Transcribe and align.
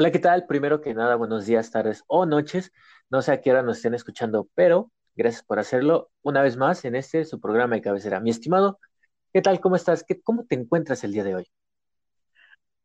Hola, 0.00 0.10
¿qué 0.10 0.18
tal? 0.18 0.46
Primero 0.46 0.80
que 0.80 0.94
nada, 0.94 1.14
buenos 1.14 1.44
días, 1.44 1.70
tardes 1.70 2.04
o 2.06 2.24
noches. 2.24 2.72
No 3.10 3.20
sé 3.20 3.32
a 3.32 3.42
qué 3.42 3.50
hora 3.50 3.62
nos 3.62 3.76
estén 3.76 3.92
escuchando, 3.92 4.48
pero 4.54 4.90
gracias 5.14 5.42
por 5.42 5.58
hacerlo 5.58 6.10
una 6.22 6.40
vez 6.40 6.56
más 6.56 6.86
en 6.86 6.96
este 6.96 7.26
su 7.26 7.38
programa 7.38 7.74
de 7.74 7.82
cabecera. 7.82 8.18
Mi 8.18 8.30
estimado, 8.30 8.78
¿qué 9.34 9.42
tal? 9.42 9.60
¿Cómo 9.60 9.76
estás? 9.76 10.02
¿Qué, 10.02 10.18
¿Cómo 10.22 10.46
te 10.46 10.54
encuentras 10.54 11.04
el 11.04 11.12
día 11.12 11.22
de 11.22 11.34
hoy? 11.34 11.46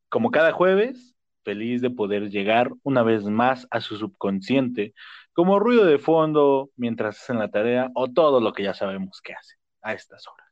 Como 0.09 0.29
cada 0.29 0.51
jueves, 0.51 1.15
feliz 1.46 1.82
de 1.82 1.89
poder 1.89 2.29
llegar 2.32 2.73
una 2.83 3.01
vez 3.01 3.23
más 3.23 3.65
a 3.71 3.79
su 3.79 3.95
subconsciente, 3.95 4.93
como 5.32 5.57
ruido 5.57 5.86
de 5.86 6.00
fondo 6.00 6.70
mientras 6.75 7.21
hacen 7.21 7.39
la 7.39 7.50
tarea 7.50 7.92
o 7.95 8.09
todo 8.09 8.42
lo 8.42 8.51
que 8.51 8.64
ya 8.64 8.73
sabemos 8.73 9.21
que 9.21 9.32
hace 9.32 9.56
a 9.84 9.93
estas 9.93 10.28
horas 10.28 10.45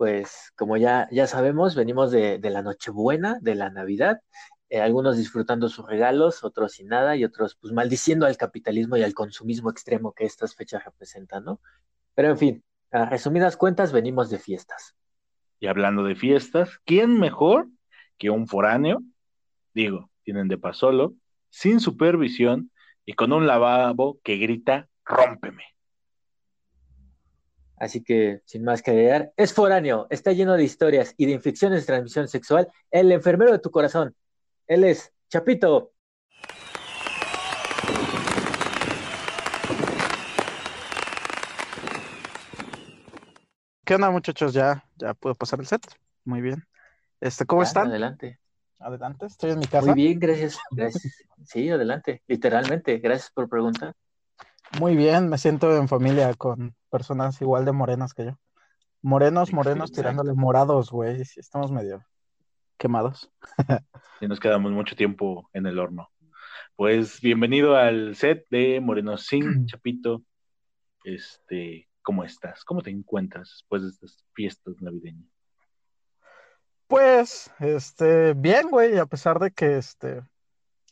pues 0.00 0.50
como 0.56 0.78
ya, 0.78 1.08
ya 1.12 1.26
sabemos, 1.26 1.74
venimos 1.74 2.10
de, 2.10 2.40
la 2.42 2.62
Nochebuena, 2.62 3.36
de 3.42 3.54
la 3.54 3.68
Navidad, 3.68 4.22
eh, 4.70 4.80
algunos 4.80 5.18
disfrutando 5.18 5.68
sus 5.68 5.86
regalos, 5.86 6.42
otros 6.42 6.72
sin 6.72 6.88
nada 6.88 7.16
y 7.16 7.24
otros 7.24 7.58
pues 7.60 7.74
maldiciendo 7.74 8.24
al 8.24 8.38
capitalismo 8.38 8.96
y 8.96 9.02
al 9.02 9.12
consumismo 9.12 9.70
extremo 9.70 10.14
que 10.14 10.24
estas 10.24 10.56
fechas 10.56 10.86
representan, 10.86 11.44
¿no? 11.44 11.60
Pero 12.14 12.30
en 12.30 12.38
fin, 12.38 12.64
a 12.90 13.04
resumidas 13.10 13.58
cuentas, 13.58 13.92
venimos 13.92 14.30
de 14.30 14.38
fiestas. 14.38 14.96
Y 15.58 15.66
hablando 15.66 16.02
de 16.02 16.14
fiestas, 16.14 16.70
¿quién 16.86 17.20
mejor 17.20 17.68
que 18.16 18.30
un 18.30 18.48
foráneo? 18.48 19.02
Digo, 19.74 20.08
tienen 20.22 20.48
de 20.48 20.56
pasolo, 20.56 21.12
sin 21.50 21.78
supervisión 21.78 22.70
y 23.04 23.12
con 23.12 23.34
un 23.34 23.46
lavabo 23.46 24.18
que 24.24 24.38
grita, 24.38 24.88
rómpeme. 25.04 25.64
Así 27.80 28.02
que, 28.04 28.42
sin 28.44 28.62
más 28.62 28.82
que 28.82 28.90
agregar, 28.90 29.32
es 29.38 29.54
foráneo, 29.54 30.06
está 30.10 30.32
lleno 30.32 30.54
de 30.54 30.64
historias 30.64 31.14
y 31.16 31.24
de 31.24 31.32
infecciones 31.32 31.80
de 31.80 31.86
transmisión 31.86 32.28
sexual, 32.28 32.68
el 32.90 33.10
enfermero 33.10 33.52
de 33.52 33.58
tu 33.58 33.70
corazón. 33.70 34.14
Él 34.66 34.84
es 34.84 35.14
Chapito. 35.30 35.94
¿Qué 43.82 43.94
onda, 43.94 44.10
muchachos? 44.10 44.52
Ya, 44.52 44.84
ya 44.96 45.14
puedo 45.14 45.34
pasar 45.34 45.60
el 45.60 45.66
set. 45.66 45.80
Muy 46.24 46.42
bien. 46.42 46.62
Este, 47.18 47.46
¿cómo 47.46 47.62
están? 47.62 47.88
Adelante. 47.88 48.38
Adelante, 48.78 49.24
estoy 49.24 49.52
en 49.52 49.58
mi 49.58 49.66
casa. 49.66 49.86
Muy 49.86 49.94
bien, 49.94 50.18
gracias. 50.18 50.58
Gracias. 50.70 51.24
Sí, 51.46 51.70
adelante. 51.70 52.22
Literalmente, 52.26 52.98
gracias 52.98 53.30
por 53.30 53.48
preguntar. 53.48 53.94
Muy 54.78 54.94
bien, 54.94 55.28
me 55.28 55.36
siento 55.36 55.76
en 55.76 55.88
familia 55.88 56.32
con 56.34 56.76
personas 56.90 57.40
igual 57.42 57.64
de 57.64 57.72
morenas 57.72 58.14
que 58.14 58.26
yo. 58.26 58.38
Morenos, 59.02 59.52
morenos, 59.52 59.90
tirándole 59.90 60.32
morados, 60.34 60.90
güey. 60.90 61.22
estamos 61.22 61.72
medio 61.72 62.04
quemados. 62.78 63.30
y 64.20 64.28
nos 64.28 64.38
quedamos 64.38 64.70
mucho 64.70 64.94
tiempo 64.94 65.50
en 65.52 65.66
el 65.66 65.78
horno. 65.78 66.08
Pues 66.76 67.20
bienvenido 67.20 67.76
al 67.76 68.14
set 68.14 68.46
de 68.48 68.80
Moreno 68.80 69.18
Sin, 69.18 69.42
Chapito. 69.66 70.22
Este, 71.02 71.88
¿cómo 72.02 72.22
estás? 72.22 72.64
¿Cómo 72.64 72.80
te 72.80 72.90
encuentras 72.90 73.50
después 73.50 73.82
de 73.82 73.88
estas 73.88 74.24
fiestas 74.34 74.74
navideñas? 74.80 75.28
Pues, 76.86 77.50
este, 77.58 78.34
bien, 78.34 78.68
güey, 78.70 78.98
a 78.98 79.06
pesar 79.06 79.40
de 79.40 79.50
que 79.50 79.78
este, 79.78 80.22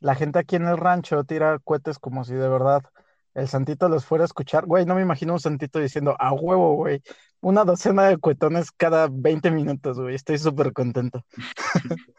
la 0.01 0.15
gente 0.15 0.41
aquí 0.41 0.57
en 0.57 0.67
el 0.67 0.77
rancho 0.77 1.25
tira 1.25 1.59
cohetes 1.61 1.99
como 1.99 2.25
si 2.25 2.35
de 2.35 2.49
verdad 2.49 2.83
el 3.39 3.49
santito 3.49 3.89
los 3.89 4.05
fuera 4.05 4.25
a 4.25 4.27
escuchar, 4.27 4.67
güey, 4.67 4.85
no 4.85 4.97
me 4.97 5.03
imagino 5.03 5.33
un 5.33 5.41
santito 5.41 5.79
diciendo, 5.79 6.17
a 6.19 6.33
huevo, 6.33 6.75
güey, 6.75 7.01
una 7.41 7.65
docena 7.65 8.09
de 8.09 8.19
cuetones 8.19 8.73
cada 8.73 9.09
20 9.11 9.51
minutos, 9.53 9.99
güey, 10.01 10.17
estoy 10.17 10.39
súper 10.39 10.73
contento. 10.73 11.25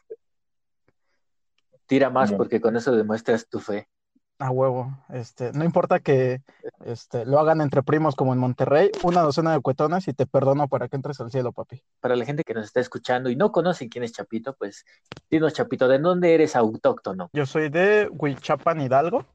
Tira 1.88 2.10
más 2.10 2.32
porque 2.32 2.62
con 2.62 2.78
eso 2.78 2.94
demuestras 2.94 3.50
tu 3.50 3.60
fe. 3.60 3.90
A 4.38 4.52
huevo, 4.52 4.98
este, 5.10 5.52
no 5.52 5.66
importa 5.66 6.00
que 6.00 6.42
este, 6.86 7.26
lo 7.26 7.40
hagan 7.40 7.60
entre 7.60 7.84
primos 7.84 8.16
como 8.16 8.32
en 8.32 8.40
Monterrey, 8.40 8.90
una 9.04 9.22
docena 9.22 9.52
de 9.52 9.60
cuetones 9.60 10.08
y 10.08 10.14
te 10.14 10.26
perdono 10.26 10.70
para 10.70 10.88
que 10.88 10.96
entres 10.96 11.20
al 11.20 11.30
cielo, 11.32 11.52
papi. 11.52 11.84
Para 12.00 12.16
la 12.16 12.24
gente 12.24 12.46
que 12.46 12.54
nos 12.54 12.64
está 12.68 12.80
escuchando 12.80 13.30
y 13.30 13.36
no 13.36 13.52
conocen 13.52 13.90
quién 13.90 14.06
es 14.06 14.14
Chapito, 14.14 14.56
pues 14.56 14.86
dinos, 15.30 15.52
Chapito, 15.52 15.90
¿de 15.90 16.00
dónde 16.00 16.34
eres 16.34 16.56
autóctono? 16.56 17.30
Yo 17.34 17.46
soy 17.46 17.68
de 17.68 18.08
Huichapan, 18.10 18.80
Hidalgo 18.80 19.26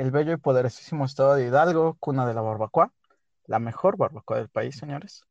el 0.00 0.10
bello 0.10 0.32
y 0.32 0.38
poderosísimo 0.38 1.04
estado 1.04 1.34
de 1.34 1.46
Hidalgo, 1.46 1.94
cuna 2.00 2.26
de 2.26 2.32
la 2.32 2.40
barbacoa, 2.40 2.90
la 3.44 3.58
mejor 3.58 3.98
barbacoa 3.98 4.38
del 4.38 4.48
país, 4.48 4.74
señores. 4.74 5.24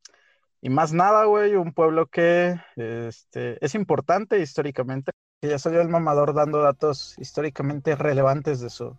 Y 0.61 0.69
más 0.69 0.93
nada, 0.93 1.25
güey, 1.25 1.55
un 1.55 1.73
pueblo 1.73 2.05
que 2.05 2.55
este, 2.75 3.57
es 3.65 3.73
importante 3.73 4.37
históricamente, 4.39 5.11
que 5.41 5.49
ya 5.49 5.57
salió 5.57 5.81
el 5.81 5.89
mamador 5.89 6.35
dando 6.35 6.61
datos 6.61 7.15
históricamente 7.17 7.95
relevantes 7.95 8.59
de 8.59 8.69
su, 8.69 8.95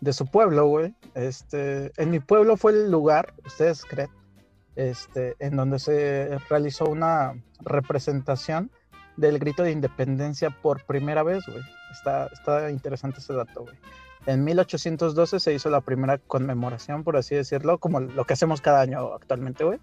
de 0.00 0.12
su 0.12 0.26
pueblo, 0.26 0.66
güey. 0.66 0.96
Este, 1.14 1.92
en 1.96 2.10
mi 2.10 2.18
pueblo 2.18 2.56
fue 2.56 2.72
el 2.72 2.90
lugar, 2.90 3.34
ustedes 3.46 3.84
creen, 3.84 4.10
este, 4.74 5.36
en 5.38 5.54
donde 5.54 5.78
se 5.78 6.36
realizó 6.50 6.86
una 6.86 7.40
representación 7.60 8.68
del 9.16 9.38
grito 9.38 9.62
de 9.62 9.70
independencia 9.70 10.50
por 10.50 10.84
primera 10.86 11.22
vez, 11.22 11.46
güey. 11.46 11.62
Está, 11.92 12.26
está 12.26 12.68
interesante 12.68 13.20
ese 13.20 13.34
dato, 13.34 13.62
güey. 13.62 13.76
En 14.26 14.42
1812 14.42 15.38
se 15.38 15.52
hizo 15.52 15.68
la 15.68 15.82
primera 15.82 16.18
conmemoración, 16.18 17.04
por 17.04 17.16
así 17.16 17.34
decirlo, 17.34 17.78
como 17.78 18.00
lo 18.00 18.24
que 18.24 18.32
hacemos 18.32 18.60
cada 18.60 18.80
año 18.80 19.12
actualmente, 19.12 19.64
güey. 19.64 19.78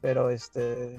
Pero 0.00 0.28
este 0.28 0.98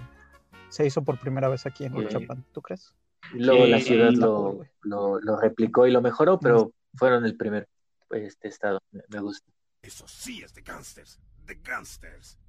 se 0.70 0.86
hizo 0.86 1.04
por 1.04 1.20
primera 1.20 1.48
vez 1.48 1.66
aquí 1.66 1.86
en 1.86 1.96
Huichapan, 1.96 2.44
¿tú 2.52 2.62
crees? 2.62 2.94
luego 3.34 3.66
la 3.66 3.80
ciudad 3.80 4.12
lo, 4.12 4.62
lo, 4.84 5.40
replicó 5.40 5.88
y 5.88 5.92
lo 5.92 6.02
mejoró, 6.02 6.40
pero 6.40 6.72
fueron 6.96 7.26
el 7.26 7.36
primer 7.36 7.68
este 8.12 8.48
estado. 8.48 8.80
Me, 9.10 9.20
gusta. 9.20 9.52
Eso 9.82 10.08
sí 10.08 10.42
es 10.44 10.54
de 10.54 10.62
gangsters, 10.62 11.20
de 11.46 11.56
gangsters. 11.56 12.40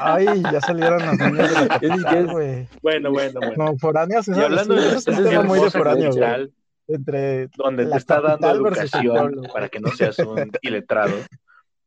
Ay, 0.00 0.42
ya 0.42 0.60
salieron 0.60 1.04
los 1.04 1.18
niños 1.18 1.80
de 1.80 1.88
la 1.88 2.22
güey. 2.32 2.68
Bueno, 2.82 3.10
bueno, 3.10 3.40
bueno. 3.40 3.54
No, 3.56 3.78
foráneos, 3.78 4.28
eso, 4.28 4.40
hablando 4.40 4.74
de 4.74 4.96
eso, 4.96 5.10
es 5.10 5.44
muy 5.44 5.60
de 5.60 5.70
foráneo, 5.70 6.12
güey 6.12 6.52
entre 6.88 7.48
donde 7.48 7.86
te 7.86 7.96
está 7.96 8.20
dando 8.20 8.50
educación 8.50 9.42
para 9.52 9.68
que 9.68 9.78
no 9.78 9.90
seas 9.90 10.18
un 10.18 10.50
iletrado. 10.62 11.14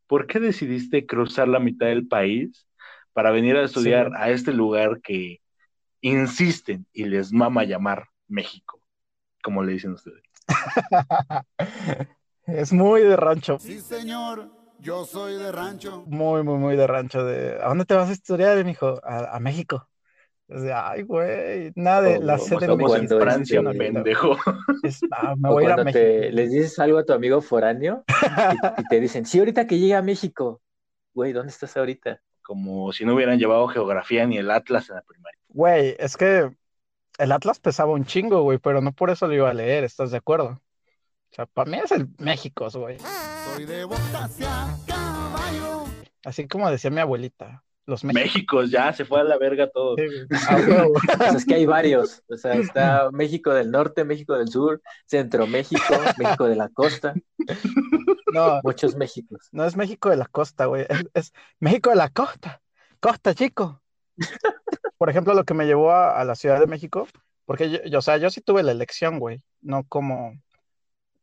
¿Por 0.07 0.27
qué 0.27 0.39
decidiste 0.39 1.05
cruzar 1.05 1.47
la 1.47 1.59
mitad 1.59 1.87
del 1.87 2.07
país 2.07 2.67
para 3.13 3.31
venir 3.31 3.57
a 3.57 3.63
estudiar 3.63 4.11
a 4.15 4.29
este 4.29 4.53
lugar 4.53 5.01
que 5.01 5.41
insisten 6.01 6.85
y 6.93 7.05
les 7.05 7.33
mama 7.33 7.63
llamar 7.63 8.07
México, 8.27 8.81
como 9.43 9.63
le 9.63 9.73
dicen 9.73 9.93
ustedes? 9.93 10.23
es 12.45 12.71
muy 12.71 13.01
de 13.01 13.15
rancho. 13.15 13.57
Sí, 13.59 13.79
señor. 13.79 14.49
Yo 14.79 15.05
soy 15.05 15.35
de 15.35 15.51
rancho. 15.51 16.03
Muy, 16.07 16.41
muy, 16.43 16.57
muy 16.57 16.75
de 16.75 16.87
rancho. 16.87 17.23
De... 17.23 17.59
¿A 17.61 17.67
dónde 17.67 17.85
te 17.85 17.93
vas 17.93 18.09
a 18.09 18.13
estudiar, 18.13 18.63
mijo? 18.65 18.99
a 19.03 19.39
México 19.39 19.90
ay, 20.73 21.03
güey, 21.03 21.71
nada 21.75 22.01
de 22.01 22.19
la 22.19 22.37
sede 22.37 22.67
de 22.67 22.75
México. 22.75 23.19
Francia, 23.19 23.61
pendejo. 23.63 24.37
Ah, 25.11 25.35
me 25.37 25.49
voy 25.49 25.63
a 25.63 25.67
ir 25.67 25.71
a 25.73 25.83
México. 25.83 26.03
les 26.31 26.51
dices 26.51 26.79
algo 26.79 26.97
a 26.97 27.05
tu 27.05 27.13
amigo 27.13 27.41
foráneo 27.41 28.03
y, 28.77 28.83
te 28.87 28.99
dicen, 28.99 29.25
sí, 29.25 29.39
ahorita 29.39 29.67
que 29.67 29.79
llegue 29.79 29.95
a 29.95 30.01
México. 30.01 30.61
Güey, 31.13 31.33
¿dónde 31.33 31.51
estás 31.51 31.75
ahorita? 31.77 32.21
Como 32.41 32.91
si 32.91 33.05
no 33.05 33.15
hubieran 33.15 33.39
llevado 33.39 33.67
geografía 33.67 34.25
ni 34.25 34.37
el 34.37 34.49
Atlas 34.49 34.89
en 34.89 34.95
la 34.95 35.01
primaria. 35.01 35.39
Güey, 35.49 35.95
es 35.99 36.17
que 36.17 36.51
el 37.17 37.31
Atlas 37.31 37.59
pesaba 37.59 37.91
un 37.91 38.05
chingo, 38.05 38.41
güey, 38.41 38.57
pero 38.57 38.81
no 38.81 38.91
por 38.93 39.09
eso 39.09 39.27
lo 39.27 39.33
iba 39.33 39.49
a 39.49 39.53
leer, 39.53 39.83
¿estás 39.83 40.11
de 40.11 40.17
acuerdo? 40.17 40.61
O 41.31 41.33
sea, 41.33 41.45
para 41.45 41.69
mí 41.69 41.77
es 41.83 41.91
el 41.91 42.09
México, 42.17 42.67
güey. 42.73 42.97
Soy 42.99 43.65
de 43.65 43.87
caballo. 44.87 45.85
Así 46.25 46.47
como 46.47 46.69
decía 46.69 46.89
mi 46.89 46.99
abuelita, 46.99 47.63
los 47.85 48.03
México. 48.03 48.63
ya 48.63 48.93
se 48.93 49.05
fue 49.05 49.21
a 49.21 49.23
la 49.23 49.37
verga 49.37 49.69
todo. 49.69 49.95
Ah, 50.47 50.87
es 51.35 51.45
que 51.45 51.55
hay 51.55 51.65
varios. 51.65 52.23
O 52.27 52.37
sea, 52.37 52.53
está 52.53 53.09
México 53.11 53.53
del 53.53 53.71
norte, 53.71 54.03
México 54.03 54.37
del 54.37 54.49
sur, 54.49 54.81
Centro 55.05 55.47
México, 55.47 55.81
México 56.17 56.45
de 56.45 56.55
la 56.55 56.69
costa. 56.69 57.13
No. 58.33 58.61
Muchos 58.63 58.95
Méxicos. 58.95 59.49
No 59.51 59.65
es 59.65 59.75
México 59.75 60.09
de 60.09 60.17
la 60.17 60.25
costa, 60.25 60.65
güey. 60.65 60.85
Es, 61.13 61.33
México 61.59 61.89
de 61.89 61.95
la 61.95 62.09
costa. 62.09 62.61
Costa, 62.99 63.33
chico. 63.35 63.81
Por 64.97 65.09
ejemplo, 65.09 65.33
lo 65.33 65.43
que 65.43 65.53
me 65.53 65.65
llevó 65.65 65.91
a, 65.91 66.23
la 66.23 66.35
Ciudad 66.35 66.59
de 66.59 66.67
México, 66.67 67.07
porque 67.45 67.81
yo, 67.89 67.99
o 67.99 68.01
sea, 68.01 68.17
yo 68.17 68.29
sí 68.29 68.41
tuve 68.41 68.63
la 68.63 68.71
elección, 68.71 69.19
güey. 69.19 69.41
No 69.61 69.83
como. 69.87 70.39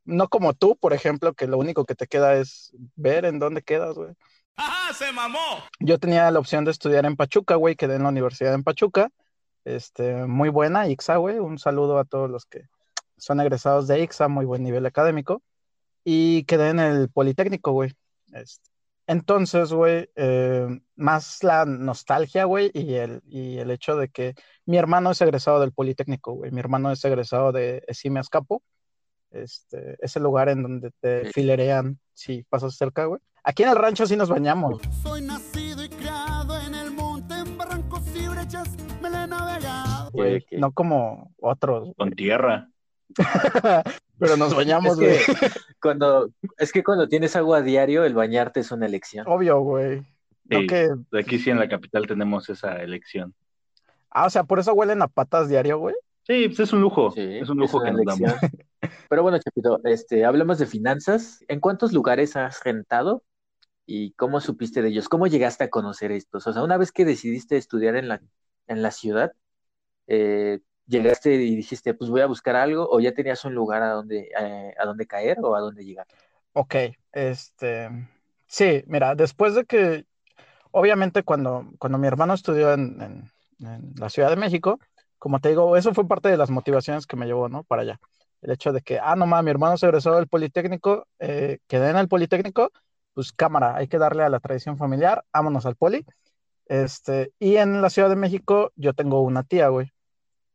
No 0.04 0.28
como 0.28 0.54
tú, 0.54 0.76
por 0.76 0.94
ejemplo, 0.94 1.34
que 1.34 1.46
lo 1.46 1.58
único 1.58 1.84
que 1.84 1.94
te 1.94 2.06
queda 2.06 2.36
es 2.36 2.72
ver 2.96 3.26
en 3.26 3.38
dónde 3.38 3.62
quedas, 3.62 3.94
güey. 3.94 4.14
¡Ajá, 4.58 4.92
se 4.92 5.12
mamó! 5.12 5.62
Yo 5.78 6.00
tenía 6.00 6.28
la 6.32 6.40
opción 6.40 6.64
de 6.64 6.72
estudiar 6.72 7.06
en 7.06 7.14
Pachuca, 7.14 7.54
güey, 7.54 7.76
quedé 7.76 7.94
en 7.94 8.02
la 8.02 8.08
Universidad 8.08 8.54
en 8.54 8.64
Pachuca. 8.64 9.08
Este, 9.64 10.26
muy 10.26 10.48
buena, 10.48 10.88
IXA, 10.88 11.16
güey. 11.18 11.38
Un 11.38 11.60
saludo 11.60 11.96
a 11.96 12.04
todos 12.04 12.28
los 12.28 12.44
que 12.44 12.62
son 13.16 13.40
egresados 13.40 13.86
de 13.86 14.00
IXA, 14.00 14.26
muy 14.26 14.46
buen 14.46 14.64
nivel 14.64 14.84
académico. 14.84 15.42
Y 16.02 16.42
quedé 16.44 16.70
en 16.70 16.80
el 16.80 17.08
Politécnico, 17.08 17.70
güey. 17.70 17.94
Este, 18.32 18.68
Entonces, 19.06 19.72
güey, 19.72 20.10
eh, 20.16 20.66
más 20.96 21.44
la 21.44 21.64
nostalgia, 21.64 22.44
güey, 22.44 22.72
y 22.74 22.94
el, 22.94 23.22
y 23.26 23.58
el 23.58 23.70
hecho 23.70 23.96
de 23.96 24.08
que 24.08 24.34
mi 24.66 24.76
hermano 24.76 25.12
es 25.12 25.20
egresado 25.20 25.60
del 25.60 25.72
Politécnico, 25.72 26.32
güey. 26.32 26.50
Mi 26.50 26.58
hermano 26.58 26.90
es 26.90 27.04
egresado 27.04 27.52
de 27.52 27.84
Esime 27.86 28.18
Escapo. 28.18 28.64
Este, 29.30 29.96
es 30.00 30.16
el 30.16 30.22
lugar 30.22 30.48
en 30.48 30.62
donde 30.62 30.90
te 31.00 31.26
filerean 31.32 31.98
si 32.14 32.42
pasas 32.44 32.76
cerca, 32.76 33.04
güey. 33.04 33.20
Aquí 33.44 33.62
en 33.62 33.70
el 33.70 33.76
rancho 33.76 34.06
sí 34.06 34.16
nos 34.16 34.28
bañamos. 34.28 34.80
Soy 35.02 35.22
nacido 35.22 35.84
y 35.84 35.88
criado 35.88 36.58
en 36.60 36.74
el 36.74 36.90
monte, 36.90 37.34
en 37.34 37.56
barrancos 37.56 38.02
y 38.14 38.28
brechas, 38.28 38.68
me 39.00 39.10
la 39.10 39.24
he 39.24 39.26
navegado. 39.26 40.10
güey, 40.12 40.44
no 40.52 40.72
como 40.72 41.32
otros. 41.40 41.92
Con 41.96 42.10
tierra. 42.12 42.68
Pero 44.18 44.36
nos 44.36 44.54
bañamos, 44.54 44.96
güey. 44.96 45.10
Es 45.10 45.26
que 45.26 45.34
cuando, 45.80 46.30
es 46.56 46.72
que 46.72 46.82
cuando 46.82 47.08
tienes 47.08 47.36
agua 47.36 47.58
a 47.58 47.62
diario, 47.62 48.04
el 48.04 48.14
bañarte 48.14 48.60
es 48.60 48.72
una 48.72 48.86
elección. 48.86 49.26
Obvio, 49.28 49.60
güey. 49.60 50.02
No 50.44 50.60
que... 50.66 50.88
Aquí 51.18 51.38
sí 51.38 51.50
en 51.50 51.58
la 51.58 51.68
capital 51.68 52.06
tenemos 52.06 52.48
esa 52.48 52.82
elección. 52.82 53.34
Ah, 54.10 54.26
o 54.26 54.30
sea, 54.30 54.44
por 54.44 54.58
eso 54.58 54.72
huelen 54.72 55.02
a 55.02 55.08
patas 55.08 55.48
diario, 55.48 55.78
güey. 55.78 55.94
Sí, 56.26 56.48
pues 56.48 56.60
es 56.60 56.72
un 56.72 56.80
lujo. 56.80 57.10
Sí, 57.12 57.22
es 57.22 57.48
un 57.48 57.58
lujo 57.58 57.80
que 57.80 57.92
nos 57.92 58.04
damos. 58.04 58.32
Pero 59.08 59.22
bueno, 59.22 59.38
Chapito, 59.38 59.80
este, 59.84 60.24
hablemos 60.24 60.58
de 60.58 60.66
finanzas. 60.66 61.44
¿En 61.48 61.60
cuántos 61.60 61.92
lugares 61.92 62.36
has 62.36 62.62
rentado 62.64 63.24
y 63.86 64.12
cómo 64.14 64.40
supiste 64.40 64.82
de 64.82 64.90
ellos? 64.90 65.08
¿Cómo 65.08 65.26
llegaste 65.28 65.64
a 65.64 65.70
conocer 65.70 66.12
estos? 66.12 66.46
O 66.46 66.52
sea, 66.52 66.62
una 66.64 66.78
vez 66.78 66.92
que 66.92 67.04
decidiste 67.06 67.56
estudiar 67.58 67.96
en 67.96 68.08
la, 68.08 68.22
en 68.68 68.82
la 68.82 68.90
ciudad, 68.92 69.32
eh, 70.08 70.60
llegaste 70.86 71.34
y 71.36 71.56
dijiste, 71.56 71.94
pues 71.94 72.10
voy 72.10 72.22
a 72.22 72.26
buscar 72.26 72.56
algo, 72.56 72.88
o 72.90 73.00
ya 73.00 73.14
tenías 73.14 73.44
un 73.44 73.54
lugar 73.54 73.82
a 73.82 73.90
donde, 73.92 74.30
eh, 74.40 74.74
a 74.78 74.86
donde 74.86 75.06
caer 75.06 75.38
o 75.42 75.56
a 75.56 75.60
donde 75.60 75.84
llegar. 75.84 76.06
Ok, 76.52 76.74
este, 77.12 77.88
sí, 78.46 78.82
mira, 78.86 79.14
después 79.14 79.54
de 79.54 79.64
que, 79.64 80.06
obviamente 80.72 81.24
cuando, 81.24 81.70
cuando 81.78 81.98
mi 81.98 82.08
hermano 82.08 82.34
estudió 82.34 82.74
en, 82.74 83.00
en- 83.02 83.32
en 83.60 83.94
la 83.96 84.10
Ciudad 84.10 84.30
de 84.30 84.36
México, 84.36 84.80
como 85.18 85.40
te 85.40 85.50
digo, 85.50 85.76
eso 85.76 85.94
fue 85.94 86.08
parte 86.08 86.28
de 86.30 86.36
las 86.38 86.50
motivaciones 86.50 87.06
que 87.06 87.16
me 87.16 87.26
llevó, 87.26 87.48
¿no? 87.48 87.64
Para 87.64 87.82
allá. 87.82 88.00
El 88.40 88.52
hecho 88.52 88.72
de 88.72 88.82
que, 88.82 88.98
ah, 88.98 89.16
no 89.16 89.26
mames, 89.26 89.44
mi 89.44 89.50
hermano 89.50 89.76
se 89.76 89.86
egresó 89.86 90.14
del 90.14 90.28
Politécnico, 90.28 91.06
eh, 91.18 91.58
quedé 91.66 91.90
en 91.90 91.96
el 91.96 92.08
Politécnico, 92.08 92.70
pues 93.14 93.32
cámara, 93.32 93.76
hay 93.76 93.88
que 93.88 93.98
darle 93.98 94.22
a 94.22 94.28
la 94.28 94.40
tradición 94.40 94.78
familiar, 94.78 95.24
vámonos 95.32 95.66
al 95.66 95.76
Poli. 95.76 96.04
Este, 96.66 97.32
y 97.38 97.56
en 97.56 97.82
la 97.82 97.90
Ciudad 97.90 98.08
de 98.10 98.16
México 98.16 98.72
yo 98.76 98.94
tengo 98.94 99.22
una 99.22 99.42
tía, 99.42 99.68
güey. 99.68 99.92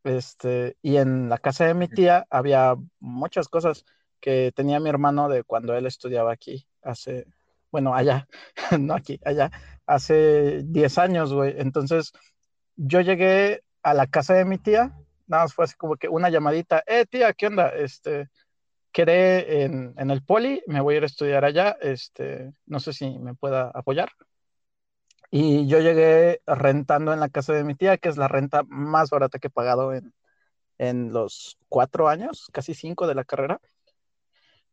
Este, 0.03 0.77
y 0.81 0.97
en 0.97 1.29
la 1.29 1.37
casa 1.37 1.65
de 1.65 1.73
mi 1.73 1.87
tía 1.87 2.25
había 2.29 2.75
muchas 2.99 3.47
cosas 3.47 3.85
que 4.19 4.51
tenía 4.55 4.79
mi 4.79 4.89
hermano 4.89 5.27
de 5.27 5.43
cuando 5.43 5.75
él 5.75 5.85
estudiaba 5.85 6.31
aquí, 6.31 6.65
hace, 6.81 7.25
bueno, 7.71 7.93
allá, 7.95 8.27
no 8.79 8.93
aquí, 8.95 9.19
allá, 9.25 9.51
hace 9.85 10.63
10 10.63 10.97
años, 10.97 11.33
güey. 11.33 11.55
Entonces, 11.57 12.13
yo 12.75 13.01
llegué 13.01 13.63
a 13.81 13.93
la 13.93 14.07
casa 14.07 14.33
de 14.33 14.45
mi 14.45 14.57
tía, 14.57 14.93
nada 15.27 15.43
más 15.43 15.53
fue 15.53 15.65
así 15.65 15.75
como 15.75 15.95
que 15.95 16.07
una 16.09 16.29
llamadita, 16.29 16.83
eh, 16.87 17.05
tía, 17.05 17.33
¿qué 17.33 17.47
onda? 17.47 17.69
Este, 17.69 18.29
quedé 18.91 19.63
en, 19.63 19.93
en 19.97 20.11
el 20.11 20.23
poli, 20.23 20.63
me 20.67 20.81
voy 20.81 20.95
a 20.95 20.97
ir 20.97 21.03
a 21.03 21.07
estudiar 21.07 21.45
allá, 21.45 21.77
este, 21.81 22.53
no 22.65 22.79
sé 22.79 22.93
si 22.93 23.19
me 23.19 23.35
pueda 23.35 23.71
apoyar. 23.73 24.09
Y 25.31 25.67
yo 25.67 25.79
llegué 25.79 26.41
rentando 26.45 27.11
en 27.11 27.19
la 27.19 27.29
casa 27.29 27.53
de 27.53 27.63
mi 27.63 27.73
tía, 27.73 27.97
que 27.97 28.09
es 28.09 28.17
la 28.17 28.27
renta 28.27 28.61
más 28.67 29.09
barata 29.09 29.39
que 29.39 29.47
he 29.47 29.49
pagado 29.49 29.93
en, 29.93 30.13
en 30.77 31.11
los 31.11 31.57
cuatro 31.69 32.07
años, 32.07 32.49
casi 32.53 32.75
cinco 32.75 33.07
de 33.07 33.15
la 33.15 33.23
carrera. 33.23 33.59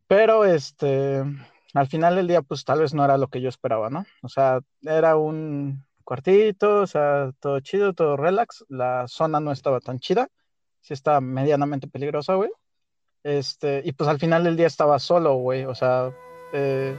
Pero 0.07 0.45
este, 0.45 1.25
al 1.73 1.87
final 1.87 2.17
del 2.17 2.29
día, 2.29 2.43
pues 2.43 2.65
tal 2.65 2.81
vez 2.81 2.93
no 2.93 3.05
era 3.05 3.17
lo 3.17 3.29
que 3.29 3.41
yo 3.41 3.49
esperaba, 3.49 3.89
¿no? 3.91 4.05
O 4.23 4.29
sea, 4.29 4.61
era 4.83 5.17
un 5.17 5.87
cuartito, 6.05 6.81
o 6.81 6.87
sea, 6.87 7.31
todo 7.41 7.61
chido, 7.61 7.95
todo 7.95 8.17
relax. 8.17 8.65
La 8.69 9.07
zona 9.09 9.41
no 9.41 9.53
estaba 9.53 9.81
tan 9.81 9.99
chida, 9.99 10.29
sí 10.81 10.95
estaba 10.95 11.21
medianamente 11.21 11.87
peligrosa, 11.89 12.35
güey. 12.35 12.51
Este, 13.23 13.83
y 13.85 13.93
pues 13.93 14.09
al 14.09 14.19
final 14.19 14.45
del 14.45 14.57
día 14.57 14.67
estaba 14.67 14.99
solo, 14.99 15.35
güey, 15.35 15.65
o 15.65 15.75
sea, 15.75 16.11
eh, 16.53 16.97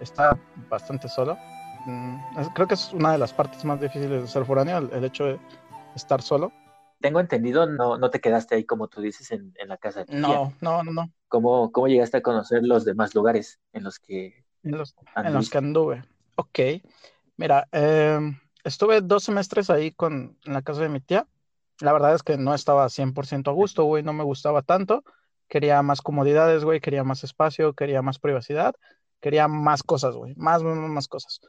estaba 0.00 0.38
bastante 0.70 1.08
solo. 1.08 1.36
Mm, 1.86 2.16
es- 2.38 2.48
creo 2.54 2.66
que 2.68 2.74
es 2.74 2.92
una 2.92 3.12
de 3.12 3.18
las 3.18 3.32
partes 3.32 3.64
más 3.64 3.80
difíciles 3.80 4.22
de 4.22 4.28
ser 4.28 4.44
foráneo, 4.44 4.78
el, 4.78 4.90
el 4.92 5.04
hecho 5.04 5.24
de 5.24 5.38
estar 5.96 6.22
solo. 6.22 6.52
Tengo 7.00 7.20
entendido, 7.20 7.66
no, 7.66 7.96
no 7.98 8.10
te 8.10 8.20
quedaste 8.20 8.54
ahí 8.56 8.64
como 8.64 8.88
tú 8.88 9.00
dices 9.00 9.30
en, 9.30 9.54
en 9.58 9.68
la 9.68 9.76
casa 9.78 10.00
de 10.00 10.06
tu 10.06 10.12
tía. 10.12 10.20
No, 10.20 10.52
no, 10.60 10.82
no, 10.82 10.92
no. 10.92 11.10
¿Cómo, 11.28 11.70
cómo 11.72 11.88
llegaste 11.88 12.16
a 12.16 12.22
conocer 12.22 12.62
los 12.64 12.84
demás 12.84 13.14
lugares 13.14 13.60
en 13.72 13.84
los 13.84 13.98
que 13.98 14.44
En 14.62 14.78
los, 14.78 14.94
en 15.16 15.32
los 15.32 15.50
que 15.50 15.58
anduve. 15.58 16.02
Ok. 16.36 16.58
Mira, 17.36 17.68
em, 17.70 18.36
estuve 18.64 19.00
dos 19.00 19.24
semestres 19.24 19.70
ahí 19.70 19.92
con, 19.92 20.36
en 20.44 20.52
la 20.52 20.62
casa 20.62 20.82
de 20.82 20.88
mi 20.88 21.00
tía. 21.00 21.26
La 21.80 21.92
verdad 21.92 22.14
es 22.14 22.22
que 22.22 22.36
no 22.38 22.54
estaba 22.54 22.88
100% 22.88 23.50
a 23.50 23.54
gusto, 23.54 23.84
güey, 23.84 24.02
no 24.02 24.12
me 24.12 24.24
gustaba 24.24 24.62
tanto. 24.62 25.04
Quería 25.48 25.80
más 25.82 26.02
comodidades, 26.02 26.64
güey, 26.64 26.80
quería 26.80 27.04
más 27.04 27.24
espacio, 27.24 27.74
quería 27.74 28.02
más 28.02 28.18
privacidad, 28.18 28.74
quería 29.20 29.48
más 29.48 29.82
cosas, 29.82 30.14
güey, 30.16 30.34
más, 30.36 30.62
más, 30.62 30.76
más 30.76 31.08
cosas. 31.08 31.40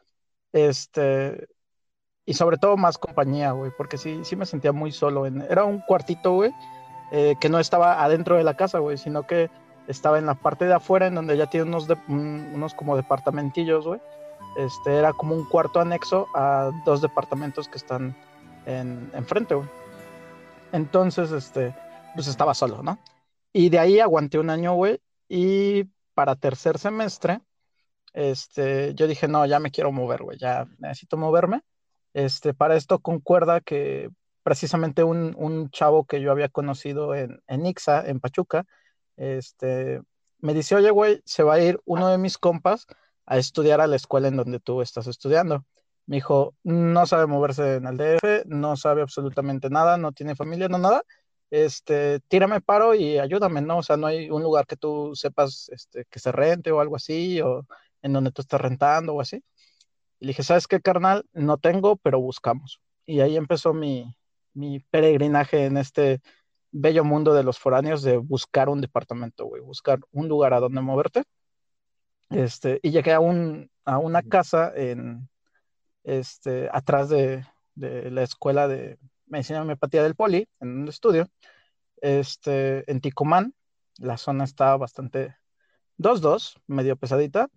Este, 0.53 1.47
y 2.25 2.33
sobre 2.35 2.57
todo 2.57 2.77
más 2.77 2.97
compañía, 2.97 3.51
güey, 3.51 3.71
porque 3.77 3.97
sí, 3.97 4.21
sí 4.23 4.35
me 4.35 4.45
sentía 4.45 4.71
muy 4.71 4.91
solo. 4.91 5.25
En, 5.25 5.41
era 5.41 5.65
un 5.65 5.79
cuartito, 5.81 6.33
güey, 6.33 6.51
eh, 7.11 7.35
que 7.41 7.49
no 7.49 7.59
estaba 7.59 8.03
adentro 8.03 8.37
de 8.37 8.43
la 8.43 8.55
casa, 8.55 8.79
güey, 8.79 8.97
sino 8.97 9.25
que 9.27 9.49
estaba 9.87 10.19
en 10.19 10.25
la 10.27 10.35
parte 10.35 10.65
de 10.65 10.73
afuera, 10.75 11.07
en 11.07 11.15
donde 11.15 11.37
ya 11.37 11.47
tiene 11.47 11.67
unos, 11.67 11.87
de- 11.87 11.97
un- 12.07 12.51
unos 12.53 12.73
como 12.75 12.95
departamentillos, 12.95 13.85
güey. 13.87 14.01
Este, 14.57 14.97
era 14.97 15.13
como 15.13 15.35
un 15.35 15.45
cuarto 15.45 15.79
anexo 15.79 16.27
a 16.35 16.71
dos 16.85 17.01
departamentos 17.01 17.67
que 17.69 17.77
están 17.77 18.15
en, 18.65 19.11
enfrente, 19.13 19.55
güey. 19.55 19.69
Entonces, 20.71 21.31
este, 21.31 21.75
pues 22.15 22.27
estaba 22.27 22.53
solo, 22.53 22.83
¿no? 22.83 22.99
Y 23.53 23.69
de 23.69 23.79
ahí 23.79 23.99
aguanté 23.99 24.39
un 24.39 24.49
año, 24.49 24.73
güey, 24.73 24.99
y 25.27 25.85
para 26.13 26.35
tercer 26.35 26.77
semestre, 26.77 27.41
este, 28.13 28.93
yo 28.95 29.07
dije, 29.07 29.27
no, 29.27 29.45
ya 29.45 29.59
me 29.59 29.71
quiero 29.71 29.91
mover, 29.91 30.23
güey, 30.23 30.37
ya 30.37 30.67
necesito 30.77 31.17
moverme. 31.17 31.61
Este, 32.13 32.53
para 32.53 32.75
esto 32.75 32.99
concuerda 32.99 33.61
que 33.61 34.09
precisamente 34.43 35.03
un, 35.03 35.35
un 35.37 35.69
chavo 35.69 36.05
que 36.05 36.21
yo 36.21 36.31
había 36.31 36.49
conocido 36.49 37.15
en, 37.15 37.41
en 37.47 37.65
Ixa, 37.65 38.07
en 38.07 38.19
Pachuca, 38.19 38.65
este, 39.17 40.01
me 40.39 40.53
dice, 40.53 40.75
oye, 40.75 40.89
güey, 40.91 41.21
se 41.25 41.43
va 41.43 41.55
a 41.55 41.61
ir 41.61 41.79
uno 41.85 42.07
de 42.07 42.17
mis 42.17 42.37
compas 42.37 42.87
a 43.25 43.37
estudiar 43.37 43.81
a 43.81 43.87
la 43.87 43.95
escuela 43.95 44.27
en 44.27 44.37
donde 44.37 44.59
tú 44.59 44.81
estás 44.81 45.07
estudiando. 45.07 45.65
Me 46.09 46.15
dijo, 46.15 46.55
no 46.63 47.05
sabe 47.05 47.27
moverse 47.27 47.75
en 47.75 47.85
el 47.85 47.95
DF, 47.95 48.45
no 48.47 48.75
sabe 48.75 49.03
absolutamente 49.03 49.69
nada, 49.69 49.95
no 49.95 50.11
tiene 50.11 50.35
familia, 50.35 50.67
no 50.67 50.79
nada. 50.79 51.03
Este, 51.51 52.19
tírame 52.21 52.61
paro 52.61 52.95
y 52.95 53.19
ayúdame, 53.19 53.61
¿no? 53.61 53.77
O 53.77 53.83
sea, 53.83 53.95
no 53.95 54.07
hay 54.07 54.27
un 54.31 54.41
lugar 54.41 54.65
que 54.65 54.75
tú 54.75 55.11
sepas 55.13 55.69
este, 55.71 56.05
que 56.09 56.17
se 56.17 56.31
rente 56.31 56.71
o 56.71 56.79
algo 56.81 56.95
así, 56.95 57.39
o 57.41 57.63
en 58.01 58.13
donde 58.13 58.31
tú 58.31 58.41
estás 58.41 58.59
rentando 58.59 59.13
o 59.13 59.21
así. 59.21 59.43
Y 60.19 60.25
le 60.25 60.29
dije, 60.31 60.41
¿sabes 60.41 60.65
qué, 60.65 60.81
carnal? 60.81 61.27
No 61.31 61.59
tengo, 61.59 61.95
pero 61.97 62.19
buscamos. 62.19 62.81
Y 63.05 63.19
ahí 63.19 63.37
empezó 63.37 63.75
mi, 63.75 64.15
mi 64.55 64.79
peregrinaje 64.79 65.65
en 65.65 65.77
este 65.77 66.21
bello 66.71 67.03
mundo 67.03 67.35
de 67.35 67.43
los 67.43 67.59
foráneos 67.59 68.01
de 68.01 68.17
buscar 68.17 68.67
un 68.69 68.81
departamento, 68.81 69.45
güey, 69.45 69.61
buscar 69.61 69.99
un 70.11 70.27
lugar 70.27 70.55
a 70.55 70.59
donde 70.59 70.81
moverte. 70.81 71.23
Este, 72.31 72.79
y 72.81 72.89
llegué 72.89 73.13
a, 73.13 73.19
un, 73.19 73.69
a 73.85 73.99
una 73.99 74.23
casa 74.23 74.73
en, 74.75 75.29
este, 76.03 76.69
atrás 76.71 77.09
de, 77.09 77.45
la 77.75 78.23
escuela 78.23 78.67
de 78.67 78.97
medicina 79.27 79.59
y 79.59 79.61
homeopatía 79.61 80.03
del 80.03 80.15
Poli, 80.15 80.49
en 80.59 80.81
un 80.81 80.87
estudio, 80.87 81.27
este, 82.01 82.89
en 82.91 82.99
Ticumán. 82.99 83.53
La 83.97 84.17
zona 84.17 84.43
está 84.43 84.75
bastante 84.77 85.35
2-2, 85.97 86.59
medio 86.67 86.95
pesadita, 86.95 87.49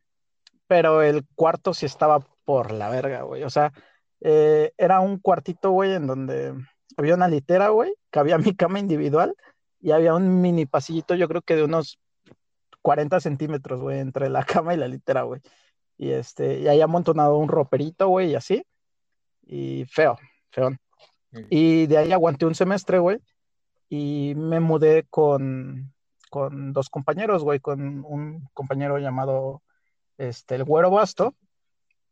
pero 0.67 1.03
el 1.03 1.27
cuarto 1.35 1.75
sí 1.75 1.87
estaba 1.87 2.21
por 2.45 2.73
la 2.73 2.89
verga, 2.89 3.23
güey. 3.23 3.43
O 3.45 3.51
sea, 3.51 3.73
eh, 4.21 4.73
era 4.77 5.01
un 5.01 5.19
cuartito, 5.19 5.71
güey, 5.71 5.95
en 5.95 6.07
donde 6.07 6.55
había 6.97 7.15
una 7.15 7.29
litera, 7.29 7.69
güey, 7.69 7.95
que 8.11 8.19
había 8.19 8.39
mi 8.39 8.55
cama 8.55 8.79
individual 8.79 9.35
y 9.81 9.91
había 9.91 10.15
un 10.15 10.41
mini 10.41 10.67
pasillito, 10.67 11.15
yo 11.15 11.29
creo 11.29 11.43
que 11.43 11.57
de 11.57 11.65
unos 11.65 11.99
40 12.83 13.21
centímetros, 13.21 13.81
güey, 13.81 14.01
entre 14.01 14.29
la 14.29 14.45
cama 14.45 14.75
y 14.75 14.77
la 14.77 14.89
litera, 14.89 15.23
güey. 15.23 15.41
Y 16.03 16.11
este, 16.11 16.59
y 16.59 16.67
ahí 16.67 16.81
amontonado 16.81 17.37
un 17.37 17.49
roperito, 17.49 18.09
güey, 18.09 18.33
y 18.33 18.35
así. 18.35 18.67
Y 19.47 19.85
feo. 19.85 20.19
Mm. 21.31 21.39
Y 21.49 21.87
de 21.87 21.97
ahí 21.97 22.11
aguanté 22.11 22.45
un 22.45 22.57
semestre, 22.57 22.99
güey, 22.99 23.21
y 23.89 24.35
me 24.37 24.59
mudé 24.59 25.07
con, 25.09 25.95
con 26.29 26.73
dos 26.73 26.91
compañeros, 26.91 27.45
güey, 27.45 27.61
con 27.61 28.05
un 28.05 28.49
compañero 28.53 28.99
llamado 28.99 29.63
este, 30.19 30.57
el 30.57 30.65
Güero 30.65 30.91
Basto 30.91 31.37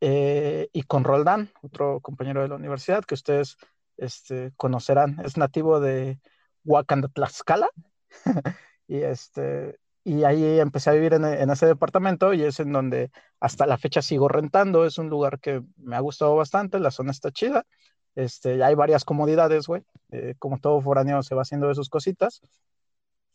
eh, 0.01 0.69
y 0.73 0.85
con 0.85 1.03
Roldán, 1.03 1.51
otro 1.61 1.99
compañero 1.99 2.43
de 2.43 2.49
la 2.49 2.55
universidad 2.55 3.05
que 3.05 3.15
ustedes 3.15 3.57
este, 3.97 4.53
conocerán, 4.57 5.21
es 5.25 5.37
nativo 5.37 5.81
de 5.81 6.21
Huacán 6.65 7.01
de 7.01 7.09
Tlaxcala. 7.09 7.69
y 8.87 8.99
este, 8.99 9.80
y 10.05 10.25
ahí 10.25 10.59
empecé 10.61 10.91
a 10.91 10.95
vivir 10.95 11.15
en, 11.15 11.25
en, 11.25 11.51
ese 11.51 11.67
departamento 11.67 12.33
y 12.33 12.43
es 12.43 12.59
en 12.61 12.73
donde 12.73 13.11
hasta 13.39 13.67
la 13.67 13.79
fecha 13.79 14.03
sigo 14.03 14.29
rentando. 14.29 14.85
Es 14.87 14.99
un 14.99 15.11
lugar 15.11 15.41
que 15.41 15.63
me 15.77 15.97
ha 15.97 16.01
gustado 16.01 16.37
bastante, 16.37 16.79
la 16.81 16.91
zona 16.91 17.11
está 17.11 17.31
chida. 17.31 17.67
Este, 18.15 18.63
hay 18.63 18.75
varias 18.75 19.05
comodidades, 19.05 19.67
güey. 19.67 19.83
Eh, 20.11 20.35
como 20.39 20.59
todo 20.59 20.81
foráneo 20.81 21.23
se 21.23 21.35
va 21.35 21.43
haciendo 21.43 21.69
de 21.69 21.75
sus 21.75 21.89
cositas. 21.89 22.41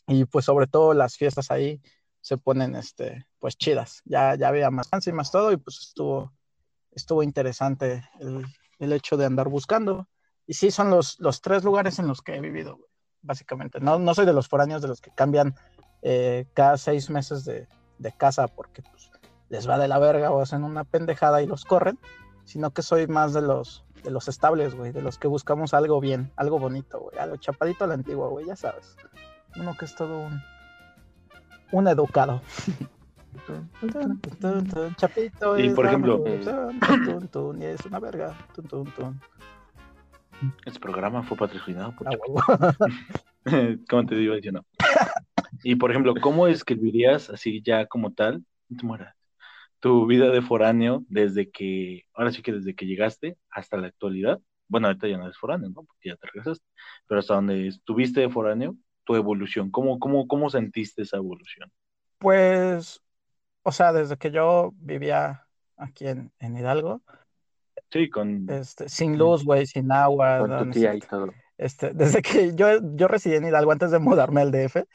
Y 0.08 0.26
pues 0.26 0.46
sobre 0.46 0.68
todo 0.68 0.94
las 0.94 1.18
fiestas 1.18 1.52
ahí 1.52 1.82
se 2.22 2.38
ponen, 2.38 2.76
este, 2.76 3.26
pues 3.40 3.58
chidas. 3.58 4.02
Ya, 4.06 4.36
ya 4.36 4.48
había 4.48 4.70
más 4.72 4.90
y 5.06 5.12
más 5.12 5.32
todo 5.32 5.52
y 5.52 5.58
pues 5.58 5.80
estuvo, 5.82 6.34
estuvo 6.92 7.24
interesante 7.24 8.04
el, 8.20 8.46
el, 8.80 8.94
hecho 8.94 9.18
de 9.18 9.26
andar 9.26 9.50
buscando. 9.50 10.08
Y 10.48 10.54
sí, 10.54 10.72
son 10.72 10.90
los, 10.90 11.20
los 11.20 11.42
tres 11.42 11.64
lugares 11.64 12.00
en 12.00 12.08
los 12.08 12.22
que 12.22 12.36
he 12.36 12.42
vivido, 12.42 12.80
básicamente. 13.22 13.80
No, 13.80 13.98
no 14.00 14.14
soy 14.14 14.26
de 14.26 14.34
los 14.34 14.48
foráneos 14.48 14.82
de 14.82 14.88
los 14.88 15.02
que 15.02 15.12
cambian 15.16 15.56
eh, 16.08 16.46
cada 16.54 16.78
seis 16.78 17.10
meses 17.10 17.46
de, 17.46 17.68
de 17.98 18.12
casa 18.12 18.48
porque 18.48 18.84
pues, 18.84 19.10
les 19.50 19.68
va 19.68 19.80
de 19.80 19.88
la 19.88 19.98
verga 19.98 20.30
o 20.30 20.40
hacen 20.40 20.64
una 20.64 20.84
pendejada 20.84 21.42
y 21.42 21.48
los 21.48 21.66
corren, 21.66 21.98
sino 22.44 22.70
que 22.70 22.84
soy 22.84 23.08
más 23.08 23.34
de 23.34 23.42
los 23.42 23.84
de 24.04 24.12
los 24.12 24.28
estables, 24.28 24.76
güey, 24.76 24.92
de 24.92 25.02
los 25.02 25.18
que 25.18 25.28
buscamos 25.28 25.74
algo 25.74 26.00
bien, 26.00 26.32
algo 26.36 26.60
bonito, 26.60 27.00
güey, 27.00 27.18
algo 27.18 27.38
chapadito 27.38 27.86
a 27.86 27.88
la 27.88 27.96
antigua, 27.96 28.28
güey, 28.28 28.46
ya 28.46 28.56
sabes. 28.56 28.96
Uno 29.56 29.76
que 29.76 29.86
es 29.86 29.96
todo 29.96 30.28
un, 30.28 30.44
un 31.72 31.88
educado. 31.88 32.40
Chapito. 34.98 35.58
Y 35.58 35.72
por 35.72 35.88
ejemplo, 35.88 36.24
y 36.28 37.64
es 37.64 37.84
una 37.84 38.00
verga. 38.00 38.38
Este 40.66 40.80
programa 40.80 41.24
fue 41.24 41.36
patrocinado 41.36 41.96
por 41.96 42.08
¿Cómo 43.90 44.06
te 44.10 44.16
digo? 44.16 44.38
Yo 44.38 44.52
no. 44.52 44.64
Y 45.68 45.78
por 45.78 45.90
ejemplo, 45.90 46.14
¿cómo 46.22 46.46
escribirías 46.46 47.32
así 47.32 47.60
ya 47.64 47.88
como 47.88 48.14
tal? 48.14 48.46
Tu 49.80 50.06
vida 50.06 50.30
de 50.30 50.44
foráneo 50.44 51.04
desde 51.10 51.50
que, 51.50 52.04
ahora 52.14 52.32
sí 52.32 52.44
que 52.44 52.54
desde 52.54 52.76
que 52.76 52.86
llegaste 52.86 53.36
hasta 53.50 53.76
la 53.78 53.88
actualidad. 53.88 54.40
Bueno, 54.68 54.86
ahorita 54.86 55.08
ya 55.08 55.18
no 55.18 55.24
eres 55.24 55.40
foráneo, 55.40 55.70
¿no? 55.70 55.84
Porque 55.84 56.10
ya 56.10 56.18
te 56.18 56.28
regresaste, 56.28 56.64
pero 57.08 57.20
hasta 57.20 57.34
donde 57.34 57.68
estuviste 57.68 58.22
de 58.22 58.30
foráneo, 58.30 58.76
tu 59.06 59.16
evolución, 59.16 59.72
¿cómo, 59.72 59.98
cómo, 59.98 60.28
cómo 60.28 60.52
sentiste 60.52 61.02
esa 61.02 61.18
evolución? 61.18 61.72
Pues, 62.20 63.02
o 63.64 63.72
sea, 63.72 63.92
desde 63.92 64.18
que 64.18 64.30
yo 64.30 64.72
vivía 64.76 65.48
aquí 65.78 66.06
en, 66.06 66.32
en 66.38 66.58
Hidalgo. 66.58 67.02
Sí, 67.90 68.08
con... 68.12 68.48
Este, 68.52 68.88
sin 68.88 69.18
luz, 69.18 69.44
güey, 69.44 69.66
sin 69.66 69.92
agua. 69.92 70.38
Con 70.38 70.60
tu 70.60 70.70
tía 70.80 70.94
y 70.94 71.00
todo. 71.00 71.34
Este, 71.58 71.92
desde 71.92 72.22
que 72.22 72.54
yo, 72.54 72.68
yo 72.96 73.08
residí 73.08 73.34
en 73.34 73.48
Hidalgo 73.48 73.72
antes 73.72 73.90
de 73.90 73.98
mudarme 73.98 74.42
al 74.42 74.52
DF, 74.52 74.86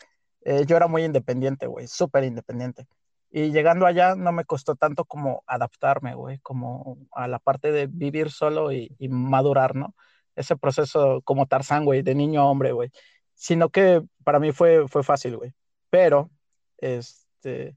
eh, 0.43 0.65
yo 0.67 0.77
era 0.77 0.87
muy 0.87 1.05
independiente, 1.05 1.67
güey, 1.67 1.87
súper 1.87 2.25
independiente. 2.25 2.87
Y 3.31 3.53
llegando 3.53 3.87
allá 3.87 4.17
no 4.17 4.33
me 4.33 4.45
costó 4.45 4.75
tanto 4.75 5.05
como 5.05 5.45
adaptarme, 5.47 6.15
güey, 6.15 6.39
como 6.41 6.99
a 7.13 7.29
la 7.29 7.39
parte 7.39 7.71
de 7.71 7.87
vivir 7.87 8.31
solo 8.31 8.73
y, 8.73 8.97
madurar, 9.09 9.77
¿no? 9.77 9.95
Ese 10.35 10.57
proceso 10.57 11.23
como 11.23 11.47
Tarzán, 11.47 11.85
güey, 11.85 12.03
de 12.03 12.15
niño 12.15 12.41
a 12.43 12.47
hombre, 12.51 12.73
güey. 12.73 12.91
Sino 13.35 13.71
que 13.71 14.03
para 14.25 14.41
mí 14.41 14.53
fue, 14.53 14.89
fue 14.89 15.05
fácil, 15.05 15.37
güey. 15.37 15.53
Pero, 15.91 16.31
este, 16.79 17.77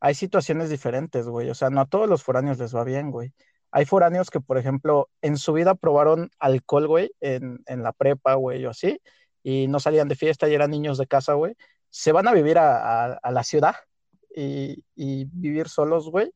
hay 0.00 0.14
situaciones 0.14 0.70
diferentes, 0.70 1.26
güey. 1.28 1.50
O 1.50 1.54
sea, 1.54 1.70
no 1.70 1.80
a 1.82 1.86
todos 1.86 2.08
los 2.08 2.22
foráneos 2.22 2.58
les 2.58 2.74
va 2.74 2.84
bien, 2.84 3.10
güey. 3.10 3.32
Hay 3.70 3.86
foráneos 3.86 4.30
que, 4.30 4.40
por 4.40 4.58
ejemplo, 4.58 5.08
en 5.22 5.36
su 5.38 5.52
vida 5.52 5.74
probaron 5.74 6.30
alcohol, 6.38 6.86
güey, 6.88 7.12
en, 7.20 7.62
en 7.66 7.82
la 7.82 7.92
prepa, 7.92 8.34
güey, 8.34 8.66
o 8.66 8.70
así, 8.70 9.00
y 9.42 9.68
no 9.68 9.80
salían 9.80 10.08
de 10.08 10.16
fiesta 10.16 10.48
y 10.48 10.54
eran 10.54 10.70
niños 10.70 10.98
de 10.98 11.06
casa, 11.06 11.34
güey. 11.34 11.56
Se 11.90 12.12
van 12.12 12.28
a 12.28 12.32
vivir 12.32 12.58
a, 12.58 13.12
a 13.14 13.30
la 13.30 13.44
ciudad 13.44 13.74
y, 14.34 15.24
vivir 15.32 15.68
solos, 15.68 16.10
güey, 16.10 16.32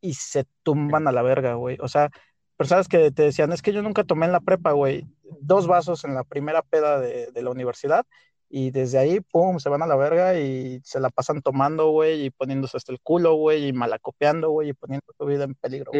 y 0.00 0.14
se 0.14 0.46
tumban 0.62 1.06
a 1.08 1.12
la 1.12 1.22
verga, 1.22 1.54
güey. 1.54 1.76
O 1.80 1.88
sea, 1.88 2.10
personas 2.56 2.88
que 2.88 3.10
te 3.10 3.24
decían, 3.24 3.52
es 3.52 3.62
que 3.62 3.72
yo 3.72 3.82
nunca 3.82 4.04
tomé 4.04 4.26
en 4.26 4.32
la 4.32 4.40
prepa, 4.40 4.72
güey, 4.72 5.06
dos 5.40 5.66
vasos 5.66 6.04
en 6.04 6.14
la 6.14 6.24
primera 6.24 6.62
peda 6.62 7.00
de, 7.00 7.42
la 7.42 7.50
universidad, 7.50 8.06
y 8.48 8.72
desde 8.72 8.98
ahí, 8.98 9.20
pum, 9.20 9.60
se 9.60 9.68
van 9.68 9.82
a 9.82 9.86
la 9.86 9.96
verga 9.96 10.38
y 10.38 10.80
se 10.82 10.98
la 10.98 11.10
pasan 11.10 11.40
tomando, 11.40 11.90
güey, 11.90 12.26
y 12.26 12.30
poniéndose 12.30 12.76
hasta 12.76 12.92
el 12.92 13.00
culo, 13.00 13.34
güey, 13.34 13.68
y 13.68 13.72
malacopeando, 13.72 14.50
güey, 14.50 14.70
y 14.70 14.72
poniendo 14.72 15.06
su 15.16 15.24
vida 15.24 15.44
en 15.44 15.54
peligro. 15.54 15.92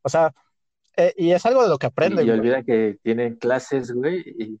O 0.00 0.08
sea, 0.08 0.32
eh, 0.96 1.12
y 1.16 1.32
es 1.32 1.44
algo 1.44 1.62
de 1.62 1.68
lo 1.68 1.78
que 1.78 1.86
aprenden. 1.86 2.24
Y, 2.24 2.28
y 2.28 2.32
olvida 2.32 2.62
que 2.62 2.98
tienen 3.02 3.36
clases, 3.36 3.92
güey, 3.92 4.20
y 4.20 4.60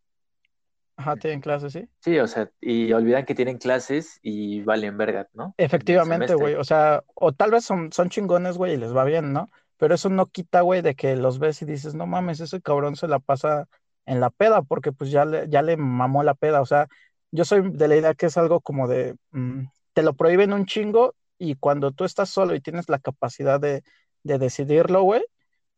Ajá, 0.96 1.16
tienen 1.16 1.40
clases, 1.40 1.72
sí. 1.72 1.88
Sí, 2.00 2.18
o 2.18 2.26
sea, 2.26 2.50
y 2.60 2.92
olvidan 2.92 3.24
que 3.24 3.34
tienen 3.34 3.58
clases 3.58 4.18
y 4.22 4.60
valen 4.62 4.96
verga, 4.96 5.28
¿no? 5.32 5.54
Efectivamente, 5.56 6.34
güey. 6.34 6.54
O 6.54 6.64
sea, 6.64 7.02
o 7.14 7.32
tal 7.32 7.50
vez 7.50 7.64
son, 7.64 7.92
son 7.92 8.08
chingones, 8.08 8.56
güey, 8.56 8.74
y 8.74 8.76
les 8.76 8.94
va 8.94 9.04
bien, 9.04 9.32
¿no? 9.32 9.50
Pero 9.76 9.94
eso 9.94 10.08
no 10.08 10.26
quita, 10.26 10.60
güey, 10.60 10.82
de 10.82 10.94
que 10.94 11.16
los 11.16 11.38
ves 11.38 11.62
y 11.62 11.64
dices, 11.64 11.94
no 11.94 12.06
mames, 12.06 12.40
ese 12.40 12.60
cabrón 12.60 12.96
se 12.96 13.08
la 13.08 13.18
pasa 13.18 13.68
en 14.06 14.20
la 14.20 14.30
peda, 14.30 14.62
porque 14.62 14.92
pues 14.92 15.10
ya 15.10 15.24
le, 15.24 15.48
ya 15.48 15.62
le 15.62 15.76
mamó 15.76 16.22
la 16.22 16.34
peda. 16.34 16.60
O 16.60 16.66
sea, 16.66 16.88
yo 17.30 17.44
soy 17.44 17.62
de 17.70 17.88
la 17.88 17.96
idea 17.96 18.14
que 18.14 18.26
es 18.26 18.36
algo 18.36 18.60
como 18.60 18.88
de, 18.88 19.16
mm, 19.30 19.64
te 19.94 20.02
lo 20.02 20.14
prohíben 20.14 20.52
un 20.52 20.66
chingo 20.66 21.14
y 21.38 21.56
cuando 21.56 21.92
tú 21.92 22.04
estás 22.04 22.28
solo 22.30 22.54
y 22.54 22.60
tienes 22.60 22.88
la 22.88 22.98
capacidad 22.98 23.60
de, 23.60 23.82
de 24.22 24.38
decidirlo, 24.38 25.02
güey, 25.02 25.22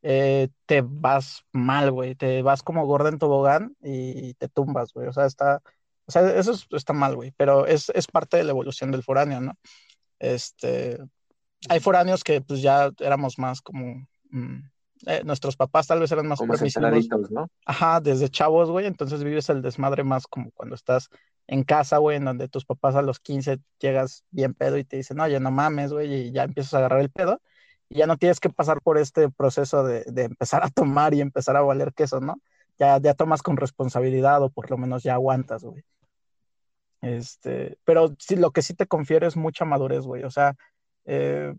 eh, 0.07 0.49
te 0.67 0.83
vas 0.83 1.47
mal, 1.51 1.91
güey, 1.91 2.15
te 2.15 2.43
vas 2.43 2.63
como 2.63 2.85
gorda 2.85 3.09
en 3.09 3.19
tobogán 3.19 3.75
y 3.83 4.35
te 4.35 4.51
tumbas, 4.51 4.93
güey, 4.93 5.09
o 5.09 5.15
sea, 5.15 5.25
está, 5.25 5.63
o 6.05 6.13
sea, 6.13 6.31
eso 6.39 6.53
está 6.73 6.93
mal, 6.93 7.17
güey, 7.17 7.33
pero 7.39 7.67
es, 7.67 7.91
es, 7.95 8.07
parte 8.07 8.37
de 8.37 8.45
la 8.45 8.51
evolución 8.51 8.91
del 8.91 9.03
foráneo, 9.03 9.41
¿no? 9.41 9.55
Este, 10.19 10.99
hay 11.71 11.81
foráneos 11.81 12.23
que 12.23 12.43
pues 12.43 12.61
ya 12.61 12.91
éramos 12.99 13.39
más 13.39 13.63
como, 13.63 14.07
mm, 14.29 14.59
eh, 15.07 15.23
nuestros 15.25 15.57
papás 15.57 15.87
tal 15.87 16.01
vez 16.01 16.13
eran 16.13 16.27
más 16.27 16.39
permisivos, 16.39 17.31
¿no? 17.31 17.49
Ajá, 17.65 17.99
desde 17.99 18.29
chavos, 18.29 18.71
güey, 18.71 18.85
entonces 18.85 19.25
vives 19.25 19.49
el 19.49 19.63
desmadre 19.63 20.05
más 20.05 20.27
como 20.27 20.51
cuando 20.51 20.75
estás 20.75 21.09
en 21.47 21.65
casa, 21.65 21.97
güey, 21.97 22.19
en 22.19 22.27
donde 22.27 22.49
tus 22.49 22.67
papás 22.67 22.95
a 22.95 23.01
los 23.01 23.21
15 23.21 23.59
llegas 23.79 24.27
bien 24.31 24.53
pedo 24.53 24.77
y 24.77 24.85
te 24.85 24.99
dicen, 24.99 25.19
oye, 25.21 25.41
no 25.41 25.51
mames, 25.51 25.95
güey, 25.95 26.13
y 26.13 26.31
ya 26.31 26.43
empiezas 26.43 26.75
a 26.75 26.79
agarrar 26.79 27.01
el 27.01 27.11
pedo 27.11 27.41
ya 27.91 28.07
no 28.07 28.17
tienes 28.17 28.41
que 28.41 28.51
pasar 28.51 28.81
por 28.83 28.99
este 28.99 29.31
proceso 29.31 29.85
de, 29.85 30.05
empezar 30.17 30.65
a 30.65 30.71
tomar 30.71 31.15
y 31.15 31.21
empezar 31.21 31.57
a 31.57 31.63
valer 31.63 31.93
queso, 31.95 32.21
¿no? 32.21 32.41
Ya, 32.79 32.99
ya 33.01 33.15
tomas 33.15 33.43
con 33.43 33.57
responsabilidad 33.57 34.43
o 34.43 34.51
por 34.51 34.71
lo 34.71 34.79
menos 34.79 35.03
ya 35.03 35.15
aguantas, 35.15 35.65
güey. 35.65 35.85
Este, 37.03 37.79
pero 37.85 38.15
sí, 38.19 38.37
lo 38.37 38.51
que 38.53 38.63
sí 38.63 38.75
te 38.75 38.87
confiere 38.87 39.27
es 39.27 39.37
mucha 39.37 39.65
madurez, 39.65 40.05
güey. 40.05 40.25
O 40.25 40.31
sea, 40.31 40.57
eh, 41.05 41.55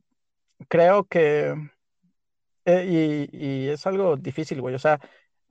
creo 0.70 1.06
que, 1.06 1.56
eh, 2.66 3.28
y, 3.32 3.68
es 3.70 3.86
algo 3.88 4.18
difícil, 4.18 4.62
güey. 4.62 4.76
O 4.76 4.80
sea, 4.80 5.00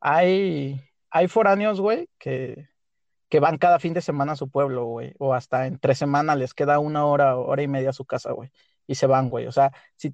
hay, 0.00 0.81
hay 1.11 1.28
foráneos, 1.28 1.81
güey, 1.81 2.09
que, 2.19 2.69
que 3.28 3.40
van 3.40 3.59
cada 3.59 3.78
fin 3.81 3.95
de 3.95 4.00
semana 4.02 4.33
a 4.33 4.37
su 4.37 4.50
pueblo, 4.50 4.85
güey. 4.87 5.14
O 5.19 5.35
hasta 5.35 5.66
en 5.66 5.78
tres 5.78 5.99
semanas 5.99 6.38
les 6.38 6.54
queda 6.54 6.78
una 6.81 7.07
hora, 7.07 7.37
hora 7.37 7.62
y 7.62 7.69
media 7.69 7.90
a 7.90 7.93
su 7.93 8.04
casa, 8.04 8.33
güey. 8.33 8.50
Y 8.87 8.97
se 8.97 9.07
van, 9.07 9.31
güey. 9.31 9.47
O 9.47 9.52
sea, 9.52 9.73
si 9.97 10.12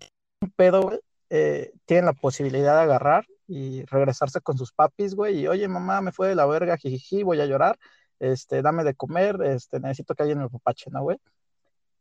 pedo, 0.49 1.01
eh, 1.31 1.73
tienen 1.87 2.07
la 2.07 2.13
posibilidad 2.13 2.77
de 2.77 2.83
agarrar 2.83 3.27
y 3.47 3.85
regresarse 3.87 4.41
con 4.41 4.57
sus 4.59 4.73
papis, 4.73 5.15
güey, 5.15 5.41
y 5.41 5.49
oye, 5.49 5.69
mamá, 5.69 6.01
me 6.01 6.13
fue 6.13 6.29
de 6.29 6.35
la 6.35 6.47
verga, 6.47 6.77
jijiji, 6.77 7.23
voy 7.23 7.41
a 7.41 7.47
llorar, 7.47 7.79
este, 8.19 8.63
dame 8.63 8.85
de 8.85 8.95
comer, 8.95 9.41
este, 9.43 9.81
necesito 9.81 10.15
que 10.15 10.23
alguien 10.23 10.39
me 10.39 10.49
papache, 10.49 10.91
¿no, 10.91 11.03
güey? 11.03 11.19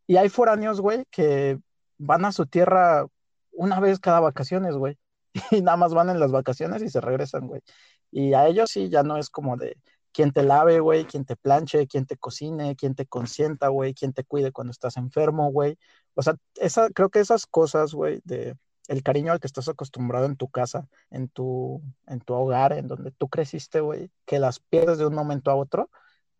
Y 0.06 0.16
hay 0.16 0.28
foráneos, 0.28 0.80
güey, 0.80 1.04
que 1.10 1.58
van 1.98 2.24
a 2.24 2.32
su 2.32 2.46
tierra 2.46 3.06
una 3.52 3.80
vez 3.80 3.98
cada 4.00 4.20
vacaciones, 4.20 4.74
güey, 4.76 4.98
y 5.50 5.62
nada 5.62 5.76
más 5.76 5.94
van 5.94 6.10
en 6.10 6.20
las 6.20 6.32
vacaciones 6.32 6.82
y 6.82 6.88
se 6.88 7.00
regresan, 7.00 7.46
güey. 7.46 7.62
Y 8.10 8.34
a 8.34 8.46
ellos 8.48 8.70
sí 8.70 8.88
ya 8.88 9.02
no 9.02 9.16
es 9.16 9.30
como 9.30 9.56
de 9.56 9.76
quien 10.12 10.32
te 10.32 10.42
lave, 10.42 10.80
güey, 10.80 11.04
quien 11.04 11.24
te 11.24 11.36
planche, 11.36 11.86
quien 11.86 12.06
te 12.06 12.16
cocine, 12.16 12.76
quien 12.76 12.94
te 12.94 13.06
consienta, 13.06 13.68
güey, 13.68 13.94
quien 13.94 14.12
te 14.12 14.24
cuide 14.24 14.52
cuando 14.52 14.72
estás 14.72 14.96
enfermo, 14.96 15.50
güey. 15.52 15.78
O 16.14 16.22
sea, 16.22 16.34
esa, 16.56 16.90
creo 16.90 17.10
que 17.10 17.20
esas 17.20 17.46
cosas, 17.46 17.94
güey, 17.94 18.20
de 18.24 18.56
el 18.90 19.04
cariño 19.04 19.30
al 19.30 19.38
que 19.38 19.46
estás 19.46 19.68
acostumbrado 19.68 20.26
en 20.26 20.36
tu 20.36 20.48
casa, 20.48 20.88
en 21.10 21.28
tu, 21.28 21.80
en 22.08 22.20
tu 22.20 22.34
hogar, 22.34 22.72
en 22.72 22.88
donde 22.88 23.12
tú 23.12 23.28
creciste, 23.28 23.80
güey, 23.80 24.10
que 24.26 24.40
las 24.40 24.58
pierdes 24.58 24.98
de 24.98 25.06
un 25.06 25.14
momento 25.14 25.52
a 25.52 25.54
otro, 25.54 25.90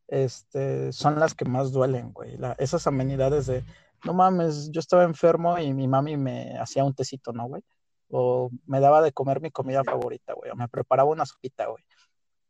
este, 0.08 0.92
son 0.92 1.20
las 1.20 1.34
que 1.34 1.44
más 1.44 1.70
duelen, 1.70 2.12
güey. 2.12 2.36
esas 2.58 2.88
amenidades 2.88 3.46
de, 3.46 3.62
no 4.04 4.14
mames, 4.14 4.70
yo 4.72 4.80
estaba 4.80 5.04
enfermo 5.04 5.58
y 5.58 5.72
mi 5.72 5.86
mami 5.86 6.16
me 6.16 6.58
hacía 6.58 6.82
un 6.82 6.92
tecito, 6.92 7.32
¿no, 7.32 7.46
güey? 7.46 7.62
O 8.08 8.50
me 8.66 8.80
daba 8.80 9.00
de 9.00 9.12
comer 9.12 9.40
mi 9.40 9.52
comida 9.52 9.84
favorita, 9.84 10.32
güey, 10.32 10.50
o 10.50 10.56
me 10.56 10.66
preparaba 10.66 11.08
una 11.08 11.26
sopita, 11.26 11.66
güey. 11.66 11.84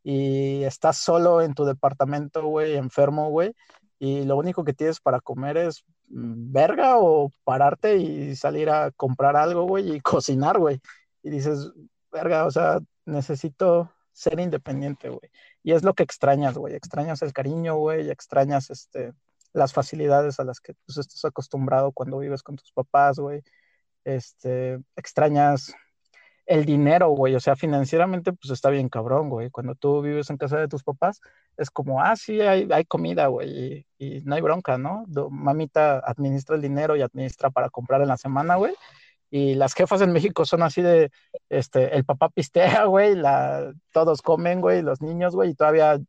Y 0.03 0.65
estás 0.65 0.97
solo 0.97 1.43
en 1.43 1.53
tu 1.53 1.67
departamento, 1.67 2.43
güey, 2.47 2.77
enfermo, 2.77 3.29
güey, 3.29 3.55
y 3.99 4.25
lo 4.25 4.39
único 4.39 4.65
que 4.65 4.73
tienes 4.73 4.99
para 4.99 5.21
comer 5.21 5.59
es 5.59 5.85
verga 6.11 6.99
o 6.99 7.31
pararte 7.45 7.97
y 7.97 8.37
salir 8.37 8.71
a 8.71 8.91
comprar 8.93 9.37
algo, 9.37 9.65
güey, 9.65 9.97
y 9.97 10.01
cocinar, 10.03 10.59
güey. 10.59 10.81
Y 11.23 11.31
dices, 11.31 11.73
verga, 12.13 12.47
o 12.47 12.51
sea, 12.51 12.81
necesito 13.07 13.93
ser 14.13 14.41
independiente, 14.41 15.09
güey. 15.09 15.31
Y 15.63 15.73
es 15.73 15.83
lo 15.85 15.95
que 15.95 16.03
extrañas, 16.03 16.57
güey. 16.57 16.75
Extrañas 16.75 17.23
el 17.23 17.33
cariño, 17.33 17.77
güey, 17.77 18.11
extrañas 18.11 18.71
este, 18.71 19.13
las 19.53 19.73
facilidades 19.73 20.41
a 20.41 20.45
las 20.45 20.61
que 20.61 20.75
pues, 20.87 20.99
estás 20.99 21.25
acostumbrado 21.25 21.93
cuando 21.93 22.19
vives 22.19 22.43
con 22.43 22.57
tus 22.57 22.73
papás, 22.73 23.19
güey. 23.19 23.43
Este, 24.05 24.81
extrañas 24.97 25.75
el 26.51 26.65
dinero, 26.65 27.11
güey, 27.11 27.37
o 27.37 27.41
sea, 27.41 27.55
financieramente 27.55 28.33
pues 28.33 28.51
está 28.51 28.71
bien 28.71 28.89
cabrón, 28.89 29.29
güey. 29.31 29.51
Cuando 29.51 29.77
tú 29.77 30.03
vives 30.03 30.31
en 30.31 30.37
casa 30.37 30.59
de 30.59 30.67
tus 30.67 30.83
papás, 30.83 31.21
es 31.57 31.71
como, 31.71 32.03
ah, 32.03 32.17
sí, 32.17 32.41
hay, 32.41 32.69
hay 32.73 32.85
comida, 32.87 33.29
güey, 33.29 33.87
y, 33.99 34.17
y, 34.19 34.21
no 34.25 34.35
hay 34.35 34.41
bronca, 34.41 34.77
¿no? 34.77 35.05
Mamita 35.31 36.01
administra 36.01 36.57
el 36.57 36.63
dinero 36.63 36.97
y 36.97 37.03
administra 37.03 37.51
para 37.51 37.71
comprar 37.71 38.03
en 38.03 38.09
la 38.09 38.17
semana, 38.17 38.57
güey. 38.57 38.75
Y 39.31 39.55
las 39.55 39.75
jefas 39.75 40.01
en 40.01 40.13
México 40.13 40.45
son 40.45 40.63
así 40.63 40.83
de, 40.83 41.11
este, 41.49 41.97
el 41.97 42.05
papá 42.05 42.31
pistea, 42.31 42.85
güey, 42.87 43.15
la, 43.15 43.73
todos 43.93 44.21
comen, 44.21 44.61
güey, 44.61 44.83
los 44.83 45.01
niños, 45.01 45.37
güey, 45.37 45.51
y 45.51 45.55
todavía, 45.55 46.01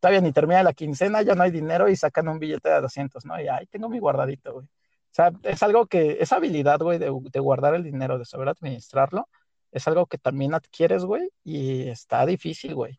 todavía 0.00 0.20
ni 0.22 0.32
termina 0.32 0.64
la 0.64 0.72
quincena, 0.72 1.22
ya 1.22 1.36
no 1.36 1.44
hay 1.44 1.52
dinero 1.52 1.88
y 1.88 1.94
sacan 1.96 2.28
un 2.28 2.40
billete 2.40 2.68
de 2.68 2.80
200, 2.80 3.24
¿no? 3.26 3.40
Y 3.40 3.46
ahí 3.48 3.66
tengo 3.66 3.88
mi 3.88 4.00
guardadito, 4.00 4.54
güey. 4.54 4.66
O 4.66 5.14
sea, 5.14 5.30
es 5.44 5.62
algo 5.62 5.86
que, 5.86 6.18
esa 6.20 6.36
habilidad, 6.36 6.80
güey, 6.80 6.98
de, 6.98 7.12
de 7.32 7.40
guardar 7.40 7.74
el 7.76 7.84
dinero, 7.84 8.18
de 8.18 8.24
saber 8.24 8.48
administrarlo, 8.48 9.28
es 9.74 9.88
algo 9.88 10.06
que 10.06 10.18
también 10.18 10.54
adquieres, 10.54 11.04
güey, 11.04 11.28
y 11.42 11.88
está 11.88 12.24
difícil, 12.24 12.76
güey. 12.76 12.96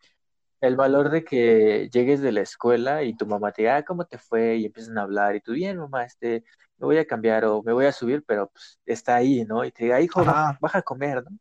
El 0.59 0.75
valor 0.75 1.09
de 1.09 1.23
que 1.23 1.89
llegues 1.89 2.19
de 2.21 2.33
la 2.33 2.41
escuela 2.41 3.03
y 3.03 3.15
tu 3.15 3.25
mamá 3.25 3.53
te 3.53 3.61
diga, 3.61 3.77
ah, 3.77 3.83
¿cómo 3.85 4.05
te 4.05 4.17
fue? 4.17 4.57
Y 4.57 4.65
empiezan 4.65 4.97
a 4.97 5.03
hablar, 5.03 5.35
y 5.37 5.41
tú, 5.41 5.53
bien, 5.53 5.77
mamá, 5.77 6.03
este, 6.03 6.43
me 6.77 6.85
voy 6.85 6.97
a 6.97 7.07
cambiar 7.07 7.45
o 7.45 7.63
me 7.63 7.71
voy 7.71 7.85
a 7.85 7.93
subir, 7.93 8.25
pero 8.27 8.49
pues 8.49 8.77
está 8.85 9.15
ahí, 9.15 9.45
¿no? 9.45 9.63
Y 9.63 9.71
te 9.71 9.85
diga, 9.85 10.01
hijo, 10.01 10.25
baja, 10.25 10.79
a 10.79 10.81
comer, 10.81 11.23
¿no? 11.23 11.37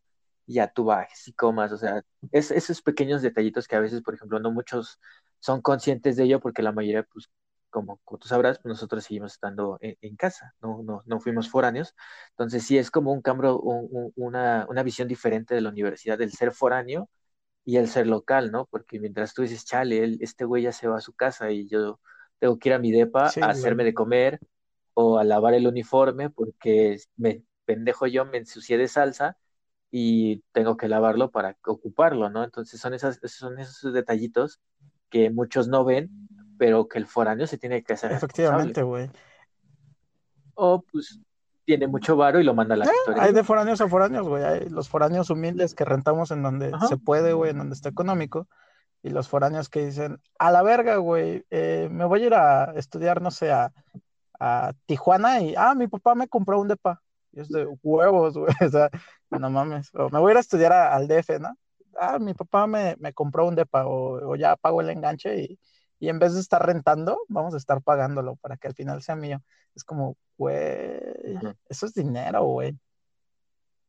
Y 0.47 0.55
ya 0.55 0.69
tú 0.69 0.85
bajes 0.85 1.27
y 1.27 1.33
comas, 1.33 1.73
o 1.73 1.79
sea, 1.79 2.01
es, 2.31 2.53
esos 2.53 2.81
pequeños 2.81 3.21
detallitos 3.21 3.67
que 3.67 3.75
a 3.75 3.81
veces, 3.81 4.03
por 4.03 4.15
ejemplo, 4.15 4.39
no 4.39 4.53
muchos 4.53 5.01
son 5.41 5.63
conscientes 5.63 6.15
de 6.17 6.25
ello 6.25 6.39
porque 6.39 6.63
la 6.63 6.71
mayoría, 6.71 7.03
pues, 7.03 7.29
como, 7.75 8.01
tú 8.21 8.29
sabrás, 8.29 8.61
pues 8.61 8.71
nosotros 8.71 9.03
seguimos 9.03 9.33
estando 9.33 9.79
en, 9.81 10.15
casa, 10.15 10.55
¿no? 10.63 10.85
No, 10.85 11.03
no 11.07 11.19
fuimos 11.19 11.51
foráneos. 11.51 11.97
Entonces 12.31 12.65
sí 12.65 12.79
es 12.79 12.89
como 12.89 13.13
un 13.13 13.21
cambio, 13.21 13.59
una, 13.59 14.65
una 14.69 14.83
visión 14.85 15.09
diferente 15.09 15.57
de 15.57 15.61
la 15.61 15.71
universidad, 15.71 16.17
del 16.17 16.31
ser 16.31 16.53
foráneo 16.53 17.11
y 17.65 17.79
el 17.79 17.89
ser 17.89 18.07
local, 18.07 18.53
¿no? 18.53 18.67
Porque 18.67 19.01
mientras 19.01 19.35
tú 19.35 19.43
dices, 19.43 19.65
chale, 19.65 20.19
este 20.21 20.45
güey 20.45 20.63
ya 20.63 20.71
se 20.71 20.87
va 20.87 20.99
a 20.99 21.01
su 21.01 21.15
casa 21.15 21.51
y 21.51 21.67
yo 21.67 21.99
tengo 22.39 22.61
que 22.61 22.69
ir 22.69 22.75
a 22.75 22.79
mi 22.79 22.93
depa 22.93 23.25
a 23.25 23.47
hacerme 23.47 23.83
de 23.83 23.93
comer 23.93 24.39
o 24.95 25.19
a 25.19 25.25
lavar 25.25 25.55
el 25.55 25.67
uniforme 25.67 26.31
porque 26.31 26.99
me 27.17 27.43
pendejo 27.65 28.07
yo, 28.07 28.25
me 28.25 28.39
ensucié 28.39 28.79
de 28.79 28.87
salsa 28.87 29.37
y 29.91 30.43
tengo 30.53 30.77
que 30.77 30.87
lavarlo 30.87 31.33
para 31.33 31.57
ocuparlo, 31.67 32.31
¿no? 32.31 32.45
Entonces 32.45 32.81
son, 32.81 32.95
esas, 32.95 33.19
son 33.25 33.59
esos 33.59 33.93
detallitos 33.93 34.61
que 35.11 35.31
muchos 35.31 35.67
no 35.67 35.85
ven 35.85 36.24
pero 36.65 36.89
que 36.89 36.99
el 36.99 37.07
foráneo 37.07 37.47
se 37.47 37.59
tiene 37.59 37.83
que 37.83 37.93
hacer. 37.93 38.11
Efectivamente, 38.11 38.83
güey. 38.83 39.11
O 40.55 40.81
pues 40.81 41.21
tiene 41.67 41.87
mucho 41.87 42.17
varo 42.17 42.41
y 42.41 42.43
lo 42.43 42.55
manda 42.55 42.75
a 42.75 42.79
la 42.79 42.87
eh, 42.87 42.89
Hay 43.19 43.35
de 43.35 43.45
foráneos 43.45 43.83
a 43.83 43.89
foráneos, 43.89 44.27
güey. 44.27 44.43
Hay 44.45 44.71
los 44.71 44.89
foráneos 44.89 45.29
humildes 45.29 45.75
que 45.75 45.85
rentamos 45.85 46.31
en 46.31 46.43
donde 46.43 46.73
se 46.89 46.97
puede, 46.97 47.35
güey, 47.35 47.51
en 47.51 47.59
donde 47.59 47.75
está 47.75 47.91
económico. 47.91 48.49
Y 49.03 49.11
los 49.11 49.29
foráneos 49.29 49.69
que 49.69 49.85
dicen, 49.85 50.23
a 50.39 50.51
la 50.51 50.63
verga, 50.63 50.97
güey, 50.97 51.45
eh, 51.51 51.91
me 51.91 52.07
voy 52.07 52.23
a 52.23 52.27
ir 52.29 52.35
a 52.35 52.73
estudiar, 52.77 53.21
no 53.21 53.31
sé, 53.31 53.53
a, 53.53 53.71
Tijuana 54.87 55.41
y, 55.41 55.55
ah, 55.59 55.75
mi 55.75 55.87
papá 55.87 56.15
me 56.15 56.29
compró 56.29 56.59
un 56.59 56.69
depa. 56.69 57.03
Y 57.33 57.41
es 57.41 57.51
de 57.51 57.67
huevos, 57.83 58.39
güey. 58.39 58.47
O 58.67 58.71
sea, 58.71 58.89
no 59.29 59.51
mames. 59.51 59.95
O 59.95 60.09
me 60.09 60.19
voy 60.19 60.31
a 60.31 60.33
ir 60.33 60.37
a 60.39 60.41
estudiar 60.41 60.73
al 60.73 61.09
DF, 61.09 61.41
¿no? 61.41 61.59
Ah, 62.01 62.19
mi 62.19 62.33
papá 62.33 62.67
me, 62.67 62.97
compró 63.13 63.47
un 63.47 63.55
depa 63.55 63.85
o, 63.85 64.31
o 64.31 64.37
ya 64.37 64.57
pago 64.57 64.81
el 64.81 64.89
enganche 64.89 65.43
y, 65.43 65.59
y 66.05 66.11
en 66.11 66.19
vez 66.19 66.35
de 66.35 66.41
estar 66.41 66.65
rentando, 66.65 67.19
vamos 67.29 67.55
a 67.55 67.57
estar 67.57 67.81
pagándolo 67.81 68.37
para 68.37 68.59
que 68.59 68.69
al 68.69 68.75
final 68.75 69.01
sea 69.01 69.17
mío. 69.17 69.41
Es 69.75 69.85
como, 69.85 70.19
güey, 70.37 71.01
eso 71.67 71.87
es 71.87 71.95
dinero, 71.95 72.45
güey. 72.45 72.79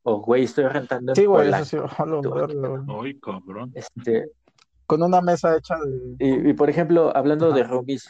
O, 0.04 0.22
güey, 0.22 0.46
estoy 0.46 0.66
rentando. 0.68 1.14
Sí, 1.14 1.26
güey, 1.26 1.50
eso 1.50 1.66
sí. 1.66 1.78
Ay, 3.04 3.20
cabrón. 3.20 3.74
Este... 3.76 4.32
Con 4.86 5.04
una 5.04 5.20
mesa 5.20 5.58
hecha 5.58 5.76
de. 5.78 6.16
Y, 6.50 6.54
por 6.54 6.70
ejemplo, 6.70 7.12
hablando 7.14 7.52
de 7.52 7.64
roomies, 7.64 8.08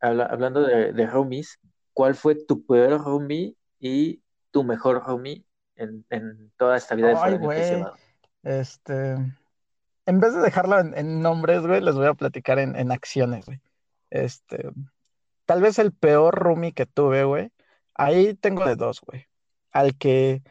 hablando 0.00 0.62
de, 0.62 0.92
de 0.92 1.06
roomies, 1.06 1.58
¿cuál 1.92 2.14
fue 2.14 2.34
tu 2.34 2.64
peor 2.64 3.04
roomie 3.04 3.56
y 3.78 4.22
tu 4.52 4.64
mejor 4.64 5.04
roomie 5.04 5.44
en, 5.74 6.06
en 6.08 6.50
toda 6.56 6.78
esta 6.78 6.94
vida 6.94 7.08
de 7.08 7.16
Ay, 7.16 7.36
güey. 7.36 7.84
Este 8.42 9.16
en 10.08 10.20
vez 10.20 10.32
de 10.32 10.40
dejarlo 10.40 10.80
en, 10.80 11.20
nombres, 11.20 11.66
güey, 11.66 11.82
les 11.82 11.94
voy 11.94 12.06
a 12.06 12.14
platicar 12.14 12.58
en, 12.58 12.90
acciones, 12.90 13.44
güey. 13.44 13.60
Este, 14.08 14.70
tal 15.44 15.60
vez 15.60 15.78
el 15.78 15.92
peor 15.92 16.34
roomie 16.34 16.72
que 16.72 16.86
tuve, 16.86 17.24
güey. 17.24 17.50
Ahí 17.94 18.32
tengo 18.32 18.64
de 18.64 18.74
dos, 18.74 19.02
güey. 19.02 19.26
Al 19.70 19.98
que, 19.98 20.42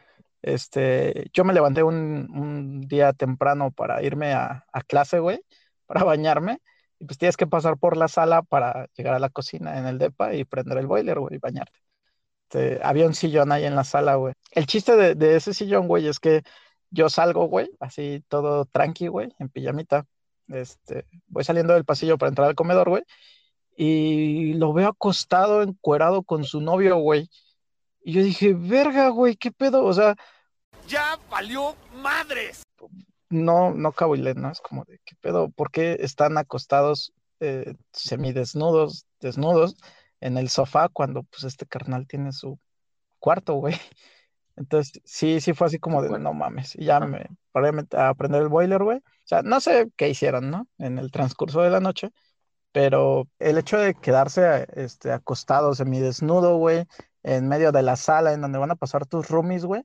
este, 0.42 1.28
yo 1.32 1.42
me 1.42 1.54
levanté 1.54 1.82
un, 1.82 2.82
día 2.86 3.12
temprano 3.12 3.72
para 3.72 4.00
irme 4.00 4.32
a, 4.32 4.64
clase, 4.86 5.18
güey, 5.18 5.40
para 5.86 6.04
bañarme. 6.04 6.60
Y 7.00 7.06
pues 7.06 7.18
tienes 7.18 7.36
que 7.36 7.48
pasar 7.48 7.78
por 7.78 7.96
la 7.96 8.06
sala 8.06 8.42
para 8.42 8.86
llegar 8.96 9.14
a 9.14 9.18
la 9.18 9.28
cocina 9.28 9.76
en 9.76 9.86
el 9.86 9.98
DEPA 9.98 10.34
y 10.34 10.44
prender 10.44 10.78
el 10.78 10.86
boiler, 10.86 11.18
y 11.32 11.38
bañarte. 11.38 11.80
Este, 12.44 12.80
había 12.84 13.06
un 13.06 13.14
sillón 13.14 13.50
ahí 13.50 13.64
en 13.64 13.74
la 13.74 13.82
sala, 13.82 14.14
güey. 14.14 14.34
El 14.52 14.66
chiste 14.66 14.94
de, 14.94 15.16
de 15.16 15.34
ese 15.34 15.52
sillón, 15.52 15.88
güey, 15.88 16.06
es 16.06 16.20
que 16.20 16.44
yo 16.90 17.08
salgo, 17.08 17.46
güey, 17.46 17.70
así 17.80 18.22
todo 18.28 18.64
tranqui, 18.66 19.08
güey, 19.08 19.34
en 19.38 19.48
pijamita. 19.48 20.06
Este, 20.48 21.06
voy 21.26 21.44
saliendo 21.44 21.74
del 21.74 21.84
pasillo 21.84 22.16
para 22.16 22.30
entrar 22.30 22.48
al 22.48 22.54
comedor, 22.54 22.88
güey, 22.88 23.02
y 23.76 24.54
lo 24.54 24.72
veo 24.72 24.88
acostado, 24.88 25.62
encuerado 25.62 26.22
con 26.22 26.44
su 26.44 26.60
novio, 26.60 26.96
güey. 26.96 27.30
Y 28.02 28.12
yo 28.12 28.22
dije, 28.22 28.54
verga, 28.54 29.10
güey, 29.10 29.36
¿qué 29.36 29.52
pedo? 29.52 29.84
O 29.84 29.92
sea... 29.92 30.16
Ya 30.88 31.18
valió 31.30 31.76
madres. 31.94 32.62
No, 33.28 33.72
no 33.72 33.92
cabilé, 33.92 34.34
¿no? 34.34 34.50
Es 34.50 34.60
como 34.60 34.84
de, 34.84 35.00
¿qué 35.04 35.14
pedo? 35.20 35.50
¿Por 35.50 35.70
qué 35.70 35.98
están 36.00 36.38
acostados 36.38 37.12
eh, 37.40 37.74
semidesnudos, 37.92 39.06
desnudos, 39.20 39.76
en 40.20 40.38
el 40.38 40.48
sofá 40.48 40.88
cuando, 40.88 41.22
pues, 41.24 41.44
este 41.44 41.66
carnal 41.66 42.06
tiene 42.08 42.32
su 42.32 42.58
cuarto, 43.18 43.54
güey? 43.54 43.76
Entonces, 44.58 45.00
sí, 45.04 45.40
sí 45.40 45.54
fue 45.54 45.68
así 45.68 45.78
como 45.78 46.02
de, 46.02 46.18
no 46.18 46.34
mames. 46.34 46.74
Y 46.76 46.84
ya 46.84 47.00
me 47.00 47.26
paré 47.52 47.70
a 47.92 48.08
aprender 48.08 48.42
el 48.42 48.48
boiler, 48.48 48.82
güey. 48.82 48.98
O 48.98 49.02
sea, 49.24 49.42
no 49.42 49.60
sé 49.60 49.90
qué 49.96 50.08
hicieron, 50.08 50.50
¿no? 50.50 50.68
En 50.78 50.98
el 50.98 51.10
transcurso 51.12 51.62
de 51.62 51.70
la 51.70 51.80
noche, 51.80 52.10
pero 52.72 53.28
el 53.38 53.58
hecho 53.58 53.78
de 53.78 53.94
quedarse 53.94 54.66
este, 54.74 55.12
acostado, 55.12 55.74
semidesnudo, 55.74 56.56
güey, 56.58 56.86
en 57.22 57.48
medio 57.48 57.72
de 57.72 57.82
la 57.82 57.96
sala 57.96 58.32
en 58.32 58.40
donde 58.40 58.58
van 58.58 58.70
a 58.70 58.76
pasar 58.76 59.06
tus 59.06 59.28
roomies, 59.28 59.64
güey, 59.64 59.84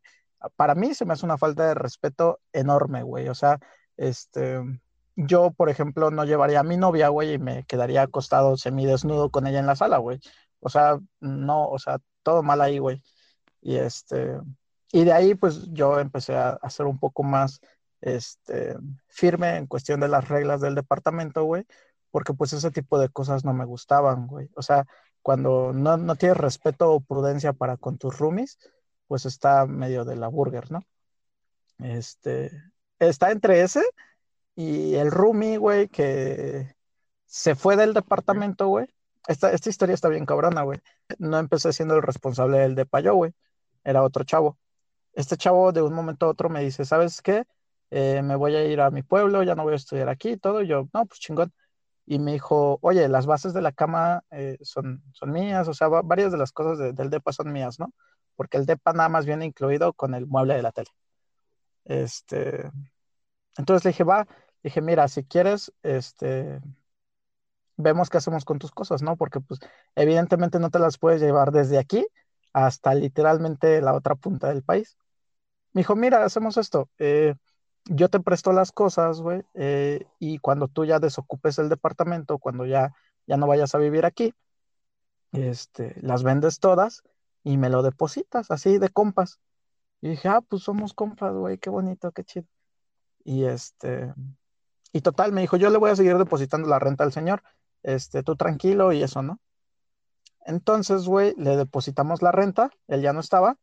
para 0.56 0.76
mí 0.76 0.94
se 0.94 1.06
me 1.06 1.14
hace 1.14 1.26
una 1.26 1.38
falta 1.38 1.68
de 1.68 1.74
respeto 1.76 2.40
enorme, 2.54 3.04
güey. 3.04 3.30
O 3.30 3.36
sea, 3.36 3.60
este, 3.98 4.60
yo, 5.16 5.52
por 5.52 5.70
ejemplo, 5.70 6.12
no 6.12 6.26
llevaría 6.26 6.60
a 6.62 6.64
mi 6.64 6.78
novia, 6.78 7.10
güey, 7.10 7.34
y 7.34 7.40
me 7.40 7.64
quedaría 7.66 8.04
acostado 8.04 8.58
semidesnudo 8.58 9.30
con 9.32 9.48
ella 9.48 9.60
en 9.60 9.68
la 9.68 9.76
sala, 9.76 9.98
güey. 9.98 10.20
O 10.60 10.70
sea, 10.70 11.00
no, 11.20 11.68
o 11.68 11.80
sea, 11.80 12.00
todo 12.24 12.44
mal 12.44 12.62
ahí, 12.62 12.80
güey. 12.80 13.02
Y 13.62 13.78
este, 13.78 14.38
y 14.94 15.06
de 15.06 15.12
ahí, 15.12 15.34
pues 15.36 15.74
yo 15.74 16.00
empecé 16.00 16.36
a, 16.36 16.60
ser 16.70 16.86
un 16.86 17.00
poco 17.00 17.24
más 17.24 17.62
este, 18.00 18.78
firme 19.08 19.58
en 19.58 19.66
cuestión 19.68 20.00
de 20.00 20.08
las 20.08 20.30
reglas 20.30 20.62
del 20.62 20.76
departamento, 20.76 21.44
güey, 21.46 21.66
porque 22.12 22.34
pues 22.36 22.54
ese 22.54 22.70
tipo 22.72 23.00
de 23.00 23.10
cosas 23.10 23.44
no 23.44 23.54
me 23.54 23.66
gustaban, 23.66 24.28
güey. 24.28 24.52
O 24.56 24.62
sea, 24.62 24.86
cuando 25.24 25.74
no, 25.74 25.98
no 25.98 26.16
tienes 26.16 26.38
respeto 26.38 26.94
o 26.94 27.02
prudencia 27.02 27.54
para 27.54 27.78
con 27.78 27.98
tus 27.98 28.20
roomies, 28.20 28.60
pues 29.08 29.26
está 29.26 29.66
medio 29.66 30.06
de 30.06 30.16
la 30.16 30.28
burger, 30.28 30.72
¿no? 30.72 30.84
Este, 31.80 32.52
está 33.00 33.32
entre 33.32 33.62
ese 33.64 33.84
y 34.56 34.96
el 34.96 35.12
roomie, 35.12 35.58
güey, 35.58 35.88
que 35.90 36.76
se 37.26 37.56
fue 37.56 37.78
del 37.78 37.96
departamento, 37.96 38.68
güey. 38.68 38.88
Esta, 39.28 39.52
esta 39.54 39.70
historia 39.70 39.96
está 39.96 40.10
bien 40.10 40.28
cabrona, 40.28 40.62
güey. 40.64 40.82
No 41.18 41.40
empecé 41.40 41.74
siendo 41.74 41.96
el 41.96 42.04
responsable 42.04 42.60
del 42.60 42.76
de 42.76 42.86
Payo, 42.86 43.16
güey. 43.16 43.34
Era 43.84 44.04
otro 44.04 44.24
chavo 44.24 44.60
este 45.14 45.38
chavo 45.38 45.72
de 45.72 45.82
un 45.82 45.94
momento 45.94 46.26
a 46.26 46.30
otro 46.30 46.50
me 46.50 46.62
dice, 46.64 46.86
¿sabes 46.86 47.22
qué? 47.22 47.46
Eh, 47.92 48.22
me 48.24 48.36
voy 48.36 48.56
a 48.56 48.66
ir 48.66 48.82
a 48.82 48.92
mi 48.92 49.04
pueblo, 49.04 49.44
ya 49.44 49.56
no 49.56 49.64
voy 49.64 49.74
a 49.74 49.76
estudiar 49.78 50.10
aquí 50.10 50.32
y 50.32 50.38
todo. 50.38 50.62
Y 50.62 50.68
yo, 50.68 50.88
no, 50.94 51.06
pues 51.06 51.20
chingón. 51.20 51.54
Y 52.06 52.20
me 52.20 52.34
dijo, 52.34 52.80
oye, 52.82 53.08
las 53.10 53.26
bases 53.26 53.54
de 53.54 53.62
la 53.62 53.72
cama 53.72 54.24
eh, 54.32 54.58
son, 54.62 55.04
son 55.14 55.32
mías, 55.32 55.68
o 55.68 55.74
sea, 55.74 55.88
varias 55.90 56.32
de 56.32 56.38
las 56.38 56.52
cosas 56.52 56.96
del 56.96 57.10
DEPA 57.10 57.32
son 57.34 57.52
mías, 57.54 57.80
¿no? 57.80 57.94
Porque 58.36 58.58
el 58.58 58.66
DEPA 58.66 58.94
nada 58.94 59.10
más 59.10 59.26
viene 59.26 59.46
incluido 59.46 59.94
con 59.94 60.14
el 60.16 60.28
mueble 60.28 60.56
de 60.56 60.64
la 60.64 60.72
tele. 60.72 60.90
Este, 61.86 62.72
entonces 63.58 63.86
le 63.86 63.92
dije, 63.92 64.04
va, 64.04 64.28
dije, 64.64 64.82
mira, 64.82 65.08
si 65.08 65.24
quieres, 65.24 65.74
este, 65.84 66.62
vemos 67.78 68.10
qué 68.10 68.18
hacemos 68.18 68.46
con 68.46 68.60
tus 68.60 68.72
cosas, 68.72 69.02
¿no? 69.02 69.18
Porque 69.18 69.40
pues 69.40 69.60
evidentemente 69.96 70.60
no 70.60 70.70
te 70.70 70.80
las 70.80 70.98
puedes 70.98 71.22
llevar 71.22 71.52
desde 71.52 71.78
aquí 71.80 72.06
hasta 72.54 72.94
literalmente 72.96 73.82
la 73.82 73.94
otra 73.94 74.16
punta 74.16 74.50
del 74.50 74.64
país. 74.64 74.98
Me 75.74 75.82
dijo, 75.82 75.96
mira, 75.96 76.24
hacemos 76.24 76.58
esto. 76.58 76.90
Eh, 77.00 77.36
yo 77.86 78.10
te 78.10 78.20
presto 78.20 78.54
las 78.54 78.72
cosas, 78.72 79.20
güey, 79.20 79.44
eh, 79.56 80.06
y 80.20 80.38
cuando 80.38 80.68
tú 80.68 80.86
ya 80.86 81.00
desocupes 81.00 81.60
el 81.60 81.70
departamento, 81.70 82.38
cuando 82.38 82.66
ya, 82.66 82.94
ya 83.28 83.38
no 83.38 83.48
vayas 83.48 83.76
a 83.76 83.80
vivir 83.80 84.06
aquí, 84.06 84.34
este, 85.34 85.96
las 86.02 86.24
vendes 86.24 86.60
todas 86.60 87.04
y 87.44 87.58
me 87.58 87.70
lo 87.70 87.82
depositas 87.82 88.52
así 88.52 88.78
de 88.78 88.90
compas. 88.90 89.40
Y 90.02 90.10
dije, 90.10 90.30
ah, 90.30 90.42
pues 90.42 90.64
somos 90.64 90.94
compas, 90.94 91.34
güey, 91.34 91.58
qué 91.58 91.70
bonito, 91.70 92.12
qué 92.12 92.24
chido. 92.24 92.46
Y 93.26 93.46
este, 93.46 94.14
y 94.94 95.02
total, 95.02 95.32
me 95.32 95.42
dijo, 95.42 95.58
yo 95.58 95.70
le 95.70 95.78
voy 95.78 95.92
a 95.92 95.96
seguir 95.96 96.18
depositando 96.18 96.70
la 96.70 96.80
renta 96.80 97.04
al 97.04 97.12
señor, 97.12 97.44
este, 97.82 98.24
tú 98.24 98.36
tranquilo 98.36 98.92
y 98.94 99.04
eso, 99.04 99.22
¿no? 99.24 99.40
Entonces, 100.46 101.06
güey, 101.06 101.34
le 101.38 101.58
depositamos 101.58 102.22
la 102.22 102.32
renta, 102.32 102.70
él 102.88 103.02
ya 103.02 103.14
no 103.14 103.20
estaba, 103.20 103.58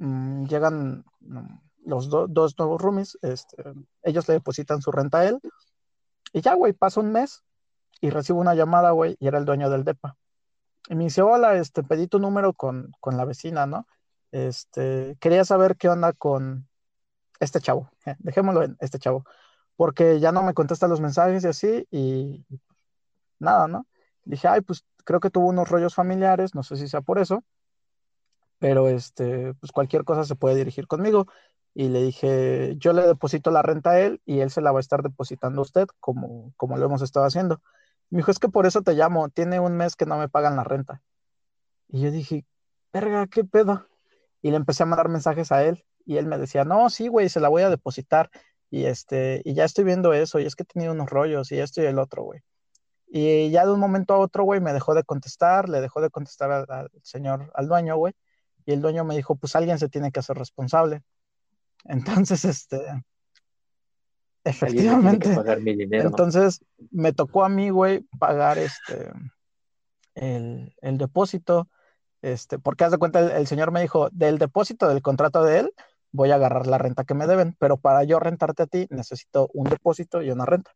mm, 0.00 0.46
llegan 0.46 1.04
mm, 1.20 1.58
los 1.84 2.10
dos 2.10 2.58
nuevos 2.58 2.80
roomies, 2.82 3.18
este, 3.22 3.62
ellos 4.02 4.28
le 4.28 4.34
depositan 4.34 4.82
su 4.82 4.90
renta 4.90 5.18
a 5.18 5.26
él, 5.26 5.40
y 6.32 6.40
ya, 6.40 6.54
güey, 6.54 6.72
pasa 6.72 7.00
un 7.00 7.12
mes 7.12 7.42
y 8.00 8.10
recibo 8.10 8.40
una 8.40 8.54
llamada, 8.54 8.90
güey, 8.92 9.16
y 9.20 9.26
era 9.26 9.38
el 9.38 9.44
dueño 9.44 9.70
del 9.70 9.84
DEPA. 9.84 10.16
Y 10.88 10.94
me 10.94 11.04
dice, 11.04 11.22
hola, 11.22 11.56
este, 11.56 11.82
pedí 11.82 12.06
tu 12.08 12.18
número 12.18 12.52
con, 12.54 12.92
con 13.00 13.16
la 13.16 13.24
vecina, 13.24 13.66
¿no? 13.66 13.86
Este, 14.32 15.16
quería 15.20 15.44
saber 15.44 15.76
qué 15.76 15.88
onda 15.88 16.12
con 16.12 16.68
este 17.40 17.60
chavo, 17.60 17.90
dejémoslo 18.18 18.62
en 18.62 18.76
este 18.80 18.98
chavo, 18.98 19.24
porque 19.76 20.20
ya 20.20 20.32
no 20.32 20.42
me 20.42 20.54
contesta 20.54 20.88
los 20.88 21.00
mensajes 21.00 21.44
y 21.44 21.48
así, 21.48 21.86
y 21.90 22.44
nada, 23.38 23.66
¿no? 23.68 23.86
Dije, 24.24 24.48
ay, 24.48 24.60
pues 24.60 24.84
creo 25.04 25.20
que 25.20 25.30
tuvo 25.30 25.48
unos 25.48 25.68
rollos 25.68 25.94
familiares, 25.94 26.54
no 26.54 26.62
sé 26.62 26.76
si 26.76 26.88
sea 26.88 27.00
por 27.00 27.18
eso, 27.18 27.42
pero 28.60 28.88
este, 28.88 29.54
pues 29.54 29.72
cualquier 29.72 30.04
cosa 30.04 30.24
se 30.24 30.36
puede 30.36 30.54
dirigir 30.54 30.86
conmigo. 30.86 31.26
Y 31.74 31.88
le 31.88 32.02
dije, 32.02 32.74
yo 32.78 32.92
le 32.92 33.02
deposito 33.06 33.50
la 33.50 33.62
renta 33.62 33.90
a 33.90 34.00
él 34.00 34.20
y 34.24 34.40
él 34.40 34.50
se 34.50 34.60
la 34.60 34.70
va 34.72 34.78
a 34.78 34.80
estar 34.80 35.02
depositando 35.02 35.60
a 35.60 35.62
usted, 35.62 35.86
como, 35.98 36.52
como 36.56 36.76
lo 36.76 36.86
hemos 36.86 37.02
estado 37.02 37.26
haciendo. 37.26 37.60
Me 38.10 38.18
dijo, 38.18 38.30
es 38.30 38.38
que 38.38 38.48
por 38.48 38.66
eso 38.66 38.82
te 38.82 38.94
llamo, 38.94 39.28
tiene 39.30 39.60
un 39.60 39.76
mes 39.76 39.96
que 39.96 40.06
no 40.06 40.18
me 40.18 40.28
pagan 40.28 40.56
la 40.56 40.64
renta. 40.64 41.02
Y 41.88 42.02
yo 42.02 42.10
dije, 42.12 42.44
verga, 42.92 43.26
¿qué 43.26 43.44
pedo? 43.44 43.86
Y 44.42 44.50
le 44.50 44.56
empecé 44.56 44.82
a 44.82 44.86
mandar 44.86 45.08
mensajes 45.08 45.52
a 45.52 45.64
él 45.64 45.84
y 46.04 46.16
él 46.16 46.26
me 46.26 46.38
decía, 46.38 46.64
no, 46.64 46.90
sí, 46.90 47.08
güey, 47.08 47.28
se 47.28 47.40
la 47.40 47.48
voy 47.48 47.62
a 47.62 47.70
depositar. 47.70 48.30
Y 48.70 48.84
este, 48.86 49.42
y 49.44 49.54
ya 49.54 49.64
estoy 49.64 49.84
viendo 49.84 50.12
eso, 50.12 50.38
y 50.38 50.46
es 50.46 50.54
que 50.54 50.62
he 50.62 50.66
tenido 50.66 50.92
unos 50.92 51.10
rollos, 51.10 51.50
y 51.52 51.58
esto 51.58 51.82
y 51.82 51.86
el 51.86 51.98
otro, 51.98 52.22
güey. 52.22 52.40
Y 53.08 53.50
ya 53.50 53.66
de 53.66 53.72
un 53.72 53.80
momento 53.80 54.14
a 54.14 54.18
otro, 54.18 54.44
güey, 54.44 54.60
me 54.60 54.72
dejó 54.72 54.94
de 54.94 55.02
contestar, 55.04 55.68
le 55.68 55.80
dejó 55.80 56.00
de 56.00 56.10
contestar 56.10 56.52
al, 56.52 56.90
señor, 57.02 57.50
al 57.54 57.68
dueño, 57.68 57.96
güey. 57.96 58.14
Y 58.70 58.72
el 58.72 58.80
dueño 58.80 59.04
me 59.04 59.16
dijo, 59.16 59.34
pues 59.34 59.56
alguien 59.56 59.80
se 59.80 59.88
tiene 59.88 60.12
que 60.12 60.20
hacer 60.20 60.38
responsable. 60.38 61.02
Entonces, 61.86 62.44
este, 62.44 62.80
efectivamente. 64.44 65.36
entonces, 65.90 66.64
me 66.92 67.12
tocó 67.12 67.44
a 67.44 67.48
mí, 67.48 67.70
güey, 67.70 68.06
pagar 68.20 68.58
este, 68.58 69.10
el, 70.14 70.72
el, 70.82 70.98
depósito, 70.98 71.68
este, 72.22 72.60
porque 72.60 72.84
haz 72.84 72.92
de 72.92 72.98
cuenta, 72.98 73.36
el, 73.36 73.48
señor 73.48 73.72
me 73.72 73.80
dijo, 73.80 74.08
del 74.12 74.38
depósito 74.38 74.86
del 74.88 75.02
contrato 75.02 75.42
de 75.42 75.58
él, 75.58 75.74
voy 76.12 76.30
a 76.30 76.36
agarrar 76.36 76.68
la 76.68 76.78
renta 76.78 77.02
que 77.02 77.14
me 77.14 77.26
deben, 77.26 77.56
pero 77.58 77.76
para 77.76 78.04
yo 78.04 78.20
rentarte 78.20 78.62
a 78.62 78.66
ti, 78.66 78.86
necesito 78.90 79.50
un 79.52 79.68
depósito 79.68 80.22
y 80.22 80.30
una 80.30 80.46
renta. 80.46 80.70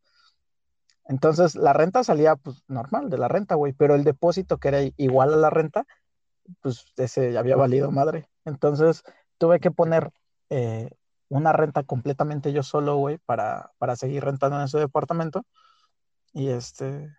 Entonces, 1.06 1.54
la 1.54 1.74
renta 1.74 2.02
salía, 2.02 2.34
pues, 2.34 2.64
normal 2.66 3.08
de 3.08 3.18
la 3.18 3.28
renta, 3.28 3.54
güey, 3.54 3.72
pero 3.72 3.94
el 3.94 4.02
depósito 4.02 4.58
que 4.58 4.66
era 4.66 4.80
igual 4.96 5.32
a 5.32 5.36
la 5.36 5.50
renta, 5.50 5.86
pues, 6.60 6.86
ese 6.96 7.32
ya 7.32 7.40
había 7.40 7.56
valido 7.56 7.90
madre. 7.90 8.28
Entonces, 8.44 9.02
tuve 9.38 9.60
que 9.60 9.70
poner 9.70 10.10
eh, 10.50 10.90
una 11.28 11.52
renta 11.52 11.82
completamente 11.82 12.52
yo 12.52 12.62
solo, 12.62 12.96
güey, 12.96 13.18
para, 13.18 13.72
para 13.78 13.96
seguir 13.96 14.24
rentando 14.24 14.56
en 14.58 14.64
ese 14.64 14.78
departamento. 14.78 15.44
Y 16.32 16.48
este, 16.48 17.10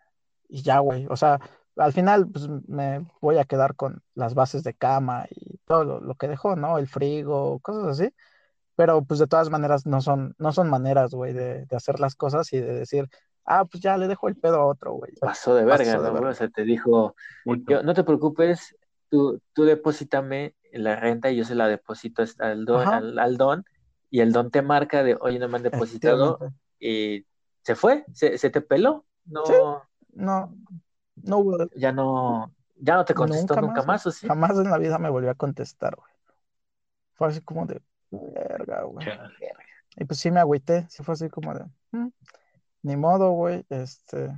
y 0.47 0.61
ya, 0.61 0.79
güey, 0.79 1.07
o 1.09 1.15
sea, 1.15 1.39
al 1.77 1.93
final, 1.93 2.27
pues, 2.27 2.47
me 2.67 3.05
voy 3.21 3.37
a 3.37 3.45
quedar 3.45 3.75
con 3.75 4.03
las 4.13 4.33
bases 4.33 4.63
de 4.63 4.73
cama 4.73 5.25
y 5.29 5.57
todo 5.65 5.83
lo, 6.01 6.15
que 6.15 6.27
dejó, 6.27 6.55
¿no? 6.55 6.77
El 6.77 6.87
frigo, 6.87 7.59
cosas 7.59 7.99
así. 7.99 8.13
Pero, 8.75 9.03
pues, 9.03 9.19
de 9.19 9.27
todas 9.27 9.49
maneras, 9.49 9.85
no 9.85 10.01
son, 10.01 10.35
no 10.37 10.51
son 10.51 10.69
maneras, 10.69 11.11
güey, 11.13 11.33
de, 11.33 11.65
de 11.65 11.75
hacer 11.75 11.99
las 11.99 12.15
cosas 12.15 12.51
y 12.53 12.59
de 12.59 12.73
decir, 12.73 13.09
ah, 13.45 13.65
pues 13.65 13.81
ya 13.81 13.97
le 13.97 14.07
dejo 14.07 14.27
el 14.27 14.35
pedo 14.35 14.57
a 14.57 14.65
otro, 14.65 14.93
güey. 14.93 15.13
Pasó 15.21 15.55
de 15.55 15.63
verga, 15.63 15.97
¿no? 15.97 16.29
O 16.29 16.33
sea, 16.33 16.49
te 16.49 16.63
dijo, 16.63 17.15
no 17.45 17.93
te 17.93 18.03
preocupes, 18.03 18.75
tú, 19.15 19.41
tú 19.53 19.63
deposítame 19.63 20.55
la 20.73 20.97
renta 20.97 21.31
y 21.31 21.37
yo 21.37 21.45
se 21.45 21.55
la 21.55 21.69
deposito 21.69 22.23
al 22.39 22.65
don, 22.65 22.85
al, 23.17 23.37
don, 23.37 23.63
y 24.09 24.19
el 24.19 24.33
don 24.33 24.51
te 24.51 24.61
marca 24.61 25.03
de, 25.03 25.17
oye, 25.21 25.39
no 25.39 25.47
me 25.47 25.55
han 25.55 25.63
depositado, 25.63 26.37
y 26.79 27.25
se 27.61 27.75
fue, 27.75 28.05
se, 28.11 28.37
te 28.37 28.59
peló, 28.59 29.05
no, 29.25 29.43
no, 30.13 30.53
no 31.15 31.37
hubo. 31.37 31.69
Ya 31.75 31.93
no, 31.93 32.51
ya 32.75 32.95
no 32.95 33.05
te 33.05 33.13
contestó 33.13 33.55
nunca, 33.61 33.83
más, 33.83 34.05
¿o 34.05 34.11
sí? 34.11 34.27
Jamás 34.27 34.51
en 34.57 34.69
la 34.69 34.77
vida 34.77 34.99
me 34.99 35.09
volvió 35.09 35.31
a 35.31 35.35
contestar, 35.35 35.95
güey. 35.95 36.11
Fue 37.13 37.29
así 37.29 37.39
como 37.39 37.65
de, 37.65 37.81
verga, 38.11 38.83
güey. 38.83 39.07
Y 39.95 40.03
pues 40.03 40.19
sí 40.19 40.29
me 40.29 40.41
agüité, 40.41 40.85
sí 40.89 41.03
fue 41.03 41.13
así 41.13 41.29
como 41.29 41.53
de, 41.53 41.63
mm" 41.91 42.09
ni 42.83 42.97
modo, 42.97 43.31
güey, 43.31 43.65
este, 43.69 44.29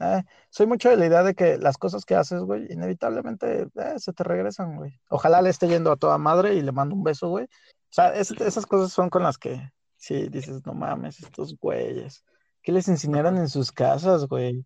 eh, 0.00 0.24
soy 0.48 0.66
mucho 0.66 0.88
de 0.88 0.96
la 0.96 1.06
idea 1.06 1.22
de 1.22 1.34
que 1.34 1.58
las 1.58 1.76
cosas 1.76 2.04
que 2.04 2.14
haces, 2.14 2.40
güey, 2.40 2.72
inevitablemente 2.72 3.68
eh, 3.74 3.98
se 3.98 4.12
te 4.12 4.24
regresan, 4.24 4.76
güey. 4.76 4.98
Ojalá 5.10 5.42
le 5.42 5.50
esté 5.50 5.68
yendo 5.68 5.92
a 5.92 5.96
toda 5.96 6.16
madre 6.16 6.54
y 6.54 6.62
le 6.62 6.72
mando 6.72 6.94
un 6.94 7.04
beso, 7.04 7.28
güey. 7.28 7.44
O 7.44 7.92
sea, 7.92 8.14
esas 8.14 8.66
cosas 8.66 8.92
son 8.92 9.10
con 9.10 9.22
las 9.22 9.36
que, 9.36 9.60
sí, 9.96 10.28
dices, 10.28 10.64
no 10.64 10.72
mames, 10.72 11.20
estos 11.20 11.56
güeyes. 11.58 12.24
¿Qué 12.62 12.72
les 12.72 12.88
enseñaron 12.88 13.36
en 13.36 13.48
sus 13.48 13.72
casas, 13.72 14.26
güey? 14.26 14.64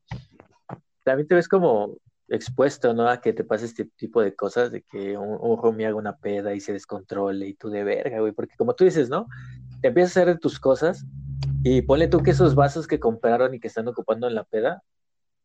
También 1.05 1.27
te 1.27 1.35
ves 1.35 1.49
como 1.49 1.97
expuesto, 2.29 2.94
¿no? 2.94 3.09
A 3.09 3.20
que 3.20 3.33
te 3.33 3.44
pase 3.44 3.64
este 3.66 3.87
tipo 3.97 4.23
de 4.23 4.35
cosas, 4.37 4.70
de 4.70 4.83
que 4.83 5.16
un, 5.18 5.38
un 5.40 5.59
homie 5.62 5.87
haga 5.87 5.97
una 5.97 6.16
peda 6.16 6.55
y 6.55 6.61
se 6.61 6.73
descontrole 6.73 7.49
y 7.49 7.55
tú 7.55 7.70
de 7.70 7.83
verga, 7.83 8.20
güey, 8.20 8.33
porque 8.33 8.57
como 8.57 8.75
tú 8.75 8.85
dices, 8.85 9.09
¿no? 9.09 9.27
Te 9.81 9.88
empiezas 9.88 10.16
a 10.16 10.20
hacer 10.20 10.35
de 10.35 10.40
tus 10.40 10.61
cosas 10.61 11.05
y 11.64 11.83
ponle 11.83 12.09
tú 12.09 12.23
que 12.23 12.31
esos 12.31 12.55
vasos 12.55 12.87
que 12.87 13.01
compraron 13.01 13.55
y 13.55 13.61
que 13.61 13.68
están 13.68 13.88
ocupando 13.88 14.29
en 14.29 14.35
la 14.35 14.44
peda 14.44 14.83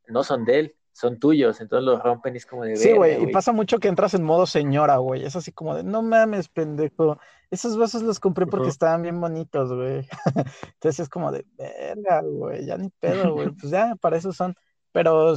no 0.09 0.23
son 0.23 0.45
de 0.45 0.59
él, 0.59 0.75
son 0.91 1.19
tuyos, 1.19 1.61
entonces 1.61 1.85
los 1.85 2.03
rompen 2.03 2.33
y 2.33 2.37
es 2.37 2.45
como 2.45 2.65
de... 2.65 2.75
Sí, 2.75 2.91
güey, 2.91 3.23
y 3.23 3.31
pasa 3.31 3.51
mucho 3.51 3.79
que 3.79 3.87
entras 3.87 4.13
en 4.13 4.23
modo 4.23 4.45
señora, 4.45 4.97
güey, 4.97 5.23
es 5.23 5.35
así 5.35 5.51
como 5.51 5.75
de, 5.75 5.83
no 5.83 6.01
mames, 6.01 6.49
pendejo, 6.49 7.17
esos 7.49 7.77
vasos 7.77 8.01
los 8.01 8.19
compré 8.19 8.45
porque 8.45 8.69
estaban 8.69 9.01
bien 9.01 9.19
bonitos, 9.19 9.71
güey. 9.73 10.07
entonces 10.73 10.99
es 10.99 11.09
como 11.09 11.31
de, 11.31 11.45
verga, 11.57 12.21
güey, 12.21 12.65
ya 12.65 12.77
ni 12.77 12.89
pedo, 12.89 13.33
güey, 13.33 13.49
pues 13.59 13.71
ya, 13.71 13.95
para 13.95 14.17
eso 14.17 14.33
son, 14.33 14.55
pero, 14.91 15.35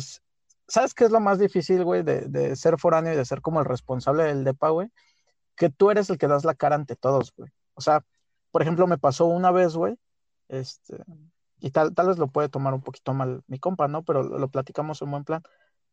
¿sabes 0.67 0.95
qué 0.95 1.05
es 1.05 1.11
lo 1.11 1.21
más 1.21 1.39
difícil, 1.39 1.85
güey, 1.85 2.03
de, 2.03 2.23
de 2.23 2.57
ser 2.57 2.79
foráneo 2.79 3.13
y 3.13 3.17
de 3.17 3.25
ser 3.25 3.41
como 3.41 3.61
el 3.61 3.67
responsable 3.67 4.25
del 4.25 4.45
DEPA, 4.45 4.71
güey? 4.71 4.89
Que 5.55 5.71
tú 5.71 5.91
eres 5.91 6.11
el 6.11 6.19
que 6.19 6.27
das 6.27 6.45
la 6.45 6.55
cara 6.55 6.75
ante 6.75 6.97
todos, 6.97 7.33
güey. 7.37 7.51
O 7.75 7.81
sea, 7.81 8.05
por 8.51 8.63
ejemplo, 8.63 8.87
me 8.87 8.99
pasó 8.99 9.27
una 9.27 9.51
vez, 9.51 9.77
güey, 9.77 9.97
este, 10.49 10.97
y 11.63 11.71
tal, 11.71 11.95
tal 11.95 12.09
vez 12.09 12.19
lo 12.19 12.27
puede 12.27 12.49
tomar 12.49 12.75
un 12.75 12.83
poquito 12.83 13.15
mal 13.15 13.45
mi 13.47 13.61
compa, 13.61 13.87
¿no? 13.87 14.03
Pero 14.05 14.25
lo, 14.25 14.49
platicamos 14.49 15.01
en 15.01 15.13
buen 15.13 15.25
plan. 15.25 15.43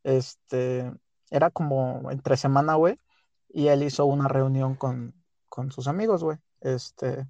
Este, 0.03 0.91
era 1.29 1.51
como 1.51 2.09
entre 2.11 2.37
semana, 2.37 2.73
güey, 2.73 2.97
y 3.49 3.67
él 3.67 3.83
hizo 3.83 4.05
una 4.05 4.27
reunión 4.27 4.75
con, 4.75 5.13
con 5.47 5.71
sus 5.71 5.87
amigos, 5.87 6.23
güey. 6.23 6.39
Este, 6.61 7.27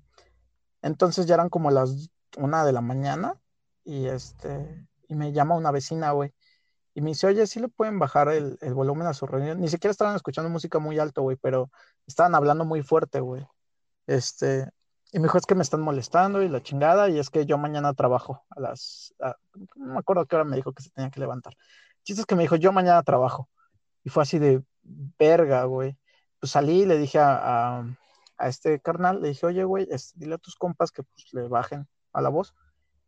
entonces 0.81 1.25
ya 1.25 1.35
eran 1.35 1.49
como 1.49 1.69
las 1.69 2.11
una 2.37 2.63
de 2.63 2.71
la 2.71 2.81
mañana 2.81 3.41
y 3.83 4.05
este, 4.07 4.87
y 5.09 5.15
me 5.15 5.33
llama 5.33 5.55
una 5.55 5.71
vecina, 5.71 6.11
güey. 6.11 6.33
Y 6.93 7.01
me 7.01 7.09
dice, 7.09 7.27
oye, 7.27 7.45
¿sí 7.45 7.59
le 7.59 7.67
pueden 7.67 7.99
bajar 7.99 8.29
el, 8.29 8.57
el 8.61 8.73
volumen 8.73 9.07
a 9.07 9.13
su 9.13 9.27
reunión? 9.27 9.59
Ni 9.59 9.67
siquiera 9.67 9.91
estaban 9.91 10.15
escuchando 10.15 10.49
música 10.49 10.79
muy 10.79 10.97
alto, 10.97 11.23
güey, 11.23 11.35
pero 11.35 11.71
estaban 12.07 12.35
hablando 12.35 12.63
muy 12.63 12.83
fuerte, 12.83 13.19
güey. 13.19 13.45
Este, 14.07 14.69
y 15.11 15.19
me 15.19 15.23
dijo, 15.23 15.37
es 15.37 15.45
que 15.45 15.55
me 15.55 15.63
están 15.63 15.81
molestando 15.81 16.43
y 16.43 16.49
la 16.49 16.61
chingada, 16.61 17.09
y 17.09 17.17
es 17.17 17.29
que 17.29 17.45
yo 17.45 17.57
mañana 17.57 17.93
trabajo 17.93 18.45
a 18.49 18.59
las, 18.59 19.15
no 19.75 19.93
me 19.93 19.99
acuerdo 19.99 20.25
qué 20.27 20.35
hora 20.35 20.45
me 20.45 20.55
dijo 20.55 20.73
que 20.73 20.83
se 20.83 20.91
tenía 20.91 21.09
que 21.09 21.19
levantar. 21.19 21.55
Chiste 22.03 22.21
es 22.21 22.25
que 22.25 22.35
me 22.35 22.43
dijo, 22.43 22.55
yo 22.55 22.71
mañana 22.71 23.01
trabajo. 23.03 23.49
Y 24.03 24.09
fue 24.09 24.23
así 24.23 24.39
de 24.39 24.63
verga, 24.83 25.63
güey. 25.65 25.97
Pues 26.39 26.51
salí 26.51 26.83
y 26.83 26.85
le 26.85 26.97
dije 26.97 27.19
a, 27.19 27.79
a, 28.37 28.47
este 28.47 28.79
carnal, 28.79 29.21
le 29.21 29.29
dije, 29.29 29.45
oye, 29.45 29.63
güey, 29.63 29.87
dile 30.15 30.35
a 30.35 30.37
tus 30.37 30.55
compas 30.55 30.91
que 30.91 31.03
pues 31.03 31.33
le 31.33 31.47
bajen 31.47 31.87
a 32.13 32.21
la 32.21 32.29
voz. 32.29 32.53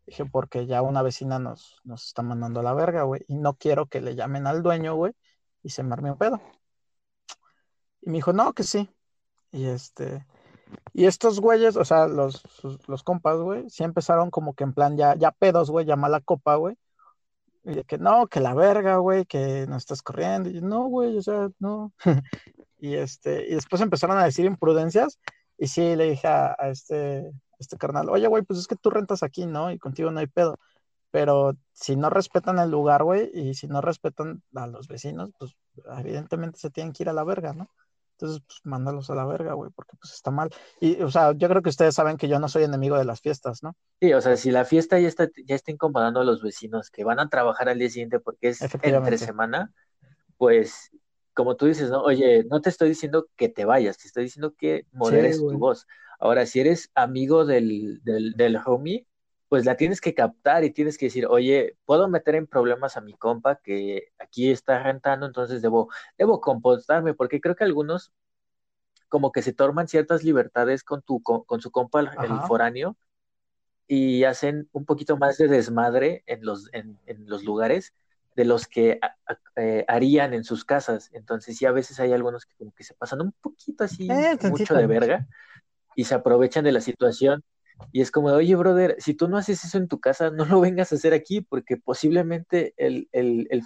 Dije, 0.06 0.26
porque 0.26 0.66
ya 0.66 0.82
una 0.82 1.04
vecina 1.04 1.40
nos, 1.40 1.80
nos 1.84 2.08
está 2.08 2.24
mandando 2.24 2.60
a 2.60 2.64
la 2.64 2.74
verga, 2.74 3.04
güey, 3.04 3.24
y 3.28 3.36
no 3.36 3.54
quiero 3.54 3.86
que 3.86 4.02
le 4.02 4.16
llamen 4.16 4.48
al 4.48 4.64
dueño, 4.64 4.96
güey, 4.96 5.14
y 5.64 5.70
se 5.70 5.84
me 5.84 5.96
un 5.96 6.18
pedo. 6.18 6.42
Y 8.02 8.10
me 8.10 8.18
dijo, 8.18 8.34
no, 8.34 8.54
que 8.54 8.64
sí. 8.64 8.90
Y 9.52 9.66
este, 9.66 10.26
y 10.94 11.06
estos 11.06 11.40
güeyes, 11.40 11.78
o 11.78 11.86
sea, 11.86 12.08
los, 12.08 12.44
los 12.88 13.04
compas, 13.04 13.38
güey, 13.40 13.70
sí 13.70 13.84
empezaron 13.84 14.30
como 14.30 14.54
que 14.54 14.64
en 14.64 14.74
plan 14.74 14.98
ya, 14.98 15.16
ya 15.16 15.32
pedos, 15.32 15.72
güey, 15.72 15.86
ya 15.86 15.96
mala 15.96 16.20
copa, 16.22 16.56
güey. 16.56 16.78
Y 17.64 17.74
de 17.76 17.84
que 17.84 17.98
no, 17.98 18.28
que 18.28 18.40
la 18.40 18.54
verga, 18.54 18.98
güey, 18.98 19.26
que 19.26 19.68
no 19.68 19.78
estás 19.78 20.02
corriendo. 20.02 20.50
Y 20.50 20.54
yo, 20.56 20.62
no, 20.62 20.86
güey, 20.88 21.18
o 21.18 21.22
sea, 21.22 21.50
no. 21.60 21.94
y 22.80 22.96
este, 22.96 23.48
y 23.48 23.56
después 23.56 23.82
empezaron 23.82 24.18
a 24.18 24.26
decir 24.26 24.46
imprudencias. 24.46 25.20
Y 25.58 25.68
sí, 25.68 25.96
le 25.96 26.10
dije 26.10 26.28
a, 26.28 26.56
este, 26.72 27.32
este 27.60 27.78
carnal, 27.78 28.10
oye, 28.10 28.28
güey, 28.28 28.44
pues 28.44 28.60
es 28.60 28.68
que 28.68 28.76
tú 28.76 28.90
rentas 28.90 29.24
aquí, 29.24 29.46
¿no? 29.46 29.72
Y 29.72 29.80
contigo 29.80 30.12
no 30.12 30.20
hay 30.20 30.28
pedo. 30.28 30.60
Pero 31.12 31.56
si 31.74 31.96
no 31.96 32.10
respetan 32.10 32.60
el 32.60 32.72
lugar, 32.72 33.04
güey, 33.04 33.30
y 33.34 33.54
si 33.54 33.68
no 33.68 33.82
respetan 33.82 34.44
a 34.56 34.68
los 34.68 34.88
vecinos, 34.88 35.32
pues 35.38 35.56
evidentemente 35.98 36.60
se 36.60 36.72
tienen 36.72 36.94
que 36.94 37.04
ir 37.04 37.10
a 37.10 37.14
la 37.14 37.24
verga, 37.24 37.54
¿no? 37.54 37.70
Entonces, 38.22 38.44
pues 38.46 38.60
mándalos 38.64 39.10
a 39.10 39.16
la 39.16 39.26
verga, 39.26 39.54
güey, 39.54 39.72
porque 39.72 39.98
pues 40.00 40.14
está 40.14 40.30
mal. 40.30 40.50
Y, 40.80 41.02
o 41.02 41.10
sea, 41.10 41.32
yo 41.34 41.50
creo 41.50 41.62
que 41.62 41.70
ustedes 41.70 41.96
saben 41.96 42.18
que 42.18 42.28
yo 42.28 42.40
no 42.40 42.48
soy 42.48 42.64
enemigo 42.64 42.98
de 42.98 43.06
las 43.06 43.20
fiestas, 43.20 43.64
¿no? 43.64 43.76
Sí, 44.00 44.14
o 44.14 44.22
sea, 44.22 44.38
si 44.38 44.52
la 44.52 44.66
fiesta 44.66 45.00
ya 45.00 45.08
está, 45.08 45.28
ya 45.46 45.56
está 45.56 45.72
incomodando 45.72 46.20
a 46.20 46.24
los 46.24 46.42
vecinos 46.42 46.92
que 46.92 47.04
van 47.04 47.20
a 47.20 47.30
trabajar 47.30 47.70
al 47.70 47.80
día 47.80 47.90
siguiente 47.90 48.20
porque 48.20 48.50
es 48.50 48.62
entre 48.62 49.18
semana, 49.18 49.74
pues, 50.38 50.92
como 51.34 51.56
tú 51.56 51.66
dices, 51.68 51.90
¿no? 51.90 52.04
Oye, 52.04 52.44
no 52.50 52.62
te 52.62 52.70
estoy 52.70 52.90
diciendo 52.90 53.28
que 53.36 53.50
te 53.50 53.66
vayas, 53.66 53.98
te 53.98 54.08
estoy 54.08 54.24
diciendo 54.24 54.54
que 54.58 54.86
moderes 54.92 55.38
tu 55.38 55.58
voz. 55.58 55.88
Ahora, 56.20 56.46
si 56.46 56.60
eres 56.60 56.92
amigo 56.94 57.46
del, 57.46 58.02
del, 58.04 58.34
del 58.34 58.58
homie, 58.66 59.08
pues 59.52 59.66
la 59.66 59.76
tienes 59.76 60.00
que 60.00 60.14
captar 60.14 60.64
y 60.64 60.72
tienes 60.72 60.98
que 60.98 61.08
decir, 61.08 61.26
oye, 61.28 61.76
puedo 61.84 62.08
meter 62.08 62.36
en 62.36 62.48
problemas 62.48 62.96
a 62.96 63.02
mi 63.02 63.16
compa 63.16 63.58
que 63.58 64.14
aquí 64.18 64.50
está 64.50 64.82
rentando, 64.82 65.26
entonces 65.26 65.62
debo, 65.62 65.90
debo 66.18 66.40
comportarme, 66.40 67.14
porque 67.14 67.42
creo 67.42 67.54
que 67.54 67.66
algunos 67.66 68.14
como 69.10 69.34
que 69.34 69.42
se 69.42 69.52
toman 69.52 69.90
ciertas 69.90 70.24
libertades 70.24 70.86
con 70.86 71.02
tu, 71.02 71.22
con, 71.22 71.60
su 71.60 71.70
compa 71.70 72.00
el, 72.00 72.10
foráneo 72.48 72.96
y 73.90 74.24
hacen 74.24 74.70
un 74.72 74.86
poquito 74.86 75.18
más 75.18 75.38
de 75.38 75.50
desmadre 75.50 76.24
en 76.28 76.46
los, 76.46 76.70
en, 76.72 76.98
los 77.26 77.44
lugares 77.44 77.94
de 78.38 78.46
los 78.46 78.68
que 78.68 79.02
eh, 79.58 79.84
harían 79.90 80.34
en 80.34 80.46
sus 80.46 80.64
casas. 80.64 81.10
Entonces 81.12 81.58
sí, 81.58 81.66
a 81.66 81.74
veces 81.74 82.00
hay 82.00 82.14
algunos 82.14 82.46
que 82.46 82.56
como 82.56 82.72
que 82.74 82.86
se 82.86 82.94
pasan 82.94 83.20
un 83.20 83.34
poquito 83.34 83.84
así, 83.84 84.10
eh, 84.10 84.40
mucho 84.50 84.76
de 84.76 84.88
verga, 84.88 85.28
y 85.94 86.06
se 86.06 86.16
aprovechan 86.16 86.64
de 86.64 86.72
la 86.72 86.80
situación 86.80 87.44
y 87.92 88.02
es 88.02 88.12
como, 88.12 88.30
oye, 88.30 88.56
brother, 88.56 88.96
si 89.00 89.14
tú 89.14 89.28
no 89.28 89.38
haces 89.38 89.64
eso 89.64 89.78
en 89.78 89.88
tu 89.88 90.00
casa, 90.00 90.30
no 90.32 90.46
lo 90.46 90.62
vengas 90.62 90.92
a 90.92 90.96
hacer 90.96 91.14
aquí, 91.14 91.42
porque 91.42 91.78
posiblemente 91.78 92.74
el, 92.78 93.08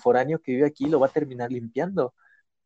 foráneo 0.01 0.39
que 0.41 0.53
vive 0.53 0.67
aquí 0.67 0.85
lo 0.87 0.99
va 0.99 1.07
a 1.07 1.11
terminar 1.11 1.51
limpiando. 1.51 2.13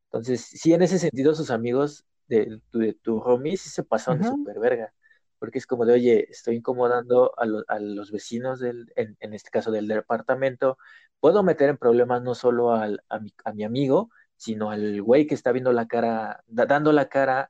Entonces, 0.05 0.41
sí, 0.41 0.73
en 0.73 0.81
ese 0.81 0.99
sentido, 0.99 1.35
sus 1.35 1.51
amigos 1.51 2.05
de, 2.27 2.61
de 2.73 2.93
tu 2.93 3.17
homie 3.19 3.57
sí 3.57 3.69
se 3.69 3.83
pasaron 3.83 4.21
de 4.21 4.27
super 4.29 4.59
verga, 4.59 4.93
porque 5.39 5.59
es 5.59 5.67
como 5.67 5.85
de, 5.85 5.93
oye, 5.93 6.27
estoy 6.29 6.57
incomodando 6.57 7.33
a, 7.37 7.45
a 7.73 7.79
los 7.79 8.11
vecinos, 8.11 8.59
del, 8.59 8.91
en, 8.95 9.17
en, 9.19 9.33
este 9.33 9.49
caso 9.49 9.71
del 9.71 9.87
departamento, 9.87 10.77
puedo 11.19 11.43
meter 11.43 11.69
en 11.69 11.77
problemas 11.77 12.21
no 12.21 12.35
solo 12.35 12.73
al, 12.73 13.03
a, 13.09 13.19
mi, 13.19 13.33
a 13.43 13.53
mi 13.53 13.63
amigo, 13.63 14.09
sino 14.39 14.71
al 14.71 15.01
güey 15.01 15.27
que 15.27 15.35
está 15.35 15.51
viendo 15.51 15.73
la 15.73 15.85
cara, 15.85 16.45
dando 16.47 16.93
la 16.93 17.09
cara 17.09 17.49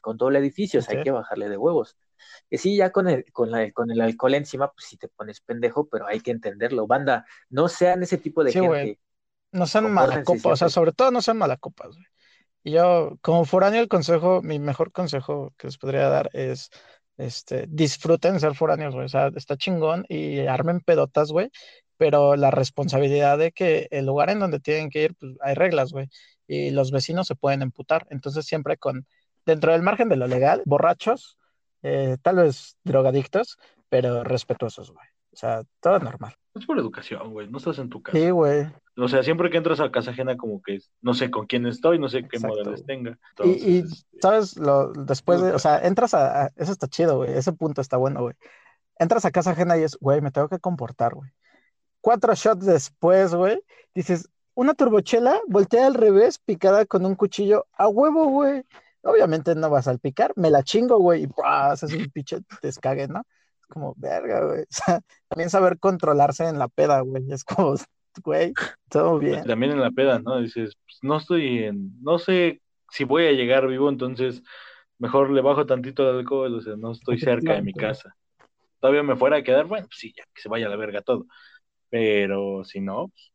con 0.00 0.16
todo 0.16 0.28
el 0.28 0.36
edificio, 0.36 0.78
o 0.78 0.82
sea, 0.82 0.96
hay 0.96 1.02
que 1.02 1.10
bajarle 1.10 1.48
de 1.48 1.56
huevos. 1.56 1.96
Que 2.48 2.58
sí, 2.58 2.76
ya 2.76 2.92
con 2.92 3.08
el, 3.08 3.24
con, 3.32 3.50
la, 3.50 3.72
con 3.72 3.90
el 3.90 4.00
alcohol 4.00 4.34
encima, 4.34 4.70
pues 4.70 4.86
sí 4.86 4.96
te 4.96 5.08
pones 5.08 5.40
pendejo, 5.40 5.88
pero 5.88 6.06
hay 6.06 6.20
que 6.20 6.30
entenderlo. 6.30 6.86
Banda, 6.86 7.26
no 7.50 7.66
sean 7.66 8.04
ese 8.04 8.18
tipo 8.18 8.44
de 8.44 8.52
gente. 8.52 9.00
No 9.50 9.66
sean 9.66 9.92
malacopas, 9.92 10.46
o 10.46 10.56
sea, 10.56 10.68
sobre 10.68 10.92
todo 10.92 11.10
no 11.10 11.20
sean 11.20 11.38
malacopas, 11.38 11.88
güey. 11.88 12.06
Y 12.62 12.70
yo, 12.70 13.18
como 13.20 13.44
foráneo, 13.44 13.80
el 13.80 13.88
consejo, 13.88 14.42
mi 14.42 14.60
mejor 14.60 14.92
consejo 14.92 15.52
que 15.58 15.66
les 15.66 15.76
podría 15.76 16.08
dar 16.08 16.30
es, 16.34 16.70
este, 17.16 17.66
disfruten 17.68 18.38
ser 18.38 18.54
foráneos, 18.54 18.94
güey. 18.94 19.06
O 19.06 19.08
sea, 19.08 19.32
está 19.34 19.56
chingón 19.56 20.06
y 20.08 20.46
armen 20.46 20.78
pedotas, 20.78 21.32
güey. 21.32 21.50
Pero 22.02 22.34
la 22.34 22.50
responsabilidad 22.50 23.38
de 23.38 23.52
que 23.52 23.86
el 23.92 24.06
lugar 24.06 24.28
en 24.28 24.40
donde 24.40 24.58
tienen 24.58 24.90
que 24.90 25.04
ir, 25.04 25.14
pues 25.14 25.36
hay 25.40 25.54
reglas, 25.54 25.92
güey. 25.92 26.08
Y 26.48 26.72
los 26.72 26.90
vecinos 26.90 27.28
se 27.28 27.36
pueden 27.36 27.62
emputar. 27.62 28.08
Entonces, 28.10 28.44
siempre 28.44 28.76
con, 28.76 29.06
dentro 29.46 29.70
del 29.70 29.82
margen 29.82 30.08
de 30.08 30.16
lo 30.16 30.26
legal, 30.26 30.62
borrachos, 30.66 31.38
eh, 31.84 32.16
tal 32.20 32.38
vez 32.38 32.76
drogadictos, 32.82 33.56
pero 33.88 34.24
respetuosos, 34.24 34.90
güey. 34.90 35.06
O 35.32 35.36
sea, 35.36 35.62
todo 35.78 36.00
normal. 36.00 36.34
Es 36.56 36.66
por 36.66 36.76
educación, 36.76 37.30
güey. 37.30 37.46
No 37.46 37.58
estás 37.58 37.78
en 37.78 37.88
tu 37.88 38.02
casa. 38.02 38.18
Sí, 38.18 38.30
güey. 38.30 38.66
O 38.96 39.06
sea, 39.06 39.22
siempre 39.22 39.48
que 39.48 39.58
entras 39.58 39.78
a 39.78 39.92
casa 39.92 40.10
ajena, 40.10 40.36
como 40.36 40.60
que 40.60 40.80
no 41.02 41.14
sé 41.14 41.30
con 41.30 41.46
quién 41.46 41.66
estoy, 41.66 42.00
no 42.00 42.08
sé 42.08 42.26
qué 42.26 42.40
modelos 42.40 42.84
tenga. 42.84 43.16
y, 43.44 43.78
este, 43.78 44.18
¿sabes? 44.20 44.56
Lo, 44.56 44.92
después 44.92 45.40
de, 45.40 45.52
o 45.52 45.58
sea, 45.60 45.78
entras 45.86 46.14
a, 46.14 46.48
Eso 46.56 46.72
está 46.72 46.88
chido, 46.88 47.18
güey. 47.18 47.32
Ese 47.32 47.52
punto 47.52 47.80
está 47.80 47.96
bueno, 47.96 48.22
güey. 48.22 48.34
Entras 48.98 49.24
a 49.24 49.30
casa 49.30 49.52
ajena 49.52 49.78
y 49.78 49.84
es, 49.84 49.96
güey, 50.00 50.20
me 50.20 50.32
tengo 50.32 50.48
que 50.48 50.58
comportar, 50.58 51.14
güey. 51.14 51.30
Cuatro 52.02 52.34
shots 52.34 52.66
después, 52.66 53.34
güey, 53.34 53.62
dices, 53.94 54.28
una 54.54 54.74
turbochela 54.74 55.40
voltea 55.48 55.86
al 55.86 55.94
revés, 55.94 56.38
picada 56.38 56.84
con 56.84 57.06
un 57.06 57.14
cuchillo 57.14 57.66
a 57.72 57.88
huevo, 57.88 58.26
güey. 58.26 58.64
Obviamente 59.02 59.54
no 59.54 59.70
vas 59.70 59.86
a 59.86 59.92
salpicar, 59.92 60.32
me 60.36 60.50
la 60.50 60.62
chingo, 60.62 60.98
güey, 60.98 61.24
y 61.24 61.28
haces 61.42 61.94
un 61.94 62.10
pinche 62.10 62.40
descague, 62.60 63.08
¿no? 63.08 63.20
Es 63.60 63.66
como, 63.68 63.94
verga, 63.96 64.44
güey. 64.44 64.62
O 64.62 64.66
sea, 64.68 65.00
también 65.28 65.48
saber 65.48 65.78
controlarse 65.78 66.46
en 66.46 66.58
la 66.58 66.68
peda, 66.68 67.00
güey. 67.00 67.24
Es 67.32 67.44
como, 67.44 67.74
güey, 68.24 68.52
todo 68.90 69.18
bien. 69.18 69.44
También 69.44 69.72
en 69.72 69.80
la 69.80 69.90
peda, 69.90 70.18
¿no? 70.18 70.40
Dices, 70.40 70.76
pues, 70.84 70.98
no 71.02 71.16
estoy 71.16 71.64
en, 71.64 72.02
no 72.02 72.18
sé 72.18 72.60
si 72.90 73.04
voy 73.04 73.26
a 73.26 73.32
llegar 73.32 73.66
vivo, 73.66 73.88
entonces 73.88 74.42
mejor 74.98 75.30
le 75.30 75.40
bajo 75.40 75.66
tantito 75.66 76.04
de 76.04 76.20
alcohol, 76.20 76.54
o 76.54 76.60
sea, 76.60 76.76
no 76.76 76.92
estoy 76.92 77.18
cerca 77.18 77.54
de 77.54 77.62
mi 77.62 77.72
casa. 77.72 78.14
Todavía 78.78 79.02
me 79.02 79.16
fuera 79.16 79.38
a 79.38 79.42
quedar, 79.42 79.64
bueno, 79.64 79.86
pues 79.86 79.98
sí, 79.98 80.12
ya, 80.16 80.24
que 80.34 80.42
se 80.42 80.48
vaya 80.48 80.66
a 80.66 80.68
la 80.68 80.76
verga 80.76 81.00
todo. 81.00 81.26
Pero 81.92 82.64
si 82.64 82.80
no, 82.80 83.08
pues, 83.08 83.32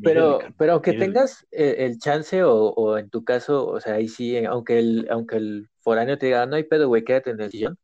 pero, 0.00 0.38
pero 0.56 0.74
aunque 0.74 0.92
tengas 0.92 1.44
eh, 1.50 1.74
el 1.78 1.98
chance 1.98 2.40
o, 2.44 2.98
en 2.98 3.10
tu 3.10 3.24
caso, 3.24 3.66
o 3.66 3.80
sea, 3.80 3.94
ahí 3.94 4.06
sí, 4.06 4.44
aunque 4.44 4.78
el, 4.78 5.08
aunque 5.10 5.36
el 5.36 5.68
foráneo 5.80 6.16
te 6.16 6.26
diga, 6.26 6.46
no 6.46 6.54
hay 6.54 6.62
pedo, 6.62 6.86
güey, 6.86 7.02
quédate 7.02 7.30
en 7.30 7.40
el 7.40 7.50
sillón, 7.50 7.78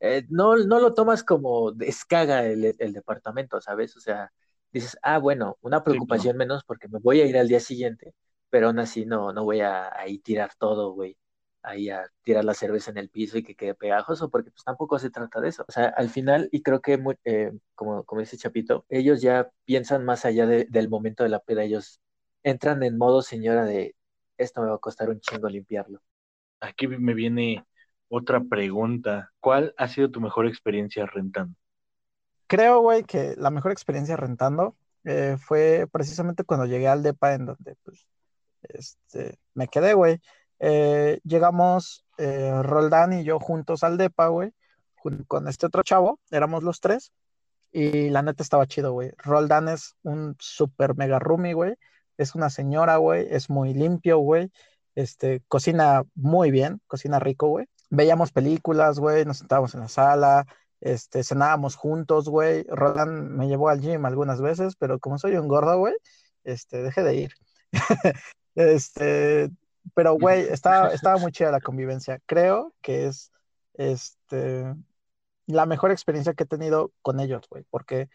eh, 0.00 0.26
no, 0.28 0.56
no 0.58 0.78
lo 0.78 0.92
tomas 0.92 1.24
como 1.24 1.72
descaga 1.72 2.44
el, 2.44 2.76
departamento, 2.92 3.62
¿sabes? 3.62 3.96
O 3.96 4.00
sea, 4.00 4.30
dices, 4.72 4.98
ah, 5.02 5.16
bueno, 5.16 5.56
una 5.62 5.82
preocupación 5.82 6.36
menos 6.36 6.64
porque 6.64 6.88
me 6.88 6.98
voy 6.98 7.22
a 7.22 7.26
ir 7.26 7.38
al 7.38 7.48
día 7.48 7.60
siguiente, 7.60 8.12
pero 8.50 8.66
aún 8.66 8.78
así 8.78 9.06
no, 9.06 9.32
no 9.32 9.44
voy 9.44 9.60
a, 9.60 9.84
a 9.84 10.00
ahí 10.00 10.18
tirar 10.18 10.50
todo, 10.58 10.92
güey 10.92 11.16
ahí 11.62 11.90
a 11.90 12.04
tirar 12.22 12.44
la 12.44 12.54
cerveza 12.54 12.90
en 12.90 12.98
el 12.98 13.08
piso 13.08 13.38
y 13.38 13.42
que 13.42 13.54
quede 13.54 13.74
pegajoso, 13.74 14.30
porque 14.30 14.50
pues 14.50 14.64
tampoco 14.64 14.98
se 14.98 15.10
trata 15.10 15.40
de 15.40 15.48
eso. 15.48 15.64
O 15.68 15.72
sea, 15.72 15.86
al 15.96 16.10
final, 16.10 16.48
y 16.52 16.62
creo 16.62 16.80
que, 16.80 17.02
eh, 17.24 17.52
como, 17.74 18.04
como 18.04 18.20
dice 18.20 18.36
Chapito, 18.36 18.84
ellos 18.88 19.22
ya 19.22 19.50
piensan 19.64 20.04
más 20.04 20.24
allá 20.24 20.46
del 20.46 20.88
momento 20.88 21.22
de 21.22 21.30
la 21.30 21.40
peda, 21.40 21.64
ellos 21.64 22.00
entran 22.42 22.82
en 22.82 22.98
modo 22.98 23.22
señora 23.22 23.64
de, 23.64 23.94
esto 24.36 24.60
me 24.62 24.68
va 24.68 24.76
a 24.76 24.78
costar 24.78 25.08
un 25.10 25.20
chingo 25.20 25.48
limpiarlo. 25.48 26.00
Aquí 26.60 26.86
me 26.88 27.14
viene 27.14 27.64
otra 28.08 28.40
pregunta. 28.40 29.30
¿Cuál 29.40 29.74
ha 29.78 29.88
sido 29.88 30.10
tu 30.10 30.20
mejor 30.20 30.46
experiencia 30.46 31.06
rentando? 31.06 31.56
Creo, 32.46 32.80
güey, 32.80 33.04
que 33.04 33.34
la 33.38 33.50
mejor 33.50 33.72
experiencia 33.72 34.16
rentando 34.16 34.76
eh, 35.04 35.36
fue 35.38 35.88
precisamente 35.90 36.44
cuando 36.44 36.66
llegué 36.66 36.88
al 36.88 37.02
DEPA 37.02 37.34
en 37.34 37.46
donde, 37.46 37.76
pues, 37.82 38.06
este, 38.62 39.38
me 39.54 39.68
quedé, 39.68 39.94
güey. 39.94 40.20
Eh, 40.64 41.18
llegamos 41.24 42.04
eh, 42.18 42.62
Roldán 42.62 43.12
y 43.12 43.24
yo 43.24 43.40
juntos 43.40 43.82
al 43.82 43.98
DEPA, 43.98 44.28
güey, 44.28 44.52
con 45.26 45.48
este 45.48 45.66
otro 45.66 45.82
chavo, 45.82 46.20
éramos 46.30 46.62
los 46.62 46.80
tres, 46.80 47.12
y 47.72 48.10
la 48.10 48.22
neta 48.22 48.44
estaba 48.44 48.68
chido, 48.68 48.92
güey. 48.92 49.10
Roldán 49.18 49.68
es 49.68 49.96
un 50.04 50.36
super 50.38 50.96
mega 50.96 51.18
roomie, 51.18 51.54
güey, 51.54 51.74
es 52.16 52.36
una 52.36 52.48
señora, 52.48 52.98
güey, 52.98 53.26
es 53.28 53.50
muy 53.50 53.74
limpio, 53.74 54.18
güey, 54.18 54.52
este, 54.94 55.42
cocina 55.48 56.04
muy 56.14 56.52
bien, 56.52 56.80
cocina 56.86 57.18
rico, 57.18 57.48
güey. 57.48 57.66
Veíamos 57.90 58.30
películas, 58.30 59.00
güey, 59.00 59.24
nos 59.24 59.38
sentábamos 59.38 59.74
en 59.74 59.80
la 59.80 59.88
sala, 59.88 60.46
este, 60.80 61.24
cenábamos 61.24 61.74
juntos, 61.74 62.28
güey. 62.28 62.64
Roldán 62.68 63.36
me 63.36 63.48
llevó 63.48 63.68
al 63.68 63.80
gym 63.80 64.04
algunas 64.06 64.40
veces, 64.40 64.76
pero 64.76 65.00
como 65.00 65.18
soy 65.18 65.34
un 65.36 65.48
gordo, 65.48 65.76
güey, 65.78 65.94
este, 66.44 66.82
dejé 66.82 67.02
de 67.02 67.14
ir. 67.16 67.32
este, 68.54 69.50
pero, 69.94 70.14
güey, 70.14 70.42
estaba, 70.42 70.88
estaba 70.94 71.18
muy 71.18 71.32
chida 71.32 71.50
la 71.50 71.60
convivencia. 71.60 72.20
Creo 72.26 72.74
que 72.80 73.06
es 73.06 73.32
este, 73.74 74.74
la 75.46 75.66
mejor 75.66 75.90
experiencia 75.90 76.34
que 76.34 76.44
he 76.44 76.46
tenido 76.46 76.92
con 77.02 77.20
ellos, 77.20 77.42
güey, 77.48 77.64
porque 77.70 78.08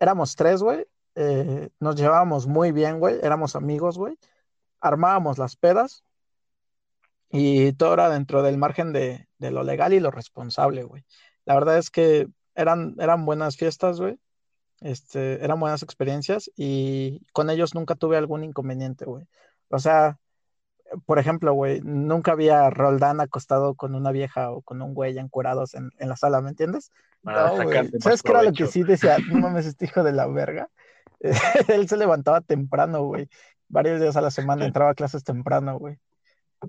éramos 0.00 0.36
tres, 0.36 0.62
güey, 0.62 0.86
eh, 1.14 1.70
nos 1.80 1.96
llevábamos 1.96 2.46
muy 2.46 2.72
bien, 2.72 2.98
güey, 2.98 3.18
éramos 3.22 3.56
amigos, 3.56 3.98
güey, 3.98 4.18
armábamos 4.80 5.38
las 5.38 5.56
pedas 5.56 6.04
y 7.30 7.72
todo 7.74 7.94
era 7.94 8.10
dentro 8.10 8.42
del 8.42 8.58
margen 8.58 8.92
de, 8.92 9.28
de 9.38 9.50
lo 9.50 9.62
legal 9.64 9.92
y 9.92 10.00
lo 10.00 10.10
responsable, 10.10 10.84
güey. 10.84 11.04
La 11.44 11.54
verdad 11.54 11.78
es 11.78 11.90
que 11.90 12.28
eran, 12.54 12.94
eran 12.98 13.26
buenas 13.26 13.56
fiestas, 13.56 14.00
güey. 14.00 14.18
Este, 14.80 15.42
eran 15.44 15.60
buenas 15.60 15.82
experiencias 15.82 16.50
y 16.56 17.24
con 17.32 17.50
ellos 17.50 17.74
nunca 17.74 17.94
tuve 17.94 18.16
algún 18.16 18.44
inconveniente, 18.44 19.04
güey. 19.04 19.26
O 19.70 19.78
sea, 19.78 20.18
por 21.06 21.18
ejemplo, 21.18 21.52
güey, 21.54 21.80
nunca 21.82 22.32
había 22.32 22.70
Roldán 22.70 23.20
acostado 23.20 23.74
con 23.74 23.94
una 23.94 24.12
vieja 24.12 24.50
o 24.50 24.62
con 24.62 24.82
un 24.82 24.94
güey 24.94 25.18
encuerados 25.18 25.74
en, 25.74 25.90
en 25.98 26.08
la 26.08 26.16
sala, 26.16 26.40
¿me 26.40 26.50
entiendes? 26.50 26.92
No, 27.22 27.56
¿Sabes 28.00 28.22
qué 28.22 28.30
era 28.30 28.42
lo 28.42 28.52
que 28.52 28.66
sí 28.66 28.82
decía? 28.82 29.16
No 29.28 29.40
mames, 29.40 29.66
este 29.66 29.86
hijo 29.86 30.02
de 30.02 30.12
la 30.12 30.26
verga. 30.26 30.68
Él 31.68 31.88
se 31.88 31.96
levantaba 31.96 32.40
temprano, 32.42 33.04
güey. 33.04 33.28
Varios 33.68 34.00
días 34.00 34.16
a 34.16 34.20
la 34.20 34.30
semana 34.30 34.64
entraba 34.66 34.90
a 34.90 34.94
clases 34.94 35.24
temprano, 35.24 35.78
güey. 35.78 35.98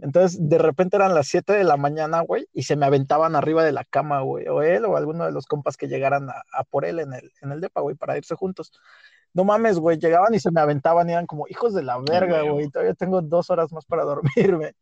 Entonces, 0.01 0.37
de 0.41 0.57
repente 0.57 0.97
eran 0.97 1.15
las 1.15 1.27
7 1.27 1.53
de 1.53 1.63
la 1.63 1.77
mañana, 1.77 2.21
güey, 2.21 2.47
y 2.53 2.63
se 2.63 2.75
me 2.75 2.85
aventaban 2.85 3.35
arriba 3.35 3.63
de 3.63 3.71
la 3.71 3.85
cama, 3.85 4.21
güey, 4.21 4.47
o 4.47 4.61
él 4.61 4.83
o 4.85 4.97
alguno 4.97 5.25
de 5.25 5.31
los 5.31 5.45
compas 5.45 5.77
que 5.77 5.87
llegaran 5.87 6.29
a, 6.29 6.63
por 6.65 6.85
él 6.85 6.99
en 6.99 7.13
el, 7.13 7.31
en 7.41 7.51
el 7.51 7.61
depa, 7.61 7.81
güey, 7.81 7.95
para 7.95 8.17
irse 8.17 8.35
juntos. 8.35 8.73
No 9.35 9.43
mames, 9.43 9.77
güey, 9.77 9.97
llegaban 9.97 10.33
y 10.33 10.39
se 10.39 10.49
me 10.49 10.61
aventaban 10.61 11.09
y 11.09 11.11
eran 11.11 11.27
como 11.27 11.45
hijos 11.49 11.73
de 11.73 11.83
la 11.83 11.99
verga, 11.99 12.41
güey, 12.43 12.69
todavía 12.69 12.93
tengo 12.93 13.21
dos 13.21 13.49
horas 13.49 13.71
más 13.73 13.85
para 13.85 14.03
dormirme. 14.55 14.73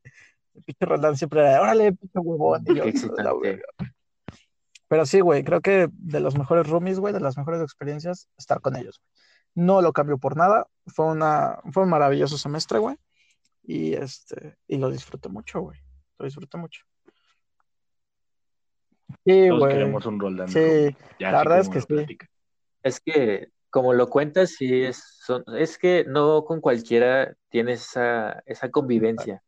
El 0.54 0.64
pinche 0.64 0.86
Roldán 0.86 1.18
siempre 1.18 1.42
era, 1.42 1.60
órale, 1.60 1.94
pinche 1.94 2.20
huevón. 2.20 2.64
Y 2.68 2.76
yo, 2.76 2.84
la 3.18 3.34
verga. 3.34 3.66
Pero 4.88 5.08
sí, 5.08 5.22
güey, 5.22 5.44
creo 5.44 5.60
que 5.62 5.90
de 5.92 6.20
los 6.20 6.38
mejores 6.38 6.68
roomies, 6.70 7.00
güey, 7.00 7.16
de 7.16 7.20
las 7.20 7.36
mejores 7.36 7.62
experiencias, 7.62 8.30
estar 8.38 8.62
con 8.62 8.76
ellos. 8.76 9.02
No 9.56 9.82
lo 9.82 9.92
cambio 9.92 10.20
por 10.20 10.38
nada. 10.38 10.68
Fue, 10.86 11.08
una, 11.08 11.58
fue 11.72 11.82
un 11.82 11.90
maravilloso 11.90 12.38
semestre, 12.38 12.78
güey. 12.78 12.96
Y, 13.64 13.94
este, 13.94 14.56
y 14.68 14.78
lo 14.78 14.92
disfruté 14.92 15.30
mucho, 15.30 15.62
güey. 15.62 15.80
Lo 16.20 16.26
disfruté 16.26 16.60
mucho. 16.60 16.84
Sí, 19.26 19.48
Todos 19.48 19.68
queremos 19.68 20.06
un 20.06 20.20
Roldán. 20.20 20.48
Sí, 20.48 20.96
la 21.18 21.40
verdad 21.40 21.60
es 21.60 21.70
que 21.70 21.82
sí. 21.82 22.18
Es 22.84 23.00
que, 23.00 23.53
como 23.74 23.94
lo 23.94 24.08
cuentas, 24.08 24.52
sí, 24.52 24.84
es, 24.84 25.26
es 25.58 25.80
que 25.80 26.06
no 26.08 26.46
con 26.46 26.62
cualquiera 26.62 27.36
tienes 27.50 27.82
esa, 27.82 28.44
esa 28.46 28.70
convivencia. 28.70 29.42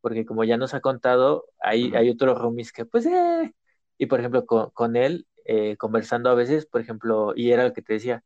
Porque 0.00 0.24
como 0.24 0.44
ya 0.44 0.56
nos 0.56 0.72
ha 0.72 0.80
contado, 0.80 1.44
hay, 1.60 1.94
hay 1.94 2.08
otros 2.08 2.38
roomies 2.38 2.72
que, 2.72 2.86
pues, 2.86 3.04
eh, 3.04 3.52
y 3.98 4.06
por 4.06 4.20
ejemplo, 4.20 4.46
con, 4.46 4.96
él, 4.96 5.26
eh, 5.44 5.76
conversando 5.76 6.30
a 6.30 6.34
veces, 6.34 6.64
por 6.64 6.80
ejemplo, 6.80 7.34
y 7.36 7.52
era 7.52 7.64
lo 7.64 7.74
que 7.74 7.82
te 7.82 7.92
decía, 7.92 8.24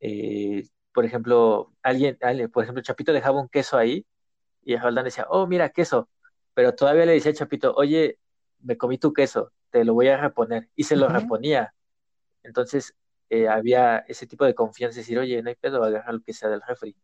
eh, 0.00 0.66
por 0.94 1.04
ejemplo, 1.04 1.70
alguien, 1.82 2.16
por 2.50 2.62
ejemplo, 2.62 2.82
Chapito 2.82 3.12
dejaba 3.12 3.42
un 3.42 3.50
queso 3.50 3.76
ahí 3.76 4.06
y 4.62 4.74
Roldán 4.78 5.04
decía, 5.04 5.26
oh, 5.28 5.46
mira, 5.46 5.68
queso, 5.68 6.08
pero 6.54 6.74
todavía 6.74 7.04
le 7.04 7.12
decía 7.12 7.32
a 7.32 7.34
Chapito, 7.34 7.74
oye, 7.74 8.18
me 8.60 8.78
comí 8.78 8.96
tu 8.96 9.12
queso, 9.12 9.52
te 9.68 9.84
lo 9.84 9.92
voy 9.92 10.08
a 10.08 10.16
reponer, 10.16 10.70
y 10.74 10.84
se 10.84 10.96
lo 10.96 11.08
reponía. 11.10 11.74
Entonces, 12.42 12.94
eh, 13.30 13.48
había 13.48 13.98
ese 13.98 14.26
tipo 14.26 14.44
de 14.44 14.54
confianza, 14.54 15.00
decir, 15.00 15.18
oye, 15.18 15.42
no 15.42 15.48
hay 15.48 15.56
pedo, 15.56 15.82
agarra 15.82 16.12
lo 16.12 16.20
que 16.20 16.32
sea 16.32 16.48
del 16.48 16.62
refri. 16.62 16.96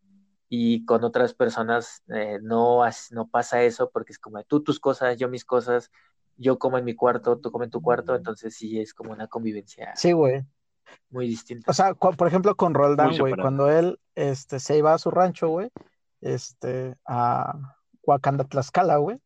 Y 0.47 0.85
con 0.85 1.03
otras 1.03 1.33
personas 1.33 2.03
no, 2.41 2.81
no 3.11 3.27
pasa 3.27 3.63
eso 3.63 3.89
porque 3.89 4.13
es 4.13 4.19
como 4.19 4.43
tú 4.43 4.61
tus 4.61 4.79
cosas, 4.79 5.17
yo 5.17 5.27
mis 5.27 5.43
cosas, 5.43 5.91
yo 6.37 6.59
como 6.59 6.77
en 6.77 6.85
mi 6.85 6.95
cuarto, 6.95 7.39
tú 7.39 7.51
como 7.51 7.63
en 7.63 7.71
tu 7.71 7.81
cuarto, 7.81 8.15
entonces 8.15 8.55
sí 8.55 8.79
es 8.79 8.93
como 8.93 9.11
una 9.11 9.27
convivencia. 9.27 9.95
Sí, 9.95 10.11
güey. 10.11 10.45
Muy 11.09 11.27
distinta. 11.27 11.69
O 11.69 11.73
sea, 11.73 11.93
por 11.93 12.27
ejemplo, 12.27 12.55
con 12.55 12.73
Roldán, 12.73 13.17
güey, 13.17 13.33
cuando 13.35 13.71
él 13.71 13.99
este, 14.13 14.59
se 14.59 14.77
iba 14.77 14.93
a 14.93 14.97
su 14.99 15.11
rancho, 15.11 15.47
güey, 15.47 15.71
este, 16.21 16.95
a 17.05 17.75
Huacanda, 18.03 18.43
Tlaxcala, 18.43 18.97
güey, 18.97 19.19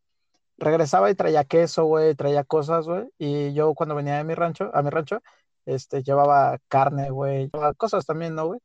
regresaba 0.58 1.10
y 1.10 1.16
traía 1.16 1.44
queso, 1.44 1.86
güey, 1.86 2.16
traía 2.16 2.44
cosas, 2.44 2.86
güey, 2.86 3.10
y 3.18 3.54
yo 3.54 3.74
cuando 3.74 3.96
venía 3.96 4.18
de 4.18 4.24
mi 4.24 4.36
rancho, 4.36 4.72
a 4.74 4.82
mi 4.82 4.90
rancho, 4.90 5.22
este, 5.70 6.04
llevaba 6.04 6.58
carne, 6.68 7.12
güey, 7.12 7.52
cosas 7.78 8.06
también, 8.06 8.36
¿no, 8.36 8.48
güey? 8.48 8.60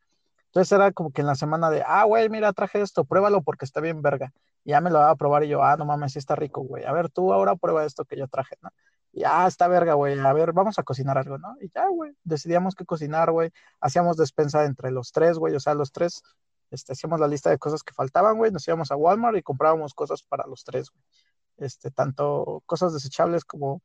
Entonces 0.46 0.72
era 0.72 0.92
como 0.92 1.12
que 1.12 1.20
en 1.20 1.26
la 1.26 1.34
semana 1.34 1.70
de, 1.70 1.82
ah, 1.86 2.04
güey, 2.04 2.28
mira, 2.28 2.52
traje 2.52 2.80
esto, 2.80 3.04
pruébalo 3.04 3.42
porque 3.42 3.64
está 3.64 3.80
bien 3.80 4.02
verga. 4.02 4.32
Y 4.64 4.70
ya 4.70 4.80
me 4.80 4.90
lo 4.90 5.00
va 5.00 5.10
a 5.10 5.16
probar 5.16 5.44
y 5.44 5.48
yo, 5.48 5.62
ah, 5.62 5.76
no 5.76 5.84
mames, 5.84 6.12
sí 6.12 6.18
está 6.18 6.36
rico, 6.36 6.62
güey. 6.62 6.84
A 6.84 6.92
ver, 6.92 7.10
tú 7.10 7.32
ahora 7.32 7.56
prueba 7.56 7.84
esto 7.84 8.04
que 8.04 8.16
yo 8.16 8.28
traje, 8.28 8.56
¿no? 8.62 8.70
Y 9.12 9.24
ah, 9.24 9.46
está 9.46 9.68
verga, 9.68 9.94
güey. 9.94 10.18
A 10.18 10.32
ver, 10.32 10.52
vamos 10.52 10.78
a 10.78 10.82
cocinar 10.82 11.18
algo, 11.18 11.38
¿no? 11.38 11.56
Y 11.60 11.70
ya, 11.74 11.88
güey, 11.88 12.12
decidíamos 12.24 12.74
qué 12.74 12.84
cocinar, 12.84 13.30
güey. 13.32 13.50
Hacíamos 13.80 14.16
despensa 14.16 14.64
entre 14.64 14.90
los 14.90 15.12
tres, 15.12 15.38
güey. 15.38 15.54
O 15.54 15.60
sea, 15.60 15.74
los 15.74 15.92
tres, 15.92 16.22
este, 16.70 16.92
hacíamos 16.92 17.20
la 17.20 17.28
lista 17.28 17.50
de 17.50 17.58
cosas 17.58 17.82
que 17.82 17.92
faltaban, 17.92 18.36
güey. 18.38 18.50
Nos 18.50 18.66
íbamos 18.66 18.90
a 18.90 18.96
Walmart 18.96 19.36
y 19.36 19.42
comprábamos 19.42 19.94
cosas 19.94 20.22
para 20.22 20.46
los 20.46 20.64
tres, 20.64 20.90
güey. 20.90 21.02
Este, 21.58 21.90
tanto 21.90 22.62
cosas 22.66 22.92
desechables 22.92 23.44
como 23.44 23.82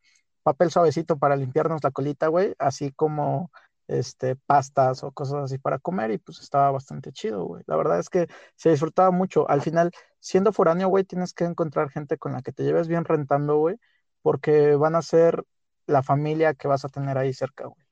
papel 0.49 0.71
suavecito 0.71 1.17
para 1.19 1.35
limpiarnos 1.35 1.83
la 1.83 1.91
colita, 1.91 2.27
güey, 2.27 2.55
así 2.57 2.91
como 2.91 3.51
este, 3.87 4.35
pastas 4.35 5.03
o 5.03 5.11
cosas 5.11 5.43
así 5.43 5.59
para 5.59 5.77
comer 5.77 6.09
y 6.09 6.17
pues 6.17 6.39
estaba 6.39 6.71
bastante 6.71 7.11
chido, 7.11 7.43
güey. 7.45 7.63
La 7.67 7.75
verdad 7.75 7.99
es 7.99 8.09
que 8.09 8.27
se 8.55 8.71
disfrutaba 8.71 9.11
mucho. 9.11 9.47
Al 9.47 9.61
final, 9.61 9.91
siendo 10.19 10.51
foráneo, 10.51 10.87
güey, 10.87 11.03
tienes 11.03 11.33
que 11.33 11.43
encontrar 11.43 11.91
gente 11.91 12.17
con 12.17 12.33
la 12.33 12.41
que 12.41 12.51
te 12.51 12.63
lleves 12.63 12.87
bien 12.87 13.05
rentando, 13.05 13.57
güey, 13.57 13.77
porque 14.23 14.75
van 14.75 14.95
a 14.95 15.03
ser 15.03 15.43
la 15.85 16.01
familia 16.01 16.55
que 16.55 16.67
vas 16.67 16.83
a 16.83 16.89
tener 16.89 17.17
ahí 17.19 17.31
cerca, 17.31 17.65
güey. 17.65 17.85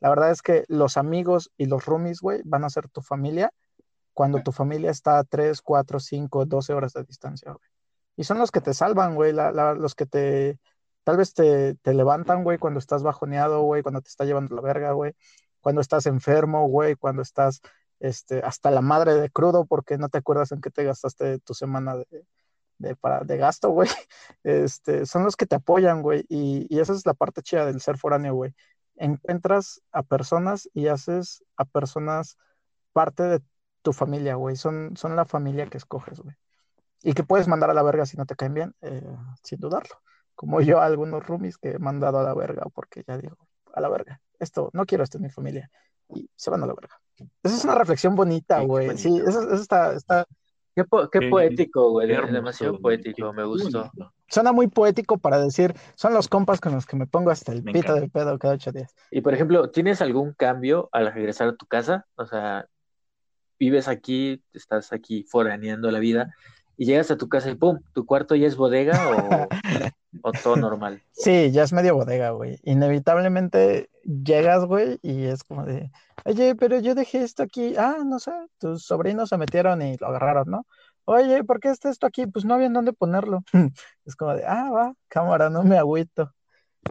La 0.00 0.08
verdad 0.08 0.32
es 0.32 0.42
que 0.42 0.64
los 0.66 0.96
amigos 0.96 1.52
y 1.56 1.66
los 1.66 1.86
roomies, 1.86 2.20
güey, 2.20 2.42
van 2.44 2.64
a 2.64 2.70
ser 2.70 2.88
tu 2.88 3.00
familia 3.00 3.52
cuando 4.12 4.42
tu 4.42 4.50
familia 4.50 4.90
está 4.90 5.18
a 5.18 5.24
3, 5.24 5.62
4, 5.62 6.00
5, 6.00 6.46
12 6.46 6.72
horas 6.72 6.94
de 6.94 7.04
distancia, 7.04 7.52
güey. 7.52 7.68
Y 8.16 8.24
son 8.24 8.38
los 8.38 8.50
que 8.50 8.60
te 8.60 8.74
salvan, 8.74 9.14
güey, 9.14 9.32
los 9.32 9.94
que 9.94 10.06
te, 10.06 10.58
Tal 11.04 11.16
vez 11.16 11.34
te, 11.34 11.74
te 11.76 11.94
levantan, 11.94 12.44
güey, 12.44 12.58
cuando 12.58 12.78
estás 12.78 13.02
bajoneado, 13.02 13.62
güey, 13.62 13.82
cuando 13.82 14.00
te 14.00 14.08
está 14.08 14.24
llevando 14.24 14.54
la 14.54 14.62
verga, 14.62 14.92
güey, 14.92 15.14
cuando 15.60 15.80
estás 15.80 16.06
enfermo, 16.06 16.68
güey, 16.68 16.96
cuando 16.96 17.22
estás 17.22 17.60
este, 18.00 18.40
hasta 18.40 18.70
la 18.70 18.82
madre 18.82 19.14
de 19.14 19.30
crudo 19.30 19.64
porque 19.66 19.98
no 19.98 20.08
te 20.08 20.18
acuerdas 20.18 20.52
en 20.52 20.60
qué 20.60 20.70
te 20.70 20.84
gastaste 20.84 21.38
tu 21.40 21.54
semana 21.54 21.96
de, 21.96 22.26
de, 22.78 22.96
para, 22.96 23.24
de 23.24 23.36
gasto, 23.36 23.70
güey. 23.70 23.88
Este, 24.44 25.06
son 25.06 25.24
los 25.24 25.36
que 25.36 25.46
te 25.46 25.56
apoyan, 25.56 26.02
güey, 26.02 26.24
y, 26.28 26.66
y 26.68 26.80
esa 26.80 26.92
es 26.92 27.06
la 27.06 27.14
parte 27.14 27.42
chida 27.42 27.66
del 27.66 27.80
ser 27.80 27.98
foráneo, 27.98 28.34
güey. 28.34 28.54
Encuentras 28.96 29.82
a 29.92 30.02
personas 30.02 30.68
y 30.74 30.88
haces 30.88 31.44
a 31.56 31.64
personas 31.64 32.38
parte 32.92 33.22
de 33.24 33.40
tu 33.82 33.92
familia, 33.92 34.34
güey. 34.36 34.56
Son, 34.56 34.96
son 34.96 35.16
la 35.16 35.24
familia 35.24 35.66
que 35.68 35.78
escoges, 35.78 36.20
güey. 36.20 36.36
Y 37.02 37.14
que 37.14 37.24
puedes 37.24 37.48
mandar 37.48 37.70
a 37.70 37.74
la 37.74 37.82
verga 37.82 38.06
si 38.06 38.16
no 38.16 38.26
te 38.26 38.36
caen 38.36 38.54
bien, 38.54 38.74
eh, 38.82 39.02
sin 39.42 39.58
dudarlo 39.60 39.96
como 40.42 40.60
yo 40.60 40.80
algunos 40.80 41.24
roomies 41.24 41.56
que 41.56 41.70
he 41.70 41.78
mandado 41.78 42.18
a 42.18 42.24
la 42.24 42.34
verga 42.34 42.64
porque 42.74 43.04
ya 43.06 43.16
digo, 43.16 43.36
a 43.72 43.80
la 43.80 43.88
verga, 43.88 44.20
esto, 44.40 44.70
no 44.72 44.84
quiero 44.86 45.04
esto 45.04 45.18
en 45.18 45.22
mi 45.22 45.30
familia 45.30 45.70
y 46.08 46.28
se 46.34 46.50
van 46.50 46.64
a 46.64 46.66
la 46.66 46.74
verga. 46.74 47.00
Esa 47.44 47.54
es 47.54 47.64
una 47.64 47.76
reflexión 47.76 48.16
bonita, 48.16 48.58
güey. 48.62 48.98
Sí, 48.98 49.22
eso, 49.24 49.52
está, 49.54 49.94
está... 49.94 50.26
Qué, 50.74 50.82
qué 51.12 51.28
poético, 51.30 51.92
güey, 51.92 52.08
demasiado 52.08 52.76
poético, 52.80 53.32
me 53.32 53.44
gustó. 53.44 53.88
Suena 54.26 54.50
muy 54.50 54.66
poético 54.66 55.16
para 55.16 55.38
decir, 55.38 55.74
son 55.94 56.12
los 56.12 56.26
compas 56.26 56.60
con 56.60 56.72
los 56.72 56.86
que 56.86 56.96
me 56.96 57.06
pongo 57.06 57.30
hasta 57.30 57.52
el 57.52 57.62
pito 57.62 57.94
del 57.94 58.10
pedo 58.10 58.36
cada 58.40 58.54
ocho 58.54 58.72
días. 58.72 58.92
Y 59.12 59.20
por 59.20 59.34
ejemplo, 59.34 59.70
¿tienes 59.70 60.02
algún 60.02 60.32
cambio 60.32 60.88
al 60.90 61.12
regresar 61.14 61.46
a 61.46 61.54
tu 61.54 61.66
casa? 61.66 62.04
O 62.16 62.26
sea, 62.26 62.66
vives 63.60 63.86
aquí, 63.86 64.42
estás 64.52 64.92
aquí 64.92 65.22
foraneando 65.22 65.88
la 65.92 66.00
vida 66.00 66.34
y 66.76 66.86
llegas 66.86 67.10
a 67.10 67.16
tu 67.16 67.28
casa 67.28 67.50
y 67.50 67.54
pum, 67.54 67.80
tu 67.92 68.06
cuarto 68.06 68.34
ya 68.34 68.46
es 68.46 68.56
bodega 68.56 69.10
o, 69.10 69.48
o 70.22 70.32
todo 70.32 70.56
normal. 70.56 71.02
Sí, 71.12 71.50
ya 71.50 71.62
es 71.62 71.72
medio 71.72 71.94
bodega, 71.94 72.30
güey. 72.30 72.58
Inevitablemente 72.64 73.90
llegas, 74.04 74.64
güey, 74.64 74.98
y 75.02 75.24
es 75.24 75.44
como 75.44 75.64
de, 75.64 75.90
oye, 76.24 76.54
pero 76.54 76.78
yo 76.80 76.94
dejé 76.94 77.22
esto 77.22 77.42
aquí. 77.42 77.74
Ah, 77.76 77.98
no 78.04 78.18
sé, 78.18 78.32
tus 78.58 78.84
sobrinos 78.84 79.28
se 79.28 79.38
metieron 79.38 79.82
y 79.82 79.96
lo 79.98 80.08
agarraron, 80.08 80.50
¿no? 80.50 80.66
Oye, 81.04 81.42
¿por 81.44 81.60
qué 81.60 81.68
está 81.70 81.90
esto 81.90 82.06
aquí? 82.06 82.26
Pues 82.26 82.44
no 82.44 82.54
había 82.54 82.66
en 82.66 82.72
dónde 82.74 82.92
ponerlo. 82.92 83.42
es 84.04 84.16
como 84.16 84.34
de, 84.34 84.44
ah, 84.46 84.70
va, 84.70 84.94
cámara, 85.08 85.50
no 85.50 85.62
me 85.62 85.76
agüito. 85.76 86.32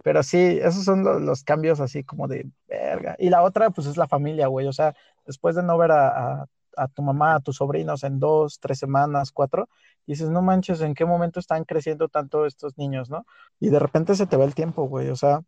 Pero 0.04 0.24
sí, 0.24 0.60
esos 0.62 0.86
son 0.86 1.04
los, 1.26 1.44
cambios 1.44 1.80
así 1.82 2.04
como 2.04 2.28
de 2.28 2.50
verga. 2.67 3.15
Y 3.20 3.30
la 3.30 3.44
otra, 3.44 3.72
pues 3.72 3.88
es 3.88 3.98
la 3.98 4.08
familia, 4.08 4.48
güey. 4.48 4.67
O 4.67 4.74
sea, 4.74 4.96
después 5.26 5.56
de 5.56 5.63
no 5.63 5.78
ver 5.78 5.91
a 5.91 6.41
a 6.44 6.48
tu 6.94 7.02
mamá, 7.02 7.36
a 7.36 7.40
tus 7.40 7.58
sobrinos 7.58 8.04
en 8.04 8.20
dos, 8.20 8.60
tres 8.60 8.80
semanas, 8.80 9.32
cuatro, 9.32 9.70
y 10.06 10.14
dices, 10.14 10.30
no 10.30 10.42
manches, 10.42 10.82
¿en 10.82 10.94
qué 10.94 11.06
momento 11.06 11.40
están 11.40 11.64
creciendo 11.66 12.10
tanto 12.10 12.46
estos 12.46 12.78
niños, 12.78 13.10
no? 13.10 13.26
Y 13.60 13.70
de 13.70 13.80
repente 13.80 14.16
se 14.16 14.28
te 14.28 14.38
va 14.38 14.46
el 14.46 14.56
tiempo, 14.56 14.84
güey, 14.84 15.10
o 15.10 15.16
sea, 15.16 15.42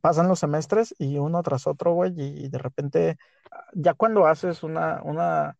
pasan 0.00 0.28
los 0.28 0.40
semestres 0.40 0.94
y 0.98 1.18
uno 1.18 1.42
tras 1.42 1.66
otro, 1.66 1.92
güey, 1.92 2.12
y 2.16 2.48
de 2.48 2.58
repente, 2.58 3.16
ya 3.74 3.94
cuando 3.94 4.26
haces 4.26 4.62
una, 4.62 5.02
una, 5.02 5.56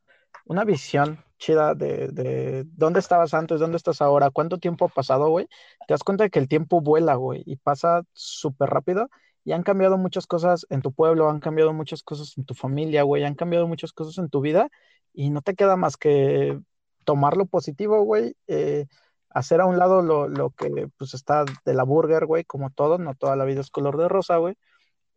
una 0.46 0.64
visión 0.64 1.24
chida 1.38 1.74
de, 1.74 2.08
de 2.08 2.64
dónde 2.68 3.00
estabas 3.00 3.34
antes, 3.34 3.60
dónde 3.60 3.76
estás 3.76 4.00
ahora, 4.00 4.30
cuánto 4.30 4.58
tiempo 4.58 4.86
ha 4.86 4.88
pasado, 4.88 5.28
güey, 5.28 5.46
te 5.86 5.94
das 5.94 6.04
cuenta 6.04 6.24
de 6.24 6.30
que 6.30 6.38
el 6.38 6.48
tiempo 6.48 6.80
vuela, 6.80 7.14
güey, 7.14 7.42
y 7.46 7.56
pasa 7.56 8.02
súper 8.12 8.70
rápido 8.70 9.08
y 9.44 9.52
han 9.52 9.62
cambiado 9.62 9.98
muchas 9.98 10.26
cosas 10.26 10.66
en 10.70 10.82
tu 10.82 10.92
pueblo, 10.92 11.28
han 11.28 11.40
cambiado 11.40 11.72
muchas 11.72 12.02
cosas 12.02 12.36
en 12.38 12.44
tu 12.44 12.54
familia, 12.54 13.02
güey, 13.02 13.24
han 13.24 13.34
cambiado 13.34 13.68
muchas 13.68 13.92
cosas 13.92 14.18
en 14.18 14.30
tu 14.30 14.40
vida 14.40 14.70
y 15.12 15.30
no 15.30 15.42
te 15.42 15.54
queda 15.54 15.76
más 15.76 15.96
que 15.96 16.58
tomar 17.04 17.36
lo 17.36 17.46
positivo, 17.46 18.02
güey, 18.02 18.36
eh, 18.46 18.86
hacer 19.30 19.60
a 19.60 19.66
un 19.66 19.78
lado 19.78 20.00
lo, 20.00 20.28
lo, 20.28 20.50
que 20.50 20.88
pues 20.96 21.12
está 21.14 21.44
de 21.64 21.74
la 21.74 21.82
burger, 21.84 22.24
güey, 22.26 22.44
como 22.44 22.70
todo, 22.70 22.98
no 22.98 23.14
toda 23.14 23.36
la 23.36 23.44
vida 23.44 23.60
es 23.60 23.70
color 23.70 23.98
de 23.98 24.08
rosa, 24.08 24.38
güey, 24.38 24.56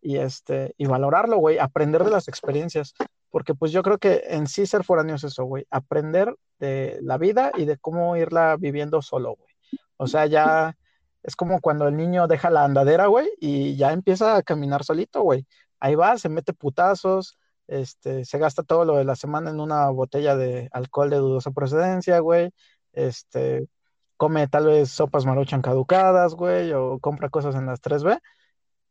y 0.01 0.17
este, 0.17 0.73
y 0.77 0.85
valorarlo, 0.85 1.37
güey, 1.37 1.57
aprender 1.57 2.03
de 2.03 2.11
las 2.11 2.27
experiencias, 2.27 2.93
porque 3.29 3.55
pues 3.55 3.71
yo 3.71 3.81
creo 3.81 3.97
que 3.97 4.23
en 4.27 4.47
sí 4.47 4.65
ser 4.65 4.83
foráneo 4.83 5.15
es 5.15 5.23
eso, 5.23 5.45
güey, 5.45 5.65
aprender 5.69 6.35
de 6.59 6.99
la 7.01 7.17
vida 7.17 7.51
y 7.55 7.65
de 7.65 7.77
cómo 7.77 8.17
irla 8.17 8.57
viviendo 8.57 9.01
solo, 9.01 9.35
güey. 9.35 9.53
O 9.97 10.07
sea, 10.07 10.25
ya 10.27 10.77
es 11.27 11.35
como 11.35 11.59
cuando 11.59 11.89
el 11.89 11.97
niño 11.97 12.25
deja 12.27 12.49
la 12.49 12.63
andadera, 12.63 13.07
güey, 13.07 13.27
y 13.41 13.75
ya 13.75 13.91
empieza 13.91 14.37
a 14.37 14.43
caminar 14.43 14.85
solito, 14.85 15.21
güey. 15.21 15.45
Ahí 15.81 15.93
va, 15.93 16.17
se 16.17 16.29
mete 16.29 16.53
putazos, 16.53 17.37
este, 17.67 18.23
se 18.23 18.37
gasta 18.37 18.63
todo 18.63 18.85
lo 18.85 18.95
de 18.95 19.03
la 19.03 19.17
semana 19.17 19.49
en 19.49 19.59
una 19.59 19.89
botella 19.89 20.37
de 20.37 20.69
alcohol 20.71 21.09
de 21.09 21.17
dudosa 21.17 21.51
procedencia, 21.51 22.19
güey. 22.19 22.51
Este, 22.93 23.67
come 24.15 24.47
tal 24.47 24.67
vez 24.67 24.89
sopas 24.89 25.25
maruchan 25.25 25.61
caducadas, 25.61 26.33
güey, 26.33 26.71
o 26.71 26.97
compra 26.99 27.27
cosas 27.27 27.55
en 27.55 27.65
las 27.65 27.81
3B, 27.81 28.21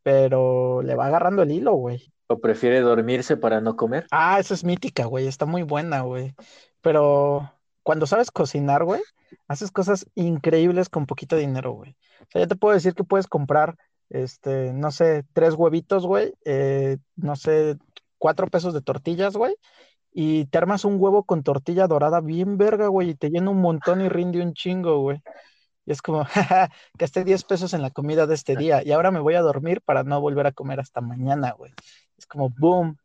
pero 0.02 0.82
le 0.82 0.94
va 0.94 1.06
agarrando 1.06 1.42
el 1.42 1.52
hilo, 1.52 1.72
güey. 1.72 2.12
¿O 2.26 2.38
prefiere 2.38 2.80
dormirse 2.82 3.38
para 3.38 3.62
no 3.62 3.76
comer? 3.76 4.06
Ah, 4.10 4.38
esa 4.38 4.52
es 4.52 4.62
mítica, 4.62 5.06
güey, 5.06 5.26
está 5.26 5.46
muy 5.46 5.62
buena, 5.62 6.02
güey. 6.02 6.34
Pero 6.82 7.50
cuando 7.86 8.08
sabes 8.08 8.32
cocinar, 8.32 8.82
güey, 8.82 9.00
haces 9.46 9.70
cosas 9.70 10.06
increíbles 10.16 10.88
con 10.88 11.06
poquito 11.06 11.36
dinero, 11.36 11.70
güey. 11.70 11.92
O 12.22 12.26
sea, 12.32 12.40
ya 12.40 12.48
te 12.48 12.56
puedo 12.56 12.74
decir 12.74 12.94
que 12.94 13.04
puedes 13.04 13.28
comprar, 13.28 13.76
este, 14.10 14.72
no 14.72 14.90
sé, 14.90 15.22
tres 15.32 15.54
huevitos, 15.54 16.04
güey, 16.04 16.34
eh, 16.44 16.98
no 17.14 17.36
sé, 17.36 17.76
cuatro 18.18 18.48
pesos 18.48 18.74
de 18.74 18.82
tortillas, 18.82 19.36
güey, 19.36 19.54
y 20.12 20.46
te 20.46 20.58
armas 20.58 20.84
un 20.84 20.96
huevo 20.98 21.22
con 21.22 21.44
tortilla 21.44 21.86
dorada 21.86 22.20
bien 22.20 22.58
verga, 22.58 22.88
güey, 22.88 23.10
y 23.10 23.14
te 23.14 23.30
llena 23.30 23.50
un 23.50 23.60
montón 23.60 24.00
y 24.00 24.08
rinde 24.08 24.42
un 24.42 24.52
chingo, 24.52 24.98
güey. 24.98 25.22
Y 25.84 25.92
es 25.92 26.02
como, 26.02 26.24
jaja, 26.24 26.70
gasté 26.98 27.22
10 27.22 27.44
pesos 27.44 27.72
en 27.72 27.82
la 27.82 27.90
comida 27.90 28.26
de 28.26 28.34
este 28.34 28.56
día 28.56 28.82
y 28.84 28.90
ahora 28.90 29.12
me 29.12 29.20
voy 29.20 29.34
a 29.36 29.42
dormir 29.42 29.80
para 29.80 30.02
no 30.02 30.20
volver 30.20 30.48
a 30.48 30.52
comer 30.52 30.80
hasta 30.80 31.00
mañana, 31.00 31.52
güey. 31.52 31.72
Es 32.18 32.26
como, 32.26 32.50
boom, 32.50 32.98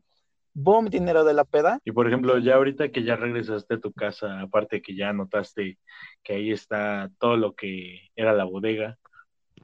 boom, 0.53 0.89
dinero 0.89 1.23
de 1.23 1.33
la 1.33 1.45
peda. 1.45 1.79
Y 1.85 1.91
por 1.91 2.07
ejemplo, 2.07 2.37
ya 2.39 2.55
ahorita 2.55 2.89
que 2.89 3.03
ya 3.03 3.15
regresaste 3.15 3.75
a 3.75 3.79
tu 3.79 3.91
casa, 3.93 4.41
aparte 4.41 4.81
que 4.81 4.95
ya 4.95 5.13
notaste 5.13 5.77
que 6.23 6.33
ahí 6.33 6.51
está 6.51 7.09
todo 7.19 7.37
lo 7.37 7.53
que 7.53 8.09
era 8.15 8.33
la 8.33 8.43
bodega, 8.43 8.97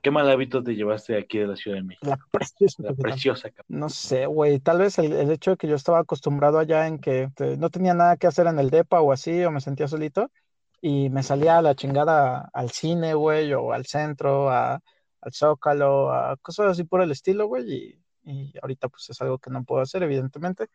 ¿qué 0.01 0.11
mal 0.11 0.29
hábito 0.29 0.63
te 0.63 0.75
llevaste 0.75 1.17
aquí 1.17 1.39
de 1.39 1.47
la 1.47 1.55
Ciudad 1.55 1.77
de 1.77 1.83
México? 1.83 2.07
La 2.07 2.19
preciosa. 2.31 2.83
La 2.83 2.93
preciosa. 2.93 3.49
No 3.67 3.89
sé, 3.89 4.25
güey, 4.25 4.59
tal 4.59 4.79
vez 4.79 4.99
el, 4.99 5.13
el, 5.13 5.31
hecho 5.31 5.51
de 5.51 5.57
que 5.57 5.67
yo 5.67 5.75
estaba 5.75 5.99
acostumbrado 5.99 6.59
allá 6.59 6.87
en 6.87 6.99
que 6.99 7.29
te, 7.35 7.57
no 7.57 7.69
tenía 7.69 7.93
nada 7.93 8.17
que 8.17 8.27
hacer 8.27 8.47
en 8.47 8.59
el 8.59 8.69
DEPA 8.69 9.01
o 9.01 9.11
así, 9.11 9.43
o 9.43 9.51
me 9.51 9.61
sentía 9.61 9.87
solito, 9.87 10.31
y 10.81 11.09
me 11.09 11.23
salía 11.23 11.57
a 11.57 11.61
la 11.61 11.75
chingada 11.75 12.49
al 12.53 12.71
cine, 12.71 13.13
güey, 13.13 13.53
o 13.53 13.73
al 13.73 13.85
centro, 13.85 14.49
a, 14.49 14.81
al 15.21 15.33
Zócalo, 15.33 16.11
a 16.11 16.37
cosas 16.37 16.67
así 16.67 16.83
por 16.83 17.01
el 17.01 17.11
estilo, 17.11 17.47
güey, 17.47 17.71
y 17.71 17.99
y 18.27 18.53
ahorita 18.61 18.89
pues 18.89 19.09
es 19.09 19.21
algo 19.21 19.39
que 19.39 19.49
no 19.49 19.63
puedo 19.63 19.81
hacer, 19.81 20.03
evidentemente, 20.03 20.67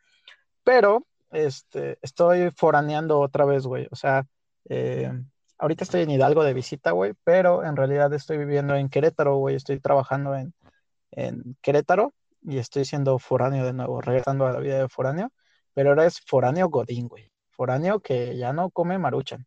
pero 0.65 1.07
este, 1.31 1.99
estoy 2.03 2.51
foraneando 2.51 3.21
otra 3.21 3.45
vez, 3.45 3.67
güey, 3.67 3.89
o 3.91 3.97
sea, 3.97 4.27
eh, 4.69 5.11
ahorita 5.59 5.85
estoy 5.85 6.03
en 6.03 6.11
Hidalgo 6.11 6.45
de 6.45 6.55
visita, 6.55 6.93
güey, 6.93 7.13
pero 7.25 7.65
en 7.65 7.77
realidad 7.77 8.13
estoy 8.15 8.39
viviendo 8.39 8.75
en 8.75 8.89
Querétaro, 8.89 9.37
güey, 9.37 9.57
estoy 9.57 9.81
trabajando 9.81 10.35
en, 10.35 10.55
en 11.11 11.57
Querétaro 11.61 12.15
y 12.43 12.59
estoy 12.59 12.85
siendo 12.85 13.19
foráneo 13.19 13.65
de 13.65 13.73
nuevo, 13.73 14.01
regresando 14.01 14.47
a 14.47 14.53
la 14.53 14.59
vida 14.59 14.79
de 14.79 14.89
foráneo, 14.89 15.31
pero 15.75 15.91
ahora 15.91 16.07
es 16.07 16.21
foráneo 16.21 16.69
godín, 16.69 17.09
güey, 17.09 17.31
foráneo 17.51 18.01
que 18.01 18.37
ya 18.37 18.53
no 18.53 18.71
come 18.71 18.99
maruchan, 18.99 19.47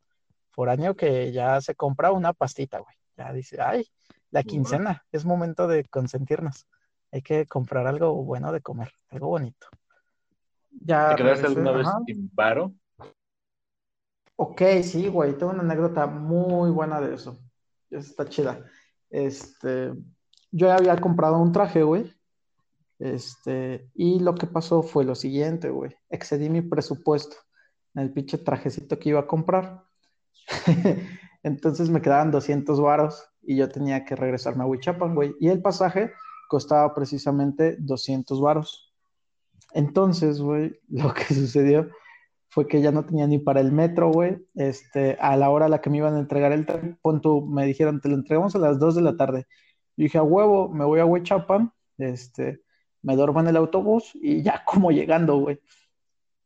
foráneo 0.52 0.96
que 0.96 1.32
ya 1.32 1.60
se 1.62 1.76
compra 1.76 2.12
una 2.12 2.34
pastita, 2.34 2.80
güey, 2.80 2.96
ya 3.18 3.34
dice, 3.34 3.62
ay, 3.62 3.88
la 4.30 4.44
quincena, 4.44 5.06
es 5.12 5.24
momento 5.24 5.68
de 5.68 5.86
consentirnos 5.86 6.68
hay 7.16 7.22
que 7.22 7.46
comprar 7.46 7.88
algo 7.88 8.14
bueno 8.26 8.52
de 8.52 8.60
comer, 8.60 8.92
algo 9.10 9.30
bonito. 9.30 9.68
Ya 10.70 11.16
¿Te 11.16 11.24
quedaste 11.24 11.48
alguna 11.48 11.72
vez 11.72 11.88
sin 12.06 12.30
paro? 12.30 12.74
Ok, 14.36 14.62
sí, 14.84 15.08
güey, 15.08 15.38
tengo 15.38 15.54
una 15.54 15.62
anécdota 15.62 16.08
muy 16.08 16.72
buena 16.72 17.00
de 17.00 17.16
eso. 17.16 17.40
Está 17.90 18.26
chida. 18.26 18.66
Este, 19.10 19.94
yo 20.52 20.70
había 20.70 20.98
comprado 20.98 21.38
un 21.40 21.54
traje, 21.54 21.84
güey. 21.84 22.14
Este, 23.00 23.90
y 23.94 24.20
lo 24.20 24.36
que 24.36 24.48
pasó 24.48 24.84
fue 24.84 25.06
lo 25.06 25.16
siguiente, 25.16 25.70
güey. 25.70 25.96
Excedí 26.10 26.50
mi 26.50 26.62
presupuesto 26.62 27.38
en 27.94 28.04
el 28.04 28.12
pinche 28.12 28.40
trajecito 28.40 29.00
que 29.00 29.08
iba 29.08 29.22
a 29.22 29.28
comprar. 29.28 29.86
Entonces 31.44 31.90
me 31.90 32.02
quedaban 32.02 32.32
200 32.32 32.82
varos 32.82 33.24
y 33.42 33.56
yo 33.56 33.70
tenía 33.70 34.04
que 34.04 34.18
regresarme 34.18 34.64
a 34.64 34.68
Huichapan, 34.68 35.16
güey. 35.16 35.34
Y 35.40 35.48
el 35.48 35.62
pasaje 35.62 36.12
costaba 36.56 36.96
precisamente 36.96 37.76
200 37.80 38.40
varos. 38.40 38.94
Entonces, 39.74 40.40
güey, 40.40 40.80
lo 40.88 41.14
que 41.14 41.34
sucedió 41.34 41.90
fue 42.48 42.66
que 42.66 42.82
ya 42.82 42.94
no 42.94 43.04
tenía 43.04 43.28
ni 43.28 43.40
para 43.40 43.60
el 43.60 43.74
metro, 43.74 44.10
güey. 44.10 44.38
Este, 44.56 45.18
a 45.20 45.36
la 45.36 45.50
hora 45.50 45.66
a 45.66 45.70
la 45.70 45.82
que 45.82 45.90
me 45.90 45.98
iban 45.98 46.16
a 46.16 46.20
entregar 46.20 46.54
el 46.54 46.66
tren, 46.66 46.98
punto, 47.02 47.42
me 47.42 47.66
dijeron, 47.66 48.00
te 48.00 48.08
lo 48.08 48.16
entregamos 48.16 48.56
a 48.56 48.60
las 48.60 48.80
2 48.80 48.96
de 48.96 49.02
la 49.02 49.18
tarde. 49.18 49.48
Yo 49.98 50.04
dije, 50.04 50.18
a 50.18 50.24
huevo, 50.24 50.70
me 50.70 50.86
voy 50.86 51.02
a 51.02 51.06
Huichapan, 51.06 51.74
este, 51.98 52.62
me 53.02 53.18
duermo 53.18 53.42
en 53.42 53.48
el 53.48 53.58
autobús 53.58 54.12
y 54.14 54.42
ya 54.42 54.64
como 54.66 54.92
llegando, 54.92 55.38
güey. 55.40 55.60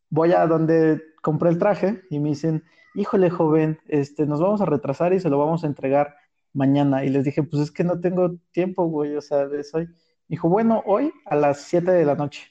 Voy 0.10 0.32
a 0.32 0.48
donde 0.48 1.04
compré 1.22 1.50
el 1.50 1.60
traje 1.60 2.02
y 2.10 2.20
me 2.20 2.30
dicen, 2.30 2.64
híjole, 2.96 3.30
joven, 3.30 3.78
este, 3.88 4.26
nos 4.26 4.42
vamos 4.42 4.62
a 4.62 4.66
retrasar 4.66 5.14
y 5.14 5.20
se 5.20 5.30
lo 5.30 5.38
vamos 5.38 5.64
a 5.64 5.68
entregar 5.68 6.16
mañana. 6.54 7.06
Y 7.06 7.10
les 7.10 7.24
dije, 7.24 7.44
pues 7.44 7.64
es 7.64 7.72
que 7.72 7.84
no 7.84 8.00
tengo 8.00 8.38
tiempo, 8.52 8.86
güey, 8.86 9.16
o 9.16 9.22
sea, 9.22 9.48
de 9.48 9.66
hoy. 9.74 9.88
Dijo, 10.28 10.50
bueno, 10.50 10.84
hoy 10.86 11.12
a 11.26 11.36
las 11.36 11.62
7 11.62 11.92
de 11.92 12.06
la 12.06 12.16
noche. 12.16 12.48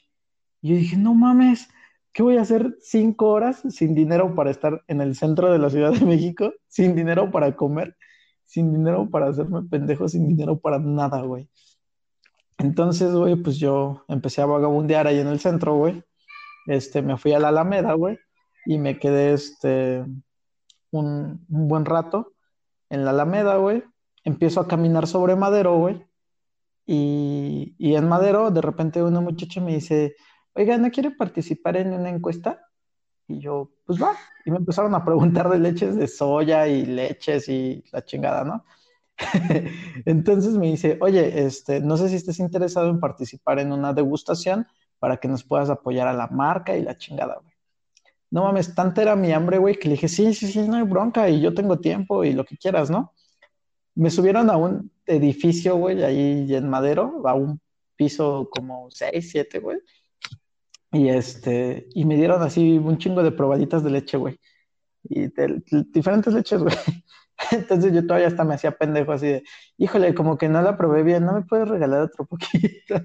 Y 0.61 0.69
yo 0.69 0.75
dije, 0.75 0.97
no 0.97 1.13
mames, 1.13 1.69
¿qué 2.11 2.23
voy 2.23 2.37
a 2.37 2.41
hacer 2.41 2.75
cinco 2.81 3.29
horas 3.29 3.63
sin 3.69 3.95
dinero 3.95 4.35
para 4.35 4.51
estar 4.51 4.83
en 4.87 5.01
el 5.01 5.15
centro 5.15 5.51
de 5.51 5.59
la 5.59 5.69
Ciudad 5.69 5.93
de 5.93 6.05
México? 6.05 6.53
Sin 6.67 6.95
dinero 6.95 7.31
para 7.31 7.55
comer, 7.55 7.97
sin 8.45 8.71
dinero 8.71 9.09
para 9.09 9.27
hacerme 9.29 9.63
pendejo, 9.63 10.07
sin 10.07 10.27
dinero 10.27 10.59
para 10.59 10.77
nada, 10.77 11.21
güey. 11.23 11.49
Entonces, 12.59 13.11
güey, 13.11 13.35
pues 13.37 13.57
yo 13.57 14.05
empecé 14.07 14.41
a 14.41 14.45
vagabundear 14.45 15.07
ahí 15.07 15.19
en 15.19 15.27
el 15.27 15.39
centro, 15.39 15.75
güey. 15.75 16.03
Este, 16.67 17.01
me 17.01 17.17
fui 17.17 17.33
a 17.33 17.39
la 17.39 17.47
Alameda, 17.47 17.93
güey, 17.93 18.19
y 18.65 18.77
me 18.77 18.99
quedé, 18.99 19.33
este, 19.33 20.05
un, 20.91 21.45
un 21.49 21.67
buen 21.67 21.85
rato 21.85 22.33
en 22.89 23.05
la 23.05 23.11
Alameda, 23.11 23.57
güey, 23.57 23.83
empiezo 24.23 24.59
a 24.61 24.67
caminar 24.67 25.07
sobre 25.07 25.35
Madero, 25.35 25.77
güey, 25.77 26.05
y, 26.85 27.75
en 27.79 28.07
Madero 28.07 28.49
de 28.49 28.61
repente 28.61 29.03
una 29.03 29.21
muchacha 29.21 29.61
me 29.61 29.75
dice, 29.75 30.15
oiga, 30.53 30.75
¿no 30.79 30.89
quiere 30.89 31.11
participar 31.11 31.77
en 31.77 31.93
una 31.93 32.09
encuesta? 32.09 32.65
Y 33.27 33.39
yo, 33.39 33.71
pues 33.85 34.01
va, 34.01 34.15
y 34.43 34.49
me 34.49 34.57
empezaron 34.57 34.95
a 34.95 35.05
preguntar 35.05 35.49
de 35.49 35.59
leches 35.59 35.95
de 35.95 36.07
soya 36.07 36.67
y 36.67 36.87
leches 36.87 37.47
y 37.47 37.83
la 37.91 38.03
chingada, 38.03 38.43
¿no? 38.43 38.65
Entonces 40.05 40.57
me 40.57 40.65
dice, 40.67 40.97
oye, 41.01 41.45
este, 41.45 41.79
no 41.79 41.95
sé 41.95 42.09
si 42.09 42.15
estés 42.15 42.39
interesado 42.39 42.89
en 42.89 42.99
participar 42.99 43.59
en 43.59 43.71
una 43.71 43.93
degustación 43.93 44.65
para 44.97 45.17
que 45.17 45.27
nos 45.27 45.43
puedas 45.43 45.69
apoyar 45.69 46.07
a 46.07 46.13
la 46.13 46.27
marca 46.27 46.75
y 46.75 46.81
la 46.81 46.97
chingada, 46.97 47.35
güey 47.35 47.48
no 48.31 48.43
mames, 48.43 48.75
tanta 48.75 49.01
era 49.01 49.15
mi 49.15 49.31
hambre, 49.31 49.57
güey, 49.57 49.75
que 49.75 49.87
le 49.87 49.95
dije, 49.95 50.07
sí, 50.07 50.33
sí, 50.33 50.47
sí, 50.47 50.59
no 50.67 50.77
hay 50.77 50.83
bronca 50.83 51.29
y 51.29 51.41
yo 51.41 51.53
tengo 51.53 51.79
tiempo 51.79 52.23
y 52.23 52.33
lo 52.33 52.45
que 52.45 52.57
quieras, 52.57 52.89
¿no? 52.89 53.13
Me 53.95 54.09
subieron 54.11 54.49
a 54.49 54.57
un 54.57 54.91
edificio, 55.05 55.75
güey, 55.77 56.03
ahí 56.03 56.53
en 56.53 56.69
Madero, 56.69 57.23
a 57.25 57.33
un 57.33 57.59
piso 57.95 58.49
como 58.51 58.89
6, 58.91 59.29
7, 59.31 59.59
güey. 59.59 59.79
Y 60.91 61.09
este, 61.09 61.87
y 61.93 62.05
me 62.05 62.15
dieron 62.15 62.41
así 62.41 62.77
un 62.77 62.97
chingo 62.97 63.23
de 63.23 63.31
probaditas 63.31 63.83
de 63.83 63.91
leche, 63.91 64.17
güey. 64.17 64.39
Y 65.03 65.27
de, 65.27 65.61
diferentes 65.91 66.33
leches, 66.33 66.59
güey. 66.63 66.75
Entonces 67.51 67.93
yo 67.93 68.05
todavía 68.05 68.27
hasta 68.27 68.43
me 68.43 68.55
hacía 68.55 68.71
pendejo 68.77 69.11
así 69.13 69.27
de, 69.27 69.43
híjole, 69.77 70.13
como 70.13 70.37
que 70.37 70.49
no 70.49 70.61
la 70.61 70.77
probé 70.77 71.03
bien, 71.03 71.25
¿no 71.25 71.33
me 71.33 71.41
puedes 71.43 71.67
regalar 71.67 72.03
otro 72.03 72.25
poquito? 72.25 73.01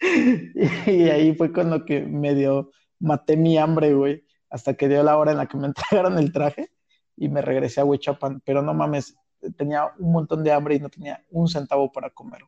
y, 0.86 0.90
y 0.90 1.10
ahí 1.10 1.34
fue 1.34 1.52
con 1.52 1.70
lo 1.70 1.84
que 1.84 2.02
medio 2.02 2.72
maté 3.00 3.36
mi 3.36 3.58
hambre, 3.58 3.94
güey 3.94 4.25
hasta 4.50 4.74
que 4.74 4.88
dio 4.88 5.02
la 5.02 5.16
hora 5.16 5.32
en 5.32 5.38
la 5.38 5.46
que 5.46 5.56
me 5.56 5.66
entregaron 5.66 6.18
el 6.18 6.32
traje 6.32 6.70
y 7.16 7.28
me 7.28 7.42
regresé 7.42 7.80
a 7.80 7.84
Huichapan, 7.84 8.40
pero 8.44 8.62
no 8.62 8.74
mames, 8.74 9.16
tenía 9.56 9.92
un 9.98 10.12
montón 10.12 10.44
de 10.44 10.52
hambre 10.52 10.74
y 10.74 10.80
no 10.80 10.88
tenía 10.88 11.24
un 11.30 11.48
centavo 11.48 11.90
para 11.90 12.10
comer. 12.10 12.42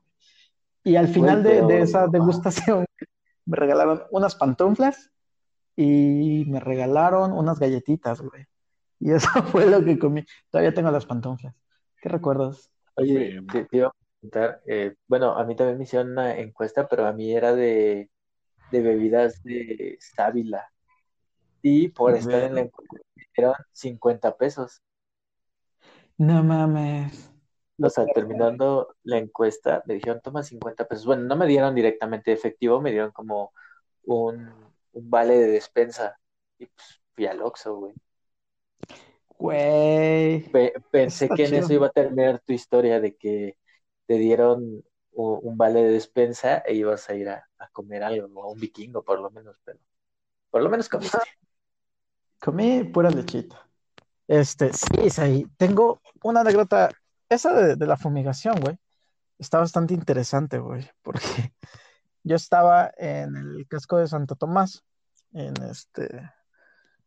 Y 0.85 0.97
al 0.97 1.09
final 1.09 1.43
de, 1.43 1.81
esa 1.81 2.07
degustación 2.07 2.87
me 3.45 3.57
regalaron 3.57 4.03
unas 4.11 4.35
pantuflas 4.37 5.11
y 5.77 6.45
me 6.49 6.61
regalaron 6.61 7.33
unas 7.33 7.59
galletitas, 7.59 8.21
güey. 8.21 8.47
Y 9.01 9.13
eso 9.13 9.29
fue 9.53 9.67
lo 9.67 9.85
que 9.85 9.99
comí. 9.99 10.25
Todavía 10.51 10.75
tengo 10.75 10.91
las 10.91 11.07
pantuflas. 11.07 11.55
¿Qué 12.01 12.09
recuerdas? 12.09 12.71
Oye, 12.95 13.41
te, 13.53 13.67
iba 13.73 13.89
a 13.89 13.93
preguntar, 14.21 14.63
eh, 14.67 14.95
bueno, 15.07 15.37
a 15.37 15.45
mí 15.45 15.55
también 15.55 15.79
me 15.79 15.85
hicieron 15.85 16.13
una 16.13 16.37
encuesta, 16.37 16.89
pero 16.89 17.07
a 17.07 17.13
mí 17.13 17.33
era 17.33 17.55
de, 17.55 18.11
de 18.71 18.81
bebidas 18.81 19.43
de 19.43 19.97
sábila 20.01 20.69
y 21.63 21.89
por 21.89 22.15
estar 22.15 22.43
en 22.43 22.55
la 22.55 22.61
encuesta 22.63 22.99
me 23.15 23.25
dieron 23.37 23.55
50 23.73 24.37
pesos. 24.37 24.83
No 26.17 26.43
mames. 26.43 27.33
O 27.81 27.89
sea, 27.89 28.07
terminando 28.07 28.97
la 29.05 29.19
encuesta, 29.19 29.83
me 29.87 29.95
dijeron, 29.95 30.21
toma 30.21 30.43
50 30.43 30.89
pesos. 30.89 31.07
Bueno, 31.07 31.23
no 31.23 31.37
me 31.37 31.47
dieron 31.47 31.75
directamente 31.77 32.33
efectivo, 32.33 32.81
me 32.81 32.91
dieron 32.91 33.13
como 33.13 33.53
un, 34.05 34.51
vale 34.93 35.39
de 35.39 35.47
despensa. 35.47 36.19
Y 36.59 36.67
pues 36.67 37.01
fui 37.15 37.27
al 37.27 37.41
Oxxo, 37.41 37.77
güey. 37.77 37.95
Güey. 39.39 40.51
pensé 40.91 41.29
que 41.29 41.47
en 41.47 41.55
eso 41.55 41.73
iba 41.73 41.87
a 41.87 41.91
terminar 41.91 42.41
tu 42.41 42.53
historia 42.53 43.01
de 43.01 43.15
que 43.15 43.57
te 44.07 44.15
dieron 44.15 44.83
un, 45.13 45.57
vale 45.57 45.85
de 45.85 45.91
despensa 45.91 46.59
e 46.59 46.75
ibas 46.75 47.09
a 47.09 47.15
ir 47.15 47.29
a, 47.29 47.49
a 47.59 47.69
comer 47.69 48.03
algo, 48.03 48.29
o 48.41 48.53
un 48.53 48.59
vikingo 48.59 49.05
por 49.05 49.21
lo 49.21 49.31
menos, 49.31 49.57
pero 49.65 49.79
por 50.51 50.63
lo 50.63 50.71
menos 50.71 50.89
comiste. 50.89 51.19
Comí 52.41 52.85
pura 52.85 53.11
lechita. 53.11 53.69
Este, 54.29 54.73
sí, 54.73 55.11
sí, 55.11 55.47
tengo 55.57 56.01
una 56.23 56.43
anécdota, 56.43 56.91
esa 57.31 57.53
de, 57.55 57.87
la 57.87 57.97
fumigación, 57.97 58.61
güey, 58.61 58.79
está 59.39 59.59
bastante 59.59 59.95
interesante, 59.95 60.59
güey, 60.59 60.89
porque 61.03 61.23
yo 62.25 62.37
estaba 62.37 62.93
en 62.99 63.37
el 63.37 63.67
casco 63.69 63.97
de 63.97 64.07
Santo 64.07 64.37
Tomás, 64.37 64.85
en 65.33 65.55
este, 65.63 66.31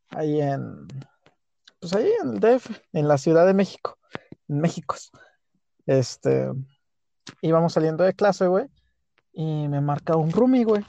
ahí 0.10 0.42
en, 0.42 0.88
pues 1.80 1.94
ahí 1.94 2.12
en 2.24 2.30
el 2.30 2.40
DF, 2.40 2.72
en 2.94 3.08
la 3.08 3.20
Ciudad 3.20 3.46
de 3.46 3.54
México, 3.54 4.00
en 4.48 4.60
México. 4.60 4.96
Este, 5.86 6.50
íbamos 7.42 7.74
saliendo 7.74 8.04
de 8.04 8.14
clase, 8.14 8.48
güey, 8.48 8.66
y 9.32 9.68
me 9.68 9.80
marca 9.80 10.16
un 10.16 10.32
roomie, 10.32 10.64
güey. 10.64 10.84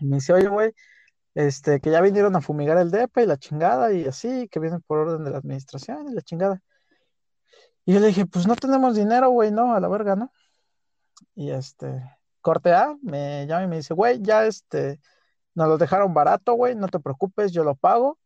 Y 0.00 0.06
me 0.06 0.16
dice, 0.16 0.32
oye, 0.32 0.48
güey, 0.48 0.74
este, 1.34 1.80
que 1.80 1.90
ya 1.90 2.00
vinieron 2.00 2.36
a 2.36 2.40
fumigar 2.40 2.78
el 2.78 2.90
DEPA 2.90 3.22
y 3.22 3.26
la 3.26 3.36
chingada, 3.36 3.92
y 3.92 4.06
así, 4.06 4.48
que 4.48 4.60
vienen 4.60 4.82
por 4.82 4.98
orden 4.98 5.24
de 5.24 5.30
la 5.30 5.38
administración 5.38 6.08
y 6.08 6.14
la 6.14 6.22
chingada. 6.22 6.62
Y 7.84 7.94
yo 7.94 8.00
le 8.00 8.08
dije, 8.08 8.26
pues 8.26 8.46
no 8.46 8.56
tenemos 8.56 8.96
dinero, 8.96 9.30
güey, 9.30 9.50
no, 9.50 9.74
a 9.74 9.80
la 9.80 9.88
verga, 9.88 10.16
¿no? 10.16 10.32
Y 11.34 11.50
este, 11.50 12.02
corte 12.40 12.72
A, 12.72 12.96
me 13.02 13.46
llama 13.46 13.64
y 13.64 13.68
me 13.68 13.76
dice, 13.76 13.94
güey, 13.94 14.22
ya 14.22 14.46
este, 14.46 15.00
nos 15.54 15.68
los 15.68 15.78
dejaron 15.78 16.14
barato, 16.14 16.54
güey, 16.54 16.74
no 16.76 16.88
te 16.88 17.00
preocupes, 17.00 17.52
yo 17.52 17.64
lo 17.64 17.74
pago. 17.76 18.18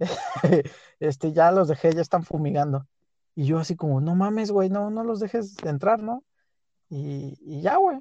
este, 1.00 1.32
ya 1.32 1.50
los 1.52 1.68
dejé, 1.68 1.92
ya 1.94 2.02
están 2.02 2.24
fumigando. 2.24 2.86
Y 3.34 3.46
yo 3.46 3.58
así 3.60 3.76
como, 3.76 4.00
no 4.00 4.14
mames, 4.16 4.50
güey, 4.50 4.70
no, 4.70 4.90
no 4.90 5.04
los 5.04 5.20
dejes 5.20 5.56
entrar, 5.64 6.00
¿no? 6.02 6.24
Y, 6.90 7.38
y 7.42 7.62
ya, 7.62 7.76
güey. 7.76 8.00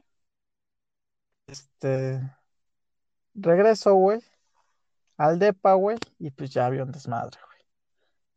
Este, 1.48 2.22
regreso, 3.36 3.96
güey, 3.96 4.22
al 5.18 5.40
depa, 5.40 5.74
güey, 5.74 5.98
y 6.20 6.32
pues 6.32 6.52
ya 6.52 6.66
había 6.66 6.84
un 6.84 6.92
desmadre, 6.92 7.40
güey. 7.46 7.60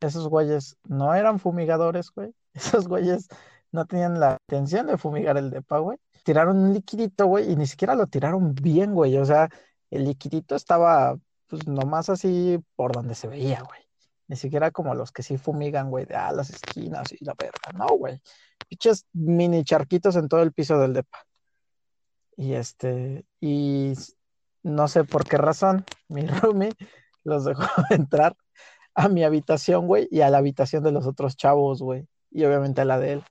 Esos 0.00 0.28
güeyes 0.28 0.76
no 0.84 1.14
eran 1.14 1.38
fumigadores, 1.38 2.10
güey. 2.10 2.34
Esos 2.54 2.88
güeyes 2.88 3.28
no 3.72 3.86
tenían 3.86 4.18
la 4.18 4.38
intención 4.48 4.86
de 4.86 4.98
fumigar 4.98 5.36
el 5.36 5.50
depa, 5.50 5.78
güey. 5.78 5.98
Tiraron 6.24 6.58
un 6.58 6.74
liquidito, 6.74 7.26
güey, 7.26 7.50
y 7.52 7.56
ni 7.56 7.66
siquiera 7.66 7.94
lo 7.94 8.06
tiraron 8.06 8.54
bien, 8.54 8.94
güey. 8.94 9.16
O 9.18 9.24
sea, 9.24 9.48
el 9.90 10.04
liquidito 10.04 10.56
estaba, 10.56 11.18
pues, 11.46 11.66
nomás 11.66 12.08
así 12.10 12.58
por 12.76 12.92
donde 12.92 13.14
se 13.14 13.28
veía, 13.28 13.62
güey. 13.62 13.80
Ni 14.28 14.36
siquiera 14.36 14.70
como 14.70 14.94
los 14.94 15.12
que 15.12 15.22
sí 15.22 15.38
fumigan, 15.38 15.90
güey, 15.90 16.06
de 16.06 16.14
ah, 16.16 16.32
las 16.32 16.50
esquinas 16.50 17.12
y 17.12 17.24
la 17.24 17.34
verga. 17.38 17.72
No, 17.74 17.88
güey. 17.88 18.20
Piches 18.68 19.06
mini 19.12 19.64
charquitos 19.64 20.16
en 20.16 20.28
todo 20.28 20.42
el 20.42 20.52
piso 20.52 20.78
del 20.78 20.94
depa. 20.94 21.18
Y 22.36 22.54
este, 22.54 23.24
y 23.40 23.92
no 24.62 24.88
sé 24.88 25.04
por 25.04 25.26
qué 25.26 25.36
razón, 25.36 25.84
mi 26.08 26.26
roomie 26.26 26.72
los 27.24 27.44
dejó 27.44 27.64
entrar 27.90 28.36
a 28.94 29.08
mi 29.08 29.24
habitación, 29.24 29.86
güey, 29.86 30.08
y 30.10 30.20
a 30.20 30.30
la 30.30 30.38
habitación 30.38 30.82
de 30.82 30.92
los 30.92 31.06
otros 31.06 31.36
chavos, 31.36 31.80
güey, 31.82 32.06
y 32.30 32.44
obviamente 32.44 32.80
a 32.80 32.84
la 32.84 32.98
de 32.98 33.12
él. 33.14 33.24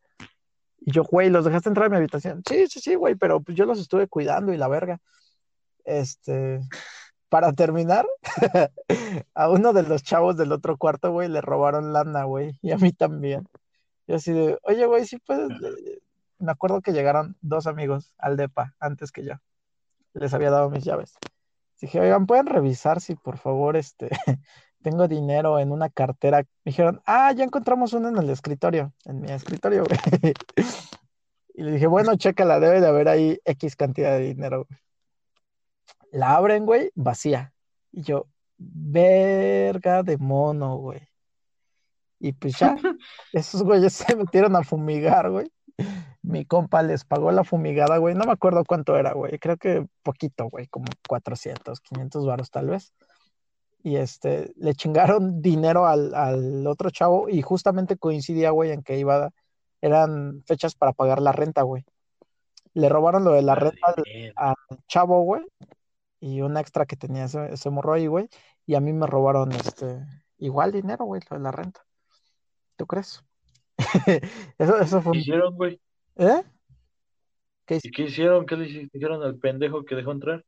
Y 0.79 0.91
yo, 0.91 1.03
güey, 1.03 1.29
¿los 1.29 1.45
dejaste 1.45 1.69
entrar 1.69 1.87
a 1.87 1.89
mi 1.89 1.97
habitación? 1.97 2.41
Sí, 2.47 2.67
sí, 2.67 2.79
sí, 2.79 2.95
güey, 2.95 3.15
pero 3.15 3.41
pues 3.41 3.57
yo 3.57 3.65
los 3.65 3.79
estuve 3.79 4.07
cuidando 4.07 4.53
y 4.53 4.57
la 4.57 4.67
verga. 4.67 4.99
Este, 5.83 6.61
para 7.29 7.53
terminar, 7.53 8.07
a 9.33 9.49
uno 9.49 9.73
de 9.73 9.83
los 9.83 10.03
chavos 10.03 10.37
del 10.37 10.51
otro 10.51 10.77
cuarto, 10.77 11.11
güey, 11.11 11.27
le 11.27 11.41
robaron 11.41 11.93
lana, 11.93 12.23
güey, 12.23 12.57
y 12.61 12.71
a 12.71 12.77
mí 12.77 12.91
también. 12.93 13.47
Yo 14.07 14.15
así 14.15 14.31
de, 14.31 14.57
oye, 14.63 14.85
güey, 14.85 15.05
sí 15.05 15.17
puedes. 15.19 15.49
Me 16.39 16.51
acuerdo 16.51 16.81
que 16.81 16.93
llegaron 16.93 17.35
dos 17.41 17.67
amigos 17.67 18.15
al 18.17 18.37
DEPA 18.37 18.75
antes 18.79 19.11
que 19.11 19.25
yo 19.25 19.33
les 20.13 20.33
había 20.33 20.51
dado 20.51 20.69
mis 20.69 20.83
llaves. 20.83 21.17
Dije, 21.81 21.99
oigan, 21.99 22.25
¿pueden 22.25 22.45
revisar 22.45 22.99
si 22.99 23.15
por 23.15 23.37
favor 23.37 23.77
este, 23.77 24.09
tengo 24.81 25.07
dinero 25.07 25.59
en 25.59 25.71
una 25.71 25.89
cartera? 25.89 26.39
Me 26.39 26.71
dijeron, 26.71 27.01
ah, 27.05 27.31
ya 27.31 27.43
encontramos 27.43 27.93
uno 27.93 28.09
en 28.09 28.17
el 28.17 28.29
escritorio, 28.29 28.93
en 29.05 29.21
mi 29.21 29.31
escritorio, 29.31 29.83
güey. 29.85 30.33
Y 31.53 31.63
le 31.63 31.73
dije, 31.73 31.87
bueno, 31.87 32.15
chécala, 32.15 32.61
debe 32.61 32.79
de 32.79 32.87
haber 32.87 33.09
ahí 33.09 33.37
X 33.43 33.75
cantidad 33.75 34.11
de 34.17 34.21
dinero, 34.21 34.65
La 36.09 36.37
abren, 36.37 36.65
güey, 36.65 36.89
vacía. 36.95 37.53
Y 37.91 38.01
yo, 38.03 38.27
verga 38.57 40.01
de 40.03 40.17
mono, 40.17 40.77
güey. 40.77 41.01
Y 42.17 42.31
pues 42.31 42.57
ya, 42.57 42.77
esos 43.33 43.61
güeyes 43.61 43.91
se 43.91 44.15
metieron 44.15 44.55
a 44.55 44.63
fumigar, 44.63 45.29
güey 45.29 45.51
mi 46.21 46.45
compa 46.45 46.83
les 46.83 47.05
pagó 47.05 47.31
la 47.31 47.43
fumigada, 47.43 47.97
güey. 47.97 48.15
No 48.15 48.25
me 48.25 48.33
acuerdo 48.33 48.63
cuánto 48.65 48.97
era, 48.97 49.13
güey. 49.13 49.39
Creo 49.39 49.57
que 49.57 49.85
poquito, 50.03 50.49
güey, 50.49 50.67
como 50.67 50.87
400, 51.07 51.79
500 51.79 52.25
varos 52.25 52.51
tal 52.51 52.67
vez. 52.67 52.93
Y 53.81 53.95
este, 53.95 54.51
le 54.57 54.73
chingaron 54.75 55.41
dinero 55.41 55.87
al, 55.87 56.67
otro 56.67 56.89
chavo 56.89 57.29
y 57.29 57.41
justamente 57.41 57.97
coincidía, 57.97 58.51
güey, 58.51 58.71
en 58.71 58.83
que 58.83 58.97
iba, 58.97 59.31
eran 59.81 60.43
fechas 60.45 60.75
para 60.75 60.91
pagar 60.93 61.21
la 61.21 61.31
renta, 61.31 61.61
güey. 61.61 61.85
Le 62.73 62.89
robaron 62.89 63.23
lo 63.23 63.31
de 63.31 63.41
la 63.41 63.55
renta 63.55 63.95
al, 64.35 64.55
chavo, 64.87 65.21
güey, 65.23 65.43
y 66.19 66.41
un 66.41 66.57
extra 66.57 66.85
que 66.85 66.97
tenía 66.97 67.25
ese, 67.25 67.53
ese 67.53 67.69
morro 67.69 67.93
ahí, 67.93 68.07
güey. 68.07 68.29
Y 68.65 68.75
a 68.75 68.81
mí 68.81 68.91
me 68.91 69.07
robaron, 69.07 69.53
este, 69.53 70.05
igual 70.37 70.73
dinero, 70.73 71.05
güey, 71.05 71.21
lo 71.29 71.37
de 71.37 71.43
la 71.43 71.51
renta. 71.51 71.85
¿Tú 72.75 72.85
crees? 72.85 73.23
eso, 74.57 74.77
eso 74.77 75.01
fue. 75.01 75.13
¿Qué 75.13 75.19
hicieron, 75.19 75.55
güey? 75.55 75.79
¿Eh? 76.19 76.43
¿Qué, 77.65 77.79
¿Y 77.81 77.91
qué 77.91 78.03
hicieron? 78.03 78.45
¿Qué 78.45 78.57
le 78.57 78.67
hicieron 78.67 79.23
al 79.23 79.37
pendejo 79.37 79.85
que 79.85 79.95
dejó 79.95 80.11
entrar? 80.11 80.45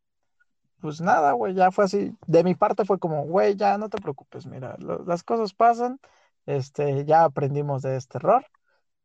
Pues 0.81 0.99
nada, 0.99 1.31
güey, 1.31 1.53
ya 1.53 1.71
fue 1.71 1.85
así. 1.85 2.11
De 2.27 2.43
mi 2.43 2.55
parte 2.55 2.83
fue 2.83 2.99
como, 2.99 3.23
güey, 3.23 3.55
ya 3.55 3.77
no 3.77 3.87
te 3.87 4.01
preocupes, 4.01 4.45
mira, 4.45 4.75
las 4.79 5.23
cosas 5.23 5.53
pasan, 5.53 5.99
este, 6.45 7.05
ya 7.05 7.23
aprendimos 7.23 7.83
de 7.83 7.95
este 7.95 8.17
error. 8.17 8.45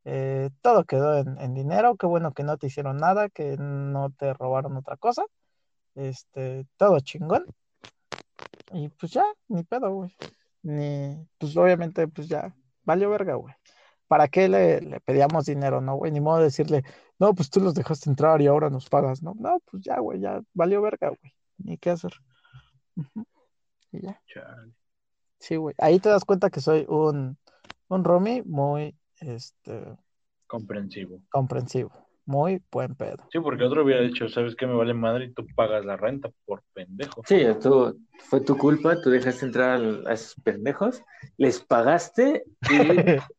Eh, 0.03 0.49
todo 0.61 0.83
quedó 0.83 1.17
en, 1.17 1.39
en, 1.39 1.53
dinero, 1.53 1.95
qué 1.95 2.05
bueno 2.05 2.33
que 2.33 2.43
no 2.43 2.57
te 2.57 2.67
hicieron 2.67 2.97
nada, 2.97 3.29
que 3.29 3.55
no 3.57 4.11
te 4.11 4.33
robaron 4.33 4.75
otra 4.75 4.97
cosa. 4.97 5.23
Este, 5.95 6.65
todo 6.77 6.99
chingón. 6.99 7.45
Y 8.73 8.89
pues 8.89 9.13
ya, 9.13 9.23
ni 9.47 9.63
pedo, 9.63 9.89
güey. 9.93 10.15
Ni, 10.63 11.17
pues 11.37 11.55
obviamente, 11.55 12.07
pues 12.09 12.27
ya, 12.27 12.53
valió 12.83 13.09
verga, 13.09 13.35
güey. 13.35 13.53
¿Para 14.07 14.27
qué 14.27 14.47
le, 14.49 14.99
pedíamos 15.01 15.45
dinero, 15.45 15.81
no, 15.81 15.95
güey? 15.95 16.11
Ni 16.11 16.19
modo 16.19 16.37
de 16.37 16.45
decirle, 16.45 16.83
no, 17.19 17.33
pues 17.33 17.49
tú 17.49 17.59
los 17.59 17.73
dejaste 17.73 18.09
entrar 18.09 18.41
y 18.41 18.47
ahora 18.47 18.69
nos 18.69 18.89
pagas, 18.89 19.21
¿no? 19.21 19.33
No, 19.37 19.59
pues 19.69 19.83
ya, 19.83 19.99
güey, 19.99 20.19
ya 20.19 20.41
valió 20.53 20.81
verga, 20.81 21.09
güey. 21.09 21.33
Ni 21.57 21.77
qué 21.77 21.91
hacer. 21.91 22.13
Y 23.91 24.01
ya. 24.01 24.21
Sí, 25.39 25.55
güey. 25.55 25.75
Ahí 25.77 25.99
te 25.99 26.09
das 26.09 26.25
cuenta 26.25 26.49
que 26.49 26.61
soy 26.61 26.85
un, 26.87 27.37
un 27.87 28.03
Romy 28.03 28.41
muy, 28.43 28.95
este... 29.19 29.97
Comprensivo. 30.47 31.21
Comprensivo. 31.29 31.91
Muy 32.25 32.61
buen 32.71 32.93
pedo. 32.95 33.25
Sí, 33.31 33.39
porque 33.39 33.63
otro 33.63 33.85
hubiera 33.85 34.01
dicho, 34.01 34.27
¿sabes 34.27 34.55
qué? 34.55 34.67
Me 34.67 34.75
vale 34.75 34.93
madre 34.93 35.25
y 35.25 35.33
tú 35.33 35.45
pagas 35.55 35.85
la 35.85 35.95
renta 35.95 36.29
por 36.45 36.61
pendejo. 36.73 37.23
Sí, 37.25 37.41
tú, 37.61 37.97
fue 38.29 38.41
tu 38.41 38.57
culpa, 38.57 39.01
tú 39.01 39.09
dejaste 39.09 39.45
entrar 39.45 39.79
a 40.05 40.13
esos 40.13 40.35
pendejos, 40.43 41.01
les 41.37 41.61
pagaste 41.61 42.43
y 42.69 42.77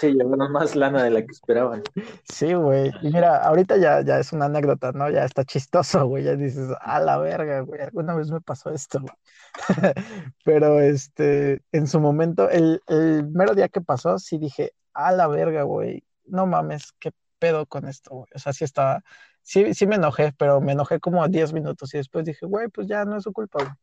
Sí, 0.00 0.12
llevaron 0.12 0.52
más 0.52 0.76
lana 0.76 1.02
de 1.02 1.10
la 1.10 1.22
que 1.22 1.32
esperaban. 1.32 1.82
Sí, 2.24 2.52
güey. 2.54 2.90
Y 3.02 3.10
mira, 3.10 3.38
ahorita 3.44 3.76
ya, 3.76 4.02
ya 4.02 4.18
es 4.18 4.32
una 4.32 4.46
anécdota, 4.46 4.92
¿no? 4.92 5.10
Ya 5.10 5.24
está 5.24 5.44
chistoso, 5.44 6.06
güey. 6.06 6.24
Ya 6.24 6.36
dices, 6.36 6.68
a 6.80 7.00
la 7.00 7.18
verga, 7.18 7.60
güey. 7.60 7.82
Alguna 7.82 8.14
vez 8.14 8.30
me 8.30 8.40
pasó 8.40 8.70
esto, 8.70 9.00
güey. 9.00 9.14
Pero 10.44 10.80
este, 10.80 11.62
en 11.72 11.86
su 11.86 12.00
momento, 12.00 12.48
el, 12.50 12.82
el 12.86 13.28
mero 13.30 13.54
día 13.54 13.68
que 13.68 13.80
pasó, 13.80 14.18
sí 14.18 14.38
dije, 14.38 14.72
a 14.92 15.12
la 15.12 15.26
verga, 15.26 15.62
güey. 15.62 16.04
No 16.26 16.46
mames, 16.46 16.92
qué 16.98 17.10
pedo 17.38 17.66
con 17.66 17.86
esto, 17.86 18.14
güey. 18.14 18.28
O 18.34 18.38
sea, 18.38 18.52
sí 18.52 18.64
estaba, 18.64 19.02
sí, 19.42 19.74
sí 19.74 19.86
me 19.86 19.96
enojé, 19.96 20.32
pero 20.38 20.60
me 20.60 20.72
enojé 20.72 21.00
como 21.00 21.26
10 21.28 21.52
minutos 21.52 21.94
y 21.94 21.98
después 21.98 22.24
dije, 22.24 22.46
güey, 22.46 22.68
pues 22.68 22.86
ya 22.88 23.04
no 23.04 23.16
es 23.16 23.24
su 23.24 23.32
culpa, 23.32 23.62
güey. 23.62 23.74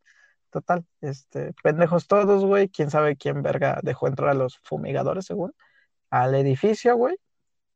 Total, 0.52 0.86
este, 1.02 1.54
pendejos 1.64 2.08
todos, 2.08 2.45
güey. 2.45 2.68
Quién 2.70 2.89
sabe 2.91 3.16
quién 3.16 3.41
verga 3.41 3.80
dejó 3.84 4.08
entrar 4.08 4.30
a 4.30 4.34
los 4.34 4.60
fumigadores, 4.64 5.26
según 5.26 5.54
al 6.12 6.36
edificio, 6.36 6.95
güey. 6.95 7.18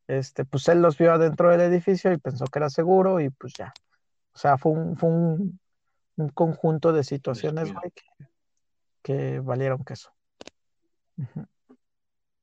Este, 0.06 0.44
pues 0.44 0.68
él 0.68 0.80
los 0.80 0.96
vio 0.96 1.12
adentro 1.12 1.50
del 1.50 1.62
edificio 1.62 2.12
y 2.12 2.18
pensó 2.18 2.44
que 2.44 2.60
era 2.60 2.70
seguro 2.70 3.18
y 3.20 3.30
pues 3.30 3.54
ya. 3.54 3.74
O 4.32 4.38
sea, 4.38 4.56
fue 4.56 4.72
un, 4.72 4.96
fue 4.96 5.08
un, 5.08 5.58
conjunto 6.32 6.92
de 6.92 7.02
situaciones, 7.02 7.72
güey, 7.72 7.92
que, 9.02 9.40
valieron 9.40 9.84
queso. 9.84 10.12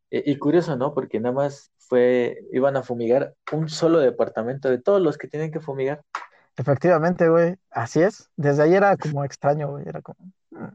y, 0.10 0.38
curioso, 0.38 0.76
¿no? 0.76 0.94
Porque 0.94 1.20
nada 1.20 1.34
más 1.34 1.72
fue, 1.78 2.40
iban 2.52 2.76
a 2.76 2.84
fumigar 2.84 3.36
un 3.52 3.70
solo 3.70 4.00
departamento 4.00 4.70
de 4.70 4.80
todos 4.80 5.02
los 5.02 5.18
que 5.18 5.28
tienen 5.28 5.52
que 5.52 5.60
fumigar. 5.60 6.04
Efectivamente, 6.56 7.30
güey, 7.30 7.56
así 7.72 8.02
es. 8.02 8.30
Desde 8.36 8.64
ahí 8.64 8.76
era 8.76 8.96
como 8.98 9.24
extraño, 9.24 9.70
güey, 9.70 9.88
era 9.88 10.02
como... 10.02 10.20
Hmm, 10.52 10.74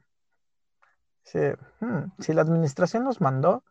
hmm, 1.81 2.13
si 2.19 2.33
la 2.33 2.43
administración 2.43 3.05
los 3.05 3.21
mandó, 3.21 3.63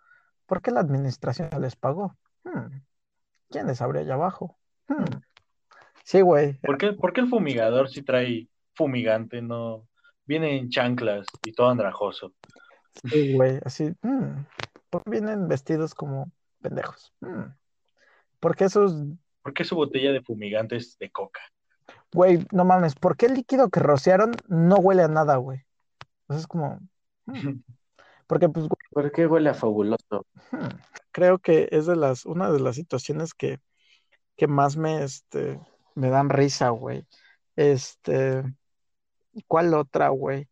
¿Por 0.47 0.61
qué 0.61 0.71
la 0.71 0.79
administración 0.79 1.49
les 1.61 1.75
pagó? 1.75 2.17
Hmm. 2.43 2.81
¿Quién 3.49 3.67
les 3.67 3.81
abrió 3.81 4.01
allá 4.01 4.15
abajo? 4.15 4.57
Hmm. 4.87 5.05
Sí, 6.03 6.21
güey. 6.21 6.53
¿Por 6.61 6.77
qué, 6.77 6.95
el 7.21 7.27
fumigador 7.27 7.89
si 7.89 8.01
trae 8.01 8.47
fumigante, 8.73 9.41
no? 9.41 9.87
Viene 10.25 10.57
en 10.57 10.69
chanclas 10.69 11.27
y 11.45 11.51
todo 11.51 11.69
andrajoso. 11.69 12.33
Sí, 13.03 13.35
güey, 13.35 13.59
así. 13.63 13.93
Hmm. 14.01 14.45
¿Por 14.89 15.03
qué 15.03 15.11
vienen 15.11 15.47
vestidos 15.47 15.93
como 15.93 16.31
pendejos? 16.61 17.13
¿Por 18.39 18.55
qué 18.55 18.65
esos... 18.65 18.95
¿Por 19.41 19.53
qué 19.53 19.63
su 19.63 19.75
botella 19.75 20.11
de 20.11 20.21
fumigante 20.21 20.77
es 20.77 20.97
de 20.97 21.11
coca? 21.11 21.41
Güey, 22.13 22.45
no 22.51 22.65
mames, 22.65 22.95
¿por 22.95 23.17
qué 23.17 23.25
el 23.27 23.33
líquido 23.33 23.69
que 23.69 23.79
rociaron 23.79 24.31
no 24.47 24.77
huele 24.77 25.03
a 25.03 25.07
nada, 25.07 25.35
güey? 25.37 25.65
Pues 26.25 26.39
es 26.39 26.47
como. 26.47 26.79
Porque, 28.27 28.49
pues, 28.49 28.67
güey, 28.67 28.77
¿Por 28.91 29.11
qué 29.11 29.25
huele 29.25 29.49
a 29.49 29.53
fabuloso? 29.53 30.25
creo 31.11 31.39
que 31.39 31.67
es 31.71 31.85
de 31.87 31.95
las, 31.95 32.25
una 32.25 32.51
de 32.51 32.59
las 32.59 32.75
situaciones 32.75 33.33
que, 33.33 33.59
que 34.35 34.47
más 34.47 34.77
me, 34.77 35.03
este, 35.03 35.59
me 35.95 36.09
dan 36.09 36.29
risa, 36.29 36.69
güey. 36.69 37.07
Este, 37.55 38.43
¿cuál 39.47 39.73
otra, 39.73 40.09
güey? 40.09 40.47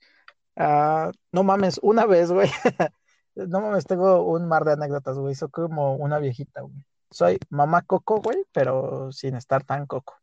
Ah, 0.56 1.12
no 1.32 1.44
mames, 1.44 1.80
una 1.84 2.06
vez, 2.06 2.32
güey. 2.32 2.50
No 3.36 3.60
mames, 3.60 3.84
tengo 3.86 4.22
un 4.22 4.48
mar 4.48 4.64
de 4.64 4.72
anécdotas, 4.72 5.18
güey. 5.18 5.36
Soy 5.36 5.50
como 5.50 5.96
una 5.96 6.20
viejita, 6.20 6.62
güey. 6.62 6.86
Soy 7.12 7.38
mamá 7.50 7.82
coco, 7.82 8.22
güey, 8.22 8.46
pero 8.54 9.12
sin 9.12 9.36
estar 9.36 9.62
tan 9.62 9.86
coco. 9.88 10.16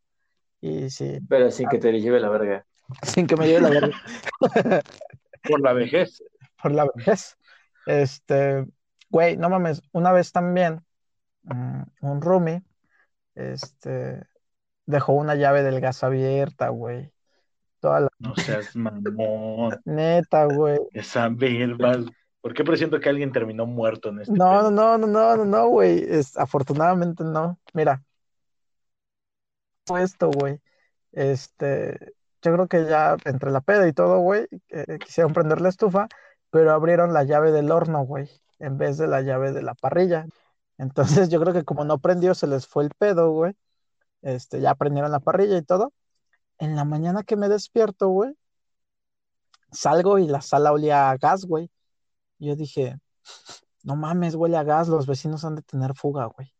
Y 0.61 0.89
sí, 0.89 1.19
Pero 1.29 1.51
sin 1.51 1.69
que 1.69 1.77
te 1.77 1.91
lleve 1.91 2.19
la 2.19 2.29
verga. 2.29 2.65
sin 3.03 3.27
que 3.27 3.35
me 3.35 3.45
lleve 3.47 3.61
la 3.61 3.69
verga 3.69 4.01
Por 5.47 5.61
la 5.61 5.73
vejez. 5.73 6.23
por 6.61 6.71
la 6.71 6.87
vejez. 6.95 7.37
Este, 7.85 8.65
güey, 9.09 9.37
no 9.37 9.49
mames, 9.49 9.81
una 9.91 10.11
vez 10.11 10.31
también 10.31 10.83
mm, 11.43 11.81
un 12.01 12.21
roomie, 12.21 12.63
este, 13.35 14.23
dejó 14.85 15.13
una 15.13 15.35
llave 15.35 15.63
del 15.63 15.81
gas 15.81 16.03
abierta, 16.03 16.69
güey. 16.69 17.11
Toda 17.79 18.01
la 18.01 18.09
No 18.19 18.35
seas 18.35 18.75
mamón. 18.75 19.79
neta, 19.85 20.45
güey. 20.45 20.79
Esa 20.91 21.29
verba. 21.29 21.97
¿Por 22.41 22.53
qué 22.53 22.63
presiento 22.63 22.99
que 22.99 23.09
alguien 23.09 23.31
terminó 23.31 23.65
muerto 23.65 24.09
en 24.09 24.19
este 24.19 24.33
No, 24.33 24.69
no, 24.69 24.97
no, 24.97 25.07
no, 25.07 25.37
no, 25.37 25.45
no, 25.45 25.67
güey. 25.67 26.03
Es, 26.07 26.37
afortunadamente 26.37 27.23
no. 27.23 27.59
Mira, 27.73 28.03
esto, 29.97 30.29
güey. 30.29 30.59
Este, 31.11 32.13
yo 32.41 32.53
creo 32.53 32.67
que 32.67 32.85
ya 32.85 33.15
entre 33.25 33.51
la 33.51 33.61
peda 33.61 33.87
y 33.87 33.93
todo, 33.93 34.19
güey, 34.19 34.47
eh, 34.69 34.97
quisieron 34.99 35.33
prender 35.33 35.61
la 35.61 35.69
estufa, 35.69 36.07
pero 36.53 36.71
abrieron 36.71 37.13
la 37.13 37.23
llave 37.23 37.51
del 37.51 37.71
horno, 37.71 38.05
güey, 38.05 38.29
en 38.59 38.77
vez 38.77 38.99
de 38.99 39.07
la 39.07 39.21
llave 39.21 39.53
de 39.53 39.63
la 39.63 39.73
parrilla. 39.73 40.27
Entonces 40.77 41.29
yo 41.29 41.41
creo 41.41 41.51
que 41.51 41.63
como 41.63 41.83
no 41.83 41.97
prendió, 41.97 42.35
se 42.35 42.45
les 42.45 42.67
fue 42.67 42.83
el 42.83 42.91
pedo, 42.91 43.31
güey. 43.31 43.55
Este, 44.21 44.61
ya 44.61 44.75
prendieron 44.75 45.11
la 45.11 45.19
parrilla 45.19 45.57
y 45.57 45.63
todo. 45.63 45.93
En 46.59 46.75
la 46.75 46.85
mañana 46.85 47.23
que 47.23 47.37
me 47.37 47.49
despierto, 47.49 48.09
güey, 48.09 48.37
salgo 49.71 50.19
y 50.19 50.27
la 50.27 50.41
sala 50.41 50.71
olía 50.71 51.09
a 51.09 51.17
gas, 51.17 51.45
güey. 51.45 51.71
Y 52.37 52.49
yo 52.49 52.55
dije, 52.55 52.99
no 53.81 53.95
mames, 53.95 54.35
huele 54.35 54.57
a 54.57 54.63
gas, 54.63 54.87
los 54.89 55.07
vecinos 55.07 55.45
han 55.45 55.55
de 55.55 55.63
tener 55.63 55.95
fuga, 55.95 56.25
güey. 56.25 56.53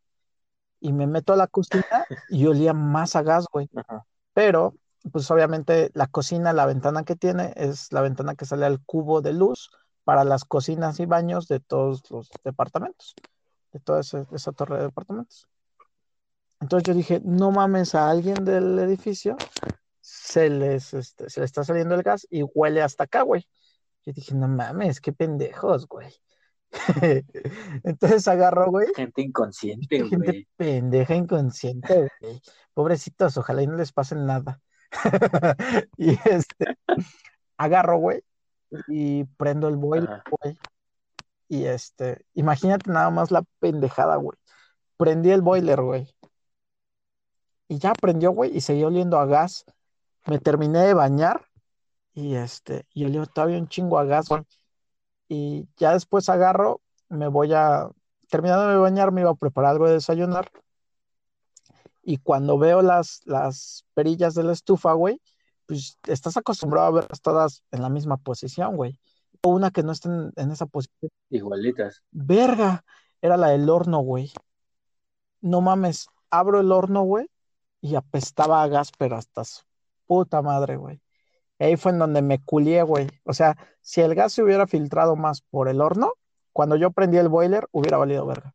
Y 0.80 0.92
me 0.92 1.06
meto 1.06 1.32
a 1.32 1.36
la 1.36 1.46
cocina 1.46 2.04
y 2.30 2.44
olía 2.46 2.72
más 2.72 3.14
a 3.14 3.22
gas, 3.22 3.46
güey. 3.48 3.70
Ajá. 3.76 4.04
Pero, 4.32 4.74
pues 5.12 5.30
obviamente 5.30 5.92
la 5.94 6.08
cocina, 6.08 6.52
la 6.52 6.66
ventana 6.66 7.04
que 7.04 7.14
tiene 7.14 7.52
es 7.54 7.92
la 7.92 8.00
ventana 8.00 8.34
que 8.34 8.44
sale 8.44 8.66
al 8.66 8.82
cubo 8.84 9.22
de 9.22 9.34
luz 9.34 9.70
para 10.04 10.24
las 10.24 10.44
cocinas 10.44 11.00
y 11.00 11.06
baños 11.06 11.48
de 11.48 11.60
todos 11.60 12.02
los 12.10 12.30
departamentos, 12.44 13.14
de 13.72 13.80
toda 13.80 14.00
esa 14.00 14.52
torre 14.52 14.78
de 14.78 14.84
departamentos. 14.84 15.48
Entonces 16.60 16.86
yo 16.86 16.94
dije, 16.94 17.20
no 17.24 17.50
mames, 17.50 17.94
a 17.94 18.10
alguien 18.10 18.44
del 18.44 18.78
edificio 18.78 19.36
se 20.00 20.50
les, 20.50 20.94
este, 20.94 21.28
se 21.30 21.40
le 21.40 21.46
está 21.46 21.64
saliendo 21.64 21.94
el 21.94 22.02
gas 22.02 22.26
y 22.30 22.42
huele 22.42 22.82
hasta 22.82 23.04
acá, 23.04 23.22
güey. 23.22 23.46
Yo 24.04 24.12
dije, 24.12 24.34
no 24.34 24.48
mames, 24.48 25.00
qué 25.00 25.12
pendejos, 25.12 25.86
güey. 25.88 26.14
Entonces 27.84 28.26
agarro, 28.28 28.70
güey, 28.70 28.88
Gente 28.94 29.22
inconsciente, 29.22 30.04
gente 30.04 30.16
güey. 30.16 30.48
pendeja, 30.56 31.14
inconsciente, 31.14 32.10
güey. 32.20 32.40
Pobrecitos, 32.74 33.36
ojalá 33.36 33.62
y 33.62 33.66
no 33.66 33.76
les 33.76 33.92
pase 33.92 34.14
nada. 34.16 34.60
Y 35.96 36.10
este, 36.28 36.78
agarro, 37.56 37.98
güey, 37.98 38.22
y 38.88 39.24
prendo 39.24 39.68
el 39.68 39.76
boiler, 39.76 40.22
güey. 40.30 40.58
Y 41.48 41.64
este, 41.66 42.24
imagínate 42.34 42.90
nada 42.90 43.10
más 43.10 43.30
la 43.30 43.44
pendejada, 43.60 44.16
güey. 44.16 44.38
Prendí 44.96 45.30
el 45.30 45.42
boiler, 45.42 45.82
güey. 45.82 46.14
Y 47.68 47.78
ya 47.78 47.92
prendió, 47.94 48.30
güey, 48.32 48.56
y 48.56 48.60
seguía 48.60 48.86
oliendo 48.86 49.18
a 49.18 49.26
gas. 49.26 49.64
Me 50.26 50.38
terminé 50.38 50.80
de 50.80 50.94
bañar 50.94 51.46
y 52.14 52.34
este, 52.36 52.86
y 52.94 53.04
olió 53.04 53.26
todavía 53.26 53.58
un 53.58 53.68
chingo 53.68 53.98
a 53.98 54.04
gas, 54.04 54.28
güey. 54.28 54.42
Y 55.28 55.68
ya 55.76 55.92
después 55.92 56.28
agarro, 56.28 56.80
me 57.08 57.28
voy 57.28 57.52
a, 57.54 57.90
terminando 58.30 58.68
de 58.68 58.76
bañar, 58.76 59.12
me 59.12 59.22
iba 59.22 59.30
a 59.30 59.34
preparar 59.34 59.72
algo 59.72 59.86
de 59.86 59.94
desayunar. 59.94 60.50
Y 62.02 62.18
cuando 62.18 62.58
veo 62.58 62.82
las, 62.82 63.22
las 63.24 63.84
perillas 63.94 64.34
de 64.34 64.44
la 64.44 64.52
estufa, 64.52 64.92
güey, 64.92 65.20
pues 65.66 65.98
estás 66.06 66.36
acostumbrado 66.36 66.86
a 66.86 66.90
verlas 66.90 67.20
todas 67.20 67.62
en 67.70 67.82
la 67.82 67.88
misma 67.88 68.16
posición, 68.16 68.76
güey. 68.76 68.98
O 69.42 69.50
una 69.50 69.70
que 69.70 69.82
no 69.82 69.92
esté 69.92 70.08
en, 70.08 70.32
en 70.36 70.50
esa 70.50 70.66
posición. 70.66 71.10
Igualitas. 71.30 72.02
Verga, 72.10 72.84
era 73.20 73.36
la 73.36 73.48
del 73.48 73.68
horno, 73.68 74.00
güey. 74.00 74.32
No 75.40 75.60
mames, 75.60 76.08
abro 76.30 76.60
el 76.60 76.72
horno, 76.72 77.02
güey, 77.02 77.30
y 77.80 77.94
apestaba 77.96 78.62
a 78.62 78.68
gas, 78.68 78.92
pero 78.98 79.16
hasta 79.16 79.44
su 79.44 79.62
puta 80.06 80.42
madre, 80.42 80.76
güey. 80.76 81.00
Ahí 81.58 81.76
fue 81.76 81.92
en 81.92 81.98
donde 81.98 82.22
me 82.22 82.42
culié, 82.42 82.82
güey. 82.82 83.08
O 83.24 83.32
sea, 83.32 83.56
si 83.80 84.00
el 84.00 84.14
gas 84.14 84.32
se 84.32 84.42
hubiera 84.42 84.66
filtrado 84.66 85.16
más 85.16 85.42
por 85.42 85.68
el 85.68 85.80
horno, 85.80 86.14
cuando 86.52 86.76
yo 86.76 86.90
prendí 86.90 87.18
el 87.18 87.28
boiler, 87.28 87.68
hubiera 87.72 87.96
valido 87.96 88.26
verga. 88.26 88.54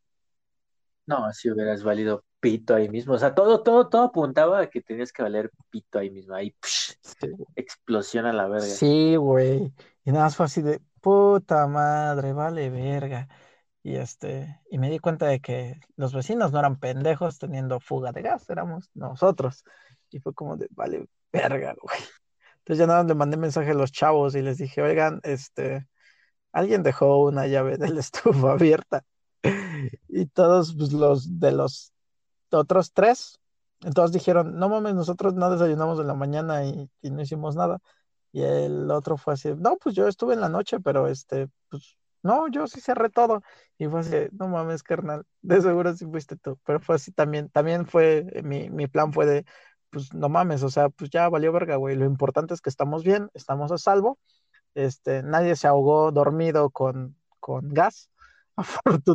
No, 1.05 1.31
si 1.33 1.49
hubieras 1.49 1.83
valido 1.83 2.23
pito 2.39 2.75
ahí 2.75 2.89
mismo. 2.89 3.13
O 3.13 3.19
sea, 3.19 3.35
todo, 3.35 3.63
todo, 3.63 3.89
todo 3.89 4.03
apuntaba 4.03 4.61
a 4.61 4.69
que 4.69 4.81
tenías 4.81 5.11
que 5.11 5.23
valer 5.23 5.51
pito 5.69 5.99
ahí 5.99 6.09
mismo. 6.09 6.35
Ahí, 6.35 6.55
psh, 6.61 6.89
Sí, 7.01 7.27
explosión 7.55 8.25
a 8.25 8.33
la 8.33 8.47
verga. 8.47 8.65
Sí, 8.65 9.15
güey. 9.15 9.73
Y 10.05 10.11
nada 10.11 10.25
más 10.25 10.35
fue 10.35 10.45
así 10.45 10.61
de 10.61 10.81
puta 11.01 11.67
madre, 11.67 12.33
vale 12.33 12.69
verga. 12.69 13.27
Y 13.83 13.95
este, 13.95 14.61
y 14.69 14.77
me 14.77 14.89
di 14.89 14.99
cuenta 14.99 15.27
de 15.27 15.39
que 15.39 15.79
los 15.95 16.13
vecinos 16.13 16.51
no 16.51 16.59
eran 16.59 16.79
pendejos 16.79 17.39
teniendo 17.39 17.79
fuga 17.79 18.11
de 18.11 18.21
gas, 18.21 18.49
éramos 18.49 18.89
nosotros. 18.93 19.63
Y 20.09 20.19
fue 20.19 20.33
como 20.33 20.57
de 20.57 20.67
vale 20.71 21.07
verga, 21.31 21.75
güey. 21.81 21.99
Entonces 22.59 22.79
ya 22.79 22.87
nada, 22.87 23.03
más 23.03 23.09
le 23.09 23.15
mandé 23.15 23.37
mensaje 23.37 23.71
a 23.71 23.75
los 23.75 23.91
chavos 23.91 24.35
y 24.35 24.41
les 24.41 24.57
dije, 24.57 24.81
oigan, 24.81 25.21
este, 25.23 25.87
alguien 26.51 26.83
dejó 26.83 27.23
una 27.23 27.47
llave 27.47 27.77
de 27.77 27.89
la 27.89 27.99
estufa 28.01 28.51
abierta. 28.53 29.03
Y 30.07 30.25
todos 30.27 30.75
pues, 30.75 30.91
los 30.91 31.39
de 31.39 31.51
los 31.53 31.93
otros 32.57 32.93
tres, 32.93 33.39
entonces 33.81 34.13
dijeron, 34.13 34.57
no 34.59 34.69
mames, 34.69 34.95
nosotros 34.95 35.33
no 35.35 35.49
desayunamos 35.51 35.99
en 35.99 36.07
la 36.07 36.13
mañana 36.13 36.65
y, 36.65 36.89
y 37.01 37.11
no 37.11 37.21
hicimos 37.21 37.55
nada. 37.55 37.79
Y 38.31 38.41
el 38.43 38.91
otro 38.91 39.17
fue 39.17 39.33
así, 39.33 39.53
no, 39.57 39.77
pues 39.77 39.95
yo 39.95 40.07
estuve 40.07 40.33
en 40.35 40.41
la 40.41 40.49
noche, 40.49 40.79
pero 40.79 41.07
este, 41.07 41.49
pues, 41.69 41.97
no, 42.21 42.47
yo 42.49 42.67
sí 42.67 42.79
cerré 42.81 43.09
todo. 43.09 43.41
Y 43.77 43.87
fue 43.87 44.01
así, 44.01 44.15
no 44.33 44.47
mames, 44.47 44.83
carnal, 44.83 45.25
de 45.41 45.61
seguro 45.61 45.95
sí 45.95 46.05
fuiste 46.05 46.35
tú. 46.35 46.59
Pero 46.65 46.79
fue 46.79 46.95
así 46.95 47.11
también, 47.11 47.49
también 47.49 47.85
fue, 47.87 48.25
mi, 48.43 48.69
mi 48.69 48.87
plan 48.87 49.13
fue 49.13 49.25
de, 49.25 49.45
pues 49.89 50.13
no 50.13 50.29
mames, 50.29 50.63
o 50.63 50.69
sea, 50.69 50.89
pues 50.89 51.09
ya 51.09 51.27
valió 51.29 51.51
verga, 51.51 51.75
güey. 51.77 51.95
Lo 51.95 52.05
importante 52.05 52.53
es 52.53 52.61
que 52.61 52.69
estamos 52.69 53.03
bien, 53.03 53.29
estamos 53.33 53.71
a 53.71 53.77
salvo. 53.77 54.19
Este, 54.75 55.23
nadie 55.23 55.55
se 55.55 55.67
ahogó 55.67 56.11
dormido 56.11 56.69
con, 56.69 57.17
con 57.39 57.69
gas, 57.69 58.09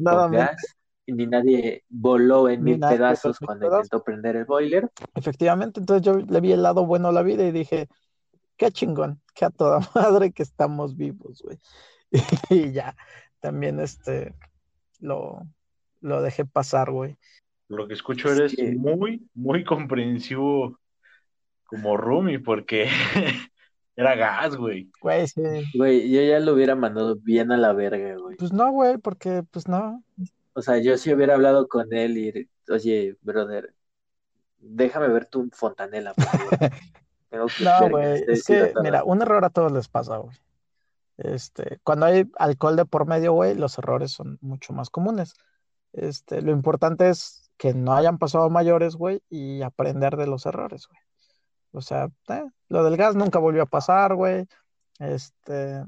Con 0.09 0.30
afortunadamente. 0.30 0.30
gas, 0.30 0.76
ni 1.12 1.26
nadie 1.26 1.84
voló 1.88 2.48
en 2.48 2.64
Ni 2.64 2.72
mil 2.72 2.80
pedazos 2.80 3.40
mil 3.40 3.46
cuando 3.46 3.66
pedazos. 3.66 3.86
intentó 3.86 4.05
prender 4.05 4.36
el 4.36 4.44
boiler. 4.44 4.90
Efectivamente, 5.14 5.80
entonces 5.80 6.05
yo 6.05 6.14
le 6.18 6.40
vi 6.40 6.52
el 6.52 6.62
lado 6.62 6.86
bueno 6.86 7.09
a 7.09 7.12
la 7.12 7.22
vida 7.22 7.44
y 7.44 7.52
dije, 7.52 7.88
qué 8.57 8.70
chingón, 8.70 9.20
que 9.34 9.44
a 9.44 9.50
toda 9.50 9.80
madre 9.94 10.32
que 10.32 10.42
estamos 10.42 10.96
vivos, 10.96 11.42
güey. 11.42 11.59
Y 12.50 12.72
ya, 12.72 12.96
también 13.40 13.80
este, 13.80 14.34
lo, 15.00 15.42
lo 16.00 16.22
dejé 16.22 16.44
pasar, 16.44 16.90
güey. 16.90 17.16
Lo 17.68 17.88
que 17.88 17.94
escucho 17.94 18.28
Es 18.30 18.38
eres 18.38 18.57
que- 18.57 18.72
muy, 18.72 19.26
muy 19.34 19.64
comprensivo 19.64 20.78
como 21.64 21.96
Rumi, 21.96 22.38
porque 22.38 22.88
era 23.96 24.14
gas, 24.14 24.55
güey. 24.57 24.90
Güey, 25.00 25.26
sí. 25.26 25.42
Güey, 25.74 26.11
yo 26.11 26.22
ya 26.22 26.38
lo 26.40 26.52
hubiera 26.55 26.74
mandado 26.76 27.16
bien 27.16 27.50
a 27.52 27.57
la 27.57 27.72
verga, 27.72 28.16
güey. 28.16 28.36
Pues 28.36 28.52
no, 28.52 28.70
güey, 28.70 28.98
porque 28.98 29.42
pues 29.50 29.66
no. 29.66 30.02
O 30.55 30.62
sea, 30.62 30.78
yo 30.78 30.96
sí 30.96 31.12
hubiera 31.12 31.34
hablado 31.34 31.68
con 31.68 31.92
él 31.92 32.16
y, 32.16 32.50
oye, 32.70 33.16
brother, 33.22 33.74
déjame 34.59 35.09
ver 35.09 35.26
tu 35.26 35.50
fontanela, 35.52 36.14
por 36.14 36.24
favor. 36.24 36.50
Tengo 37.28 37.46
que 37.46 37.64
No, 37.64 37.90
güey, 37.90 38.24
es 38.28 38.44
que, 38.44 38.72
mira, 38.82 39.05
un 39.05 39.20
error 39.20 39.44
a 39.44 39.50
todos 39.50 39.72
les 39.72 39.88
pasa, 39.88 40.18
güey. 40.18 40.36
Este, 41.16 41.78
cuando 41.84 42.07
hay 42.07 42.30
alcohol 42.38 42.76
de 42.76 42.84
por 42.86 43.07
medio, 43.07 43.32
güey, 43.32 43.55
los 43.55 43.78
errores 43.78 44.12
son 44.12 44.38
mucho 44.40 44.72
más 44.72 44.90
comunes. 44.90 45.34
Este, 45.92 46.42
lo 46.42 46.50
importante 46.50 47.09
es 47.09 47.50
que 47.57 47.74
no 47.74 47.94
hayan 47.94 48.18
pasado 48.18 48.50
mayores, 48.50 48.96
güey, 48.96 49.22
y 49.28 49.62
aprender 49.62 50.16
de 50.16 50.26
los 50.26 50.46
errores, 50.46 50.88
güey. 50.88 51.00
O 51.72 51.80
sea, 51.80 52.09
eh, 52.28 52.44
lo 52.68 52.84
del 52.84 52.96
gas 52.96 53.16
nunca 53.16 53.38
volvió 53.38 53.62
a 53.62 53.66
pasar, 53.66 54.14
güey. 54.14 54.46
Este, 54.98 55.84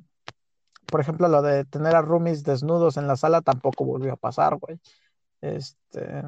por 0.87 1.01
ejemplo, 1.01 1.29
lo 1.29 1.43
de 1.43 1.65
tener 1.65 1.97
a 1.97 2.03
roomies 2.03 2.45
desnudos 2.45 2.97
en 2.97 3.07
la 3.07 3.17
sala 3.17 3.43
tampoco 3.43 3.85
volvió 3.85 4.13
a 4.15 4.17
pasar, 4.17 4.57
güey. 4.57 4.81
Este, 5.41 6.23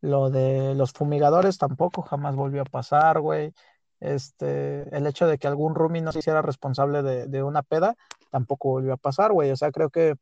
lo 0.00 0.30
de 0.30 0.74
los 0.74 0.92
fumigadores 0.92 1.58
tampoco 1.58 2.02
jamás 2.02 2.36
volvió 2.36 2.62
a 2.62 2.64
pasar, 2.64 3.20
güey. 3.20 3.52
este, 4.00 4.96
el 4.96 5.06
hecho 5.06 5.26
de 5.26 5.38
que 5.38 5.46
algún 5.48 5.74
roomie 5.74 6.02
no 6.02 6.12
se 6.12 6.20
hiciera 6.20 6.42
responsable 6.42 7.02
de, 7.02 7.42
una 7.42 7.62
peda, 7.62 7.96
tampoco 8.30 8.70
volvió 8.70 8.94
a 8.94 8.96
pasar, 8.96 9.32
güey. 9.32 9.50
O 9.50 9.56
sea, 9.56 9.72
creo 9.72 9.90
que 9.90 10.14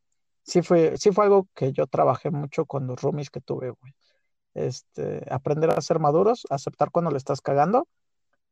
sí 0.43 0.63
fue, 0.63 0.97
sí 0.99 1.13
fue 1.13 1.25
algo 1.25 1.49
que 1.55 1.73
yo 1.73 1.87
trabajé 1.87 2.31
mucho 2.31 2.67
con 2.67 2.87
los 2.87 3.01
roomies 3.03 3.31
que 3.31 3.41
tuve, 3.41 3.71
güey. 3.71 3.95
Este, 4.55 5.25
aprender 5.31 5.71
a 5.71 5.81
ser 5.81 6.01
maduros, 6.01 6.47
aceptar 6.51 6.91
cuando 6.91 7.11
le 7.13 7.19
estás 7.19 7.41
cagando, 7.41 7.89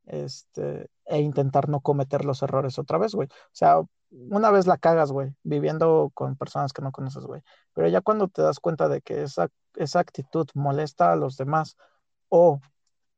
este, 0.07 0.89
e 1.07 1.21
intentar 1.21 1.69
no 1.69 1.81
cometer 1.81 2.25
los 2.25 2.43
errores 2.43 2.79
otra 2.79 2.99
vez, 2.99 3.15
güey. 3.15 3.29
O 3.29 3.51
sea, 3.53 3.81
una 4.11 4.51
vez 4.51 4.67
la 4.67 4.79
cagas, 4.79 5.13
güey, 5.13 5.35
viviendo 5.43 6.11
con 6.15 6.37
personas 6.37 6.73
que 6.73 6.83
no 6.83 6.93
conoces, 6.93 7.25
güey. 7.25 7.43
Pero 7.75 7.89
ya 7.89 8.01
cuando 8.01 8.29
te 8.29 8.43
das 8.43 8.61
cuenta 8.61 8.89
de 8.89 9.01
que 9.01 9.23
esa, 9.23 9.49
esa 9.75 10.01
actitud 10.01 10.47
molesta 10.55 11.13
a 11.13 11.17
los 11.17 11.37
demás 11.37 11.77
o 12.29 12.61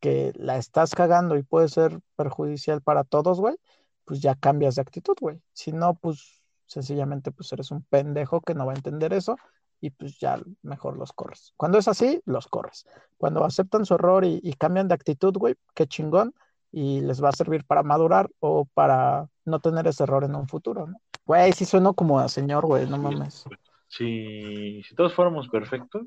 que 0.00 0.32
la 0.36 0.56
estás 0.56 0.94
cagando 0.94 1.36
y 1.36 1.42
puede 1.42 1.68
ser 1.68 2.00
perjudicial 2.16 2.82
para 2.82 3.04
todos, 3.04 3.40
güey, 3.40 3.56
pues 4.04 4.20
ya 4.20 4.34
cambias 4.34 4.76
de 4.76 4.82
actitud, 4.82 5.16
güey. 5.20 5.40
Si 5.52 5.72
no, 5.72 5.94
pues 5.94 6.42
sencillamente 6.66 7.32
pues 7.32 7.52
eres 7.52 7.70
un 7.70 7.82
pendejo 7.84 8.40
que 8.40 8.54
no 8.54 8.66
va 8.66 8.72
a 8.72 8.76
entender 8.76 9.12
eso 9.12 9.36
y 9.80 9.90
pues 9.90 10.18
ya 10.18 10.40
mejor 10.62 10.96
los 10.96 11.12
corres. 11.12 11.52
Cuando 11.56 11.78
es 11.78 11.88
así, 11.88 12.20
los 12.24 12.48
corres. 12.48 12.86
Cuando 13.16 13.44
aceptan 13.44 13.86
su 13.86 13.94
error 13.94 14.24
y, 14.24 14.40
y 14.42 14.54
cambian 14.54 14.88
de 14.88 14.94
actitud, 14.94 15.34
güey, 15.36 15.56
qué 15.74 15.86
chingón 15.86 16.34
y 16.70 17.00
les 17.00 17.22
va 17.22 17.30
a 17.30 17.32
servir 17.32 17.64
para 17.64 17.82
madurar 17.82 18.30
o 18.40 18.66
para 18.66 19.28
no 19.48 19.60
tener 19.60 19.86
ese 19.86 20.04
error 20.04 20.24
en 20.24 20.34
un 20.34 20.48
futuro, 20.48 20.86
¿no? 20.86 21.00
Güey, 21.24 21.52
sí 21.52 21.64
sueno 21.64 21.94
como 21.94 22.18
a 22.20 22.28
señor, 22.28 22.66
güey, 22.66 22.88
no 22.88 22.98
mames. 22.98 23.44
Si, 23.86 24.82
si 24.82 24.94
todos 24.94 25.14
fuéramos 25.14 25.48
perfectos, 25.48 26.06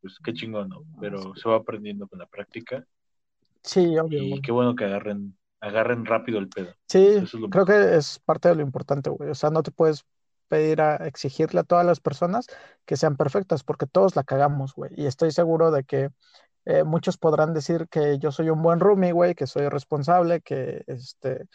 pues 0.00 0.18
qué 0.22 0.32
chingón, 0.32 0.68
¿no? 0.68 0.82
Pero 1.00 1.34
se 1.36 1.48
va 1.48 1.56
aprendiendo 1.56 2.06
con 2.08 2.18
la 2.18 2.26
práctica 2.26 2.84
Sí, 3.62 3.98
obvio. 3.98 4.22
Y 4.22 4.40
qué 4.40 4.52
bueno 4.52 4.74
que 4.74 4.84
agarren, 4.84 5.36
agarren 5.60 6.06
rápido 6.06 6.38
el 6.38 6.48
pedo. 6.48 6.74
Sí, 6.86 7.22
creo 7.50 7.66
que 7.66 7.96
es 7.96 8.18
parte 8.20 8.48
de 8.48 8.54
lo 8.54 8.62
importante, 8.62 9.10
güey. 9.10 9.30
O 9.30 9.34
sea, 9.34 9.50
no 9.50 9.62
te 9.62 9.70
puedes 9.70 10.06
pedir 10.48 10.80
a 10.80 10.96
exigirle 11.06 11.60
a 11.60 11.64
todas 11.64 11.84
las 11.84 12.00
personas 12.00 12.46
que 12.86 12.96
sean 12.96 13.16
perfectas, 13.16 13.64
porque 13.64 13.86
todos 13.86 14.16
la 14.16 14.24
cagamos, 14.24 14.74
güey. 14.74 14.90
Y 14.96 15.06
estoy 15.06 15.30
seguro 15.32 15.70
de 15.70 15.84
que 15.84 16.08
eh, 16.64 16.84
muchos 16.84 17.18
podrán 17.18 17.52
decir 17.52 17.88
que 17.90 18.18
yo 18.18 18.32
soy 18.32 18.48
un 18.48 18.62
buen 18.62 18.80
roomie, 18.80 19.12
güey, 19.12 19.34
que 19.34 19.46
soy 19.46 19.68
responsable, 19.68 20.40
que 20.40 20.84
este, 20.86 21.46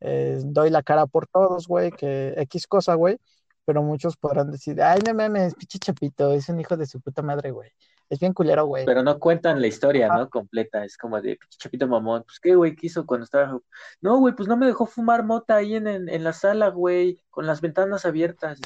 eh, 0.00 0.40
doy 0.44 0.70
la 0.70 0.82
cara 0.82 1.06
por 1.06 1.26
todos, 1.26 1.66
güey, 1.66 1.90
que 1.90 2.34
X 2.36 2.66
cosa, 2.66 2.94
güey. 2.94 3.18
Pero 3.64 3.82
muchos 3.82 4.16
podrán 4.16 4.50
decir, 4.50 4.80
ay, 4.82 5.00
no 5.06 5.14
mames, 5.14 5.54
pinche 5.54 5.78
chapito, 5.78 6.32
es 6.32 6.48
un 6.48 6.60
hijo 6.60 6.76
de 6.76 6.86
su 6.86 7.00
puta 7.00 7.22
madre, 7.22 7.50
güey 7.50 7.70
es 8.10 8.18
bien 8.18 8.32
culero, 8.32 8.64
güey. 8.66 8.86
Pero 8.86 9.02
no 9.02 9.18
cuentan 9.18 9.60
la 9.60 9.66
historia, 9.66 10.08
¿no? 10.08 10.28
Completa. 10.30 10.84
Es 10.84 10.96
como 10.96 11.20
de 11.20 11.38
Chapito 11.50 11.86
Mamón. 11.86 12.22
Pues, 12.24 12.40
¿qué, 12.40 12.54
güey? 12.54 12.74
¿Qué 12.74 12.86
hizo 12.86 13.04
cuando 13.06 13.24
estaba.? 13.24 13.58
No, 14.00 14.18
güey, 14.18 14.34
pues 14.34 14.48
no 14.48 14.56
me 14.56 14.66
dejó 14.66 14.86
fumar 14.86 15.24
mota 15.24 15.56
ahí 15.56 15.74
en, 15.74 15.86
en, 15.86 16.24
la 16.24 16.32
sala, 16.32 16.68
güey, 16.68 17.22
con 17.30 17.46
las 17.46 17.60
ventanas 17.60 18.06
abiertas. 18.06 18.60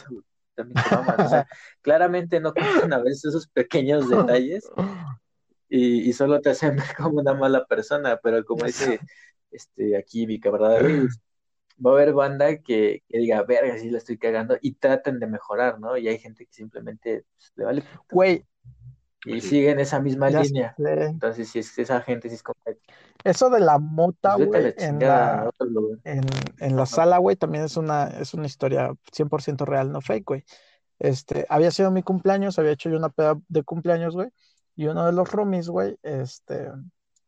También 0.55 0.79
o 1.19 1.29
sea, 1.29 1.47
claramente 1.83 2.41
no 2.41 2.53
cuentan 2.53 2.93
a 2.93 2.99
veces 2.99 3.27
esos 3.27 3.49
pequeños 3.49 4.09
detalles 4.09 4.71
y, 5.75 6.09
y, 6.09 6.13
solo 6.13 6.41
te 6.41 6.51
hacen 6.51 6.77
ver 6.77 6.95
como 6.97 7.21
una 7.21 7.35
mala 7.35 7.65
persona. 7.65 8.19
Pero 8.23 8.45
como 8.45 8.67
dice 8.67 9.01
este, 9.51 9.97
aquí 9.97 10.27
mi 10.27 10.39
camarada 10.39 10.81
va 11.85 11.91
a 11.91 11.95
haber 11.95 12.13
banda 12.13 12.59
que, 12.59 13.03
que, 13.09 13.19
diga, 13.19 13.43
verga, 13.43 13.79
sí 13.79 13.91
la 13.91 13.99
estoy 13.99 14.19
cagando 14.19 14.57
y 14.61 14.75
traten 14.75 15.19
de 15.19 15.27
mejorar, 15.27 15.81
¿no? 15.81 15.97
Y 15.97 16.09
hay 16.09 16.19
gente 16.19 16.45
que 16.47 16.53
simplemente 16.53 17.25
pues, 17.37 17.53
le 17.57 17.65
vale. 17.65 17.83
Güey, 18.11 18.45
y 19.25 19.41
siguen 19.41 19.79
esa 19.79 20.01
misma 20.01 20.31
línea. 20.31 20.75
Entonces, 20.79 21.49
si 21.49 21.61
es 21.61 21.79
esa 21.79 22.01
gente, 22.01 22.29
si 22.29 22.35
es 22.35 22.43
como... 22.43 22.57
Eso 23.25 23.51
de 23.51 23.61
la 23.61 23.79
mota, 23.79 24.37
pues 24.37 24.49
güey, 24.49 24.75
en, 24.79 24.99
la, 24.99 25.49
en, 26.05 26.77
la 26.77 26.87
sala, 26.87 27.19
güey, 27.19 27.37
también 27.37 27.65
es 27.65 27.77
una, 27.77 28.09
es 28.09 28.35
una 28.35 28.47
historia 28.47 28.91
100% 29.13 29.65
real, 29.65 29.93
no 29.93 30.01
fake, 30.01 30.27
güey. 30.27 30.45
Este, 30.99 31.47
había 31.49 31.71
sido 31.71 31.93
mi 31.93 32.03
cumpleaños, 32.03 32.59
había 32.59 32.73
hecho 32.73 32.91
yo 32.91 32.97
una 32.97 33.11
peda 33.11 33.39
de 33.49 33.63
cumpleaños, 33.63 34.15
güey, 34.15 34.29
y 34.75 34.87
uno 34.87 35.07
de 35.07 35.13
los 35.13 35.31
roomies, 35.31 35.69
güey, 35.69 35.97
este, 36.03 36.71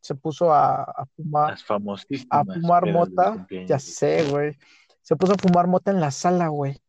se 0.00 0.14
puso 0.14 0.52
a, 0.52 0.82
a 0.82 1.06
fumar. 1.16 1.50
Las 1.50 1.64
famosísimas. 1.64 2.28
A 2.30 2.44
fumar 2.44 2.90
mota, 2.90 3.46
ya 3.66 3.78
sé, 3.78 4.28
güey. 4.30 4.56
Se 5.02 5.16
puso 5.16 5.34
a 5.34 5.36
fumar 5.36 5.66
mota 5.66 5.90
en 5.90 6.00
la 6.00 6.10
sala, 6.10 6.48
güey. 6.48 6.80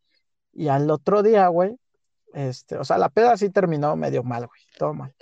Y 0.53 0.69
al 0.69 0.89
otro 0.89 1.21
día, 1.21 1.47
güey, 1.49 1.77
este, 2.33 2.77
o 2.77 2.83
sea, 2.83 2.97
la 2.97 3.09
peda 3.09 3.37
sí 3.37 3.49
terminó 3.49 3.95
medio 3.95 4.23
mal, 4.23 4.47
güey, 4.47 4.61
todo 4.77 4.93
mal. 4.93 5.13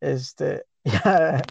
Este, 0.00 0.64
ya, 0.84 1.42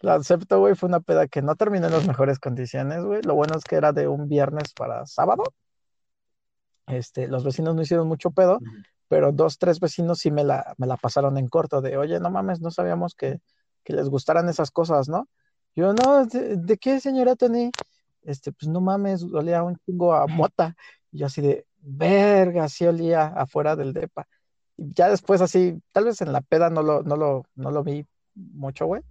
la 0.00 0.14
acepto, 0.14 0.58
güey, 0.58 0.74
fue 0.74 0.88
una 0.88 1.00
peda 1.00 1.26
que 1.26 1.40
no 1.40 1.56
terminó 1.56 1.86
en 1.86 1.92
las 1.92 2.06
mejores 2.06 2.38
condiciones, 2.38 3.02
güey. 3.02 3.22
Lo 3.22 3.34
bueno 3.34 3.56
es 3.56 3.64
que 3.64 3.76
era 3.76 3.92
de 3.92 4.08
un 4.08 4.28
viernes 4.28 4.72
para 4.74 5.06
sábado. 5.06 5.44
Este, 6.86 7.28
los 7.28 7.44
vecinos 7.44 7.74
no 7.74 7.82
hicieron 7.82 8.08
mucho 8.08 8.30
pedo, 8.30 8.58
pero 9.12 9.30
dos, 9.30 9.58
tres 9.58 9.78
vecinos 9.78 10.20
sí 10.20 10.30
me 10.30 10.42
la, 10.42 10.74
me 10.78 10.86
la 10.86 10.96
pasaron 10.96 11.36
en 11.36 11.46
corto, 11.46 11.82
de, 11.82 11.98
oye, 11.98 12.18
no 12.18 12.30
mames, 12.30 12.62
no 12.62 12.70
sabíamos 12.70 13.14
que, 13.14 13.40
que 13.84 13.92
les 13.92 14.08
gustaran 14.08 14.48
esas 14.48 14.70
cosas, 14.70 15.10
¿no? 15.10 15.28
Yo, 15.76 15.92
no, 15.92 16.24
¿de, 16.24 16.78
qué, 16.78 16.98
señora 16.98 17.36
Tony? 17.36 17.70
Este, 18.22 18.52
pues 18.52 18.70
no 18.70 18.80
mames, 18.80 19.22
olía 19.22 19.64
un 19.64 19.76
chingo 19.84 20.14
a 20.14 20.26
mota. 20.26 20.74
Y 21.10 21.18
yo 21.18 21.26
así 21.26 21.42
de, 21.42 21.66
verga, 21.82 22.66
sí 22.70 22.86
olía 22.86 23.26
afuera 23.26 23.76
del 23.76 23.92
depa 23.92 24.26
ya 24.78 25.10
después 25.10 25.42
así, 25.42 25.78
tal 25.92 26.06
vez 26.06 26.22
en 26.22 26.32
la 26.32 26.40
peda 26.40 26.70
no 26.70 26.82
lo, 26.82 27.02
no 27.02 27.14
lo, 27.14 27.44
no 27.54 27.70
lo 27.70 27.84
vi 27.84 28.06
mucho, 28.34 28.86
güey, 28.86 29.02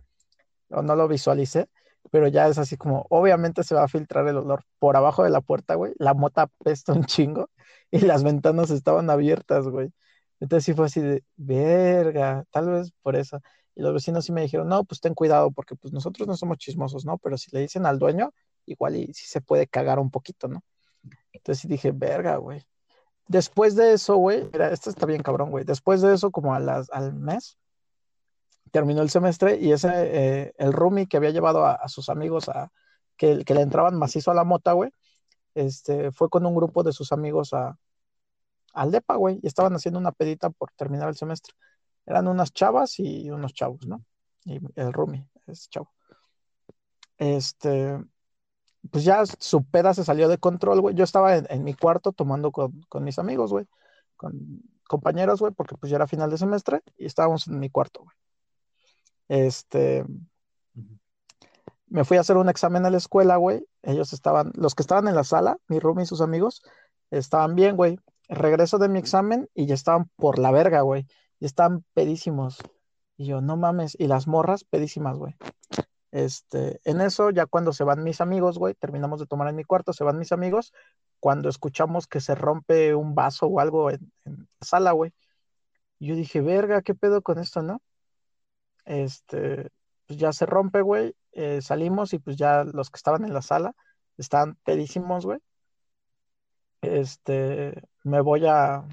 o 0.71 0.81
no 0.81 0.95
lo 0.95 1.07
visualicé, 1.07 1.69
pero 2.09 2.27
ya 2.27 2.47
es 2.47 2.57
así 2.57 2.77
como, 2.77 3.05
obviamente 3.09 3.63
se 3.63 3.75
va 3.75 3.83
a 3.83 3.87
filtrar 3.87 4.27
el 4.27 4.37
olor 4.37 4.63
por 4.79 4.95
abajo 4.97 5.23
de 5.23 5.29
la 5.29 5.41
puerta, 5.41 5.75
güey, 5.75 5.93
la 5.97 6.13
mota 6.13 6.43
apesta 6.43 6.93
un 6.93 7.05
chingo 7.05 7.49
y 7.91 7.99
las 7.99 8.23
ventanas 8.23 8.71
estaban 8.71 9.09
abiertas, 9.09 9.67
güey. 9.67 9.91
Entonces 10.39 10.65
sí 10.65 10.73
fue 10.73 10.87
así 10.87 11.01
de, 11.01 11.23
verga, 11.35 12.45
tal 12.51 12.69
vez 12.69 12.91
por 13.01 13.15
eso. 13.15 13.39
Y 13.75 13.81
los 13.81 13.93
vecinos 13.93 14.25
sí 14.25 14.31
me 14.31 14.41
dijeron, 14.41 14.67
no, 14.67 14.83
pues 14.83 14.99
ten 14.99 15.13
cuidado, 15.13 15.51
porque 15.51 15.75
pues 15.75 15.93
nosotros 15.93 16.27
no 16.27 16.35
somos 16.35 16.57
chismosos, 16.57 17.05
¿no? 17.05 17.17
Pero 17.19 17.37
si 17.37 17.51
le 17.51 17.61
dicen 17.61 17.85
al 17.85 17.99
dueño, 17.99 18.33
igual 18.65 18.95
y 18.95 19.13
sí 19.13 19.27
se 19.27 19.41
puede 19.41 19.67
cagar 19.67 19.99
un 19.99 20.09
poquito, 20.11 20.47
¿no? 20.47 20.63
Entonces 21.31 21.61
sí 21.61 21.67
dije, 21.67 21.91
verga, 21.91 22.37
güey. 22.37 22.63
Después 23.27 23.75
de 23.75 23.93
eso, 23.93 24.17
güey, 24.17 24.49
mira, 24.51 24.71
esto 24.71 24.89
está 24.89 25.05
bien 25.05 25.23
cabrón, 25.23 25.51
güey. 25.51 25.63
Después 25.63 26.01
de 26.01 26.13
eso, 26.13 26.31
como 26.31 26.53
a 26.53 26.59
las, 26.59 26.89
al 26.91 27.13
mes, 27.13 27.57
terminó 28.71 29.01
el 29.01 29.09
semestre 29.09 29.57
y 29.59 29.71
ese, 29.71 29.89
eh, 29.93 30.53
el 30.57 30.73
roomie 30.73 31.07
que 31.07 31.17
había 31.17 31.31
llevado 31.31 31.65
a, 31.65 31.87
sus 31.87 32.09
amigos 32.09 32.49
a 32.49 32.71
que, 33.17 33.43
le 33.45 33.61
entraban 33.61 33.97
macizo 33.97 34.31
a 34.31 34.33
la 34.33 34.43
mota, 34.43 34.73
güey, 34.73 34.91
este, 35.55 36.11
fue 36.11 36.29
con 36.29 36.45
un 36.45 36.55
grupo 36.55 36.83
de 36.83 36.93
sus 36.93 37.11
amigos 37.11 37.53
a, 37.53 37.77
al 38.73 38.91
DEPA, 38.91 39.15
güey, 39.15 39.39
y 39.43 39.47
estaban 39.47 39.73
haciendo 39.73 39.99
una 39.99 40.11
pedita 40.11 40.49
por 40.49 40.71
terminar 40.71 41.09
el 41.09 41.15
semestre. 41.15 41.53
Eran 42.05 42.27
unas 42.27 42.51
chavas 42.53 42.99
y 42.99 43.29
unos 43.29 43.53
chavos, 43.53 43.85
¿no? 43.85 44.03
Y 44.45 44.59
el 44.75 44.93
roomie, 44.93 45.27
es 45.47 45.69
chavo. 45.69 45.91
Este, 47.17 47.99
pues 48.89 49.03
ya 49.03 49.23
su 49.25 49.63
peda 49.63 49.93
se 49.93 50.03
salió 50.03 50.27
de 50.27 50.39
control, 50.39 50.81
güey. 50.81 50.95
Yo 50.95 51.03
estaba 51.03 51.35
en, 51.37 51.63
mi 51.63 51.73
cuarto 51.73 52.11
tomando 52.11 52.51
con, 52.51 53.03
mis 53.03 53.19
amigos, 53.19 53.51
güey, 53.51 53.67
con 54.15 54.61
compañeros, 54.87 55.39
güey, 55.39 55.53
porque 55.53 55.75
pues 55.77 55.91
ya 55.91 55.97
era 55.97 56.07
final 56.07 56.31
de 56.31 56.37
semestre 56.37 56.81
y 56.97 57.05
estábamos 57.05 57.47
en 57.47 57.59
mi 57.59 57.69
cuarto, 57.69 58.03
güey. 58.03 58.15
Este, 59.31 60.03
me 61.87 62.03
fui 62.03 62.17
a 62.17 62.19
hacer 62.19 62.35
un 62.35 62.49
examen 62.49 62.85
a 62.85 62.89
la 62.89 62.97
escuela, 62.97 63.37
güey. 63.37 63.65
Ellos 63.81 64.11
estaban, 64.11 64.51
los 64.55 64.75
que 64.75 64.83
estaban 64.83 65.07
en 65.07 65.15
la 65.15 65.23
sala, 65.23 65.57
mi 65.69 65.79
room 65.79 66.01
y 66.01 66.05
sus 66.05 66.19
amigos, 66.19 66.61
estaban 67.11 67.55
bien, 67.55 67.77
güey. 67.77 67.97
Regreso 68.27 68.77
de 68.77 68.89
mi 68.89 68.99
examen 68.99 69.49
y 69.53 69.67
ya 69.67 69.73
estaban 69.73 70.09
por 70.17 70.37
la 70.37 70.51
verga, 70.51 70.81
güey. 70.81 71.07
Y 71.39 71.45
estaban 71.45 71.85
pedísimos. 71.93 72.57
Y 73.15 73.27
yo, 73.27 73.39
no 73.39 73.55
mames. 73.55 73.95
Y 73.97 74.07
las 74.07 74.27
morras 74.27 74.65
pedísimas, 74.65 75.17
güey. 75.17 75.37
Este, 76.11 76.81
en 76.83 76.99
eso, 76.99 77.29
ya 77.29 77.45
cuando 77.45 77.71
se 77.71 77.85
van 77.85 78.03
mis 78.03 78.19
amigos, 78.19 78.57
güey, 78.59 78.73
terminamos 78.73 79.21
de 79.21 79.27
tomar 79.27 79.47
en 79.47 79.55
mi 79.55 79.63
cuarto, 79.63 79.93
se 79.93 80.03
van 80.03 80.19
mis 80.19 80.33
amigos, 80.33 80.73
cuando 81.21 81.47
escuchamos 81.47 82.05
que 82.05 82.19
se 82.19 82.35
rompe 82.35 82.95
un 82.95 83.15
vaso 83.15 83.45
o 83.45 83.61
algo 83.61 83.91
en, 83.91 84.11
la 84.25 84.67
sala, 84.67 84.91
güey. 84.91 85.13
Yo 85.99 86.15
dije, 86.15 86.41
verga, 86.41 86.81
¿qué 86.81 86.95
pedo 86.95 87.21
con 87.21 87.39
esto, 87.39 87.61
no? 87.63 87.81
Este, 88.85 89.69
pues 90.07 90.19
ya 90.19 90.33
se 90.33 90.45
rompe, 90.45 90.81
güey, 90.81 91.15
eh, 91.33 91.61
salimos 91.61 92.13
y 92.13 92.19
pues 92.19 92.37
ya 92.37 92.63
los 92.63 92.89
que 92.89 92.97
estaban 92.97 93.25
en 93.25 93.33
la 93.33 93.41
sala 93.41 93.73
estaban 94.17 94.55
pedísimos, 94.63 95.25
güey. 95.25 95.39
Este, 96.81 97.81
me 98.03 98.21
voy 98.21 98.45
a, 98.47 98.83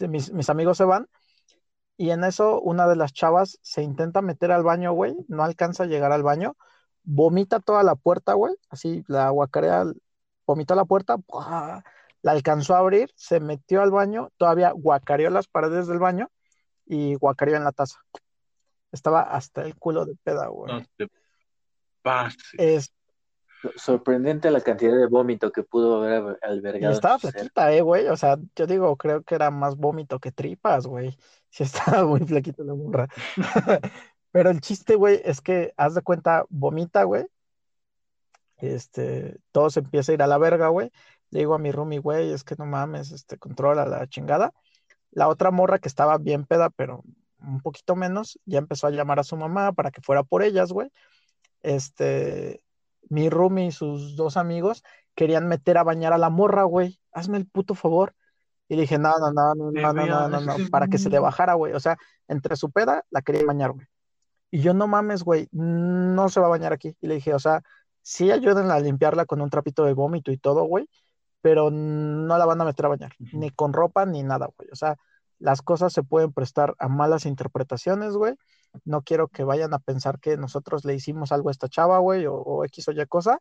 mis, 0.00 0.32
mis 0.32 0.50
amigos 0.50 0.76
se 0.78 0.84
van 0.84 1.08
y 2.00 2.12
en 2.12 2.24
eso, 2.24 2.62
una 2.62 2.88
de 2.88 2.96
las 2.96 3.12
chavas 3.12 3.58
se 3.60 3.82
intenta 3.82 4.22
meter 4.22 4.52
al 4.52 4.62
baño, 4.62 4.92
güey, 4.92 5.14
no 5.28 5.44
alcanza 5.44 5.82
a 5.84 5.86
llegar 5.86 6.12
al 6.12 6.22
baño, 6.22 6.56
vomita 7.02 7.60
toda 7.60 7.82
la 7.82 7.94
puerta, 7.94 8.32
güey, 8.32 8.54
así 8.70 9.04
la 9.06 9.28
guacarea, 9.28 9.84
vomitó 10.46 10.74
la 10.74 10.86
puerta, 10.86 11.16
la 12.22 12.32
alcanzó 12.32 12.74
a 12.74 12.78
abrir, 12.78 13.10
se 13.16 13.38
metió 13.40 13.82
al 13.82 13.90
baño, 13.90 14.30
todavía 14.38 14.72
guacareó 14.72 15.28
las 15.28 15.46
paredes 15.46 15.88
del 15.88 15.98
baño 15.98 16.30
y 16.86 17.16
guacareó 17.16 17.56
en 17.56 17.64
la 17.64 17.72
taza. 17.72 17.98
Estaba 18.92 19.22
hasta 19.22 19.62
el 19.62 19.76
culo 19.76 20.04
de 20.04 20.16
peda, 20.16 20.48
güey. 20.48 20.72
No 20.72 20.84
te 20.96 21.08
pases. 22.02 22.92
Sorprendente 23.76 24.50
la 24.50 24.62
cantidad 24.62 24.96
de 24.96 25.06
vómito 25.06 25.52
que 25.52 25.62
pudo 25.62 26.02
haber 26.02 26.38
albergado. 26.42 26.92
Y 26.92 26.94
estaba 26.94 27.18
flaquita, 27.18 27.72
eh, 27.72 27.82
güey. 27.82 28.06
O 28.08 28.16
sea, 28.16 28.38
yo 28.56 28.66
digo, 28.66 28.96
creo 28.96 29.22
que 29.22 29.34
era 29.34 29.50
más 29.50 29.76
vómito 29.76 30.18
que 30.18 30.32
tripas, 30.32 30.86
güey. 30.86 31.16
Sí 31.52 31.64
estaba 31.64 32.04
muy 32.06 32.20
flaquita 32.20 32.62
la 32.62 32.74
burra. 32.74 33.08
Pero 34.30 34.50
el 34.50 34.60
chiste, 34.60 34.94
güey, 34.94 35.20
es 35.24 35.40
que 35.40 35.74
haz 35.76 35.96
de 35.96 36.02
cuenta, 36.02 36.44
vomita, 36.48 37.02
güey. 37.02 37.26
Este, 38.58 39.40
todo 39.50 39.68
se 39.70 39.80
empieza 39.80 40.12
a 40.12 40.14
ir 40.14 40.22
a 40.22 40.28
la 40.28 40.38
verga, 40.38 40.68
güey. 40.68 40.92
Le 41.30 41.40
digo 41.40 41.54
a 41.54 41.58
mi 41.58 41.72
roomie, 41.72 41.98
güey, 41.98 42.32
es 42.32 42.44
que 42.44 42.54
no 42.56 42.66
mames, 42.66 43.10
este, 43.10 43.36
controla 43.36 43.84
la 43.86 44.06
chingada. 44.06 44.52
La 45.10 45.28
otra 45.28 45.50
morra 45.50 45.78
que 45.78 45.88
estaba 45.88 46.18
bien 46.18 46.44
peda, 46.44 46.70
pero 46.70 47.02
un 47.42 47.60
poquito 47.60 47.96
menos, 47.96 48.38
ya 48.44 48.58
empezó 48.58 48.86
a 48.86 48.90
llamar 48.90 49.18
a 49.18 49.24
su 49.24 49.36
mamá 49.36 49.72
para 49.72 49.90
que 49.90 50.00
fuera 50.00 50.22
por 50.22 50.42
ellas, 50.42 50.72
güey. 50.72 50.90
Este, 51.62 52.62
mi 53.08 53.28
roomie 53.28 53.66
y 53.66 53.72
sus 53.72 54.16
dos 54.16 54.36
amigos 54.36 54.82
querían 55.14 55.48
meter 55.48 55.78
a 55.78 55.84
bañar 55.84 56.12
a 56.12 56.18
la 56.18 56.30
morra, 56.30 56.64
güey. 56.64 57.00
Hazme 57.12 57.38
el 57.38 57.46
puto 57.46 57.74
favor. 57.74 58.14
Y 58.68 58.76
le 58.76 58.82
dije, 58.82 58.98
no, 58.98 59.12
no, 59.18 59.32
no, 59.32 59.54
no, 59.54 59.70
no, 59.72 59.92
no, 59.92 60.28
no, 60.28 60.40
no, 60.40 60.56
para 60.70 60.86
que 60.86 60.98
se 60.98 61.10
le 61.10 61.18
bajara, 61.18 61.54
güey. 61.54 61.72
O 61.72 61.80
sea, 61.80 61.98
entre 62.28 62.54
su 62.54 62.70
peda 62.70 63.04
la 63.10 63.20
quería 63.20 63.44
bañar, 63.44 63.72
güey. 63.72 63.86
Y 64.52 64.60
yo, 64.60 64.74
no 64.74 64.86
mames, 64.86 65.24
güey, 65.24 65.48
no 65.52 66.28
se 66.28 66.40
va 66.40 66.46
a 66.46 66.50
bañar 66.50 66.72
aquí. 66.72 66.96
Y 67.00 67.08
le 67.08 67.14
dije, 67.14 67.34
o 67.34 67.38
sea, 67.38 67.62
sí 68.02 68.30
ayuden 68.30 68.70
a 68.70 68.78
limpiarla 68.80 69.26
con 69.26 69.40
un 69.40 69.50
trapito 69.50 69.84
de 69.84 69.92
vómito 69.92 70.32
y 70.32 70.38
todo, 70.38 70.64
güey, 70.64 70.88
pero 71.40 71.70
no 71.70 72.38
la 72.38 72.46
van 72.46 72.60
a 72.60 72.64
meter 72.64 72.86
a 72.86 72.90
bañar, 72.90 73.12
ni 73.32 73.50
con 73.50 73.72
ropa 73.72 74.06
ni 74.06 74.22
nada, 74.22 74.48
güey. 74.56 74.68
O 74.72 74.76
sea, 74.76 74.96
las 75.40 75.62
cosas 75.62 75.92
se 75.92 76.02
pueden 76.02 76.32
prestar 76.32 76.74
a 76.78 76.88
malas 76.88 77.26
interpretaciones, 77.26 78.12
güey. 78.12 78.34
No 78.84 79.02
quiero 79.02 79.26
que 79.26 79.42
vayan 79.42 79.74
a 79.74 79.78
pensar 79.78 80.20
que 80.20 80.36
nosotros 80.36 80.84
le 80.84 80.94
hicimos 80.94 81.32
algo 81.32 81.48
a 81.48 81.52
esta 81.52 81.68
chava, 81.68 81.98
güey, 81.98 82.26
o, 82.28 82.64
X 82.66 82.88
o 82.88 82.92
Y 82.92 83.04
cosa. 83.06 83.40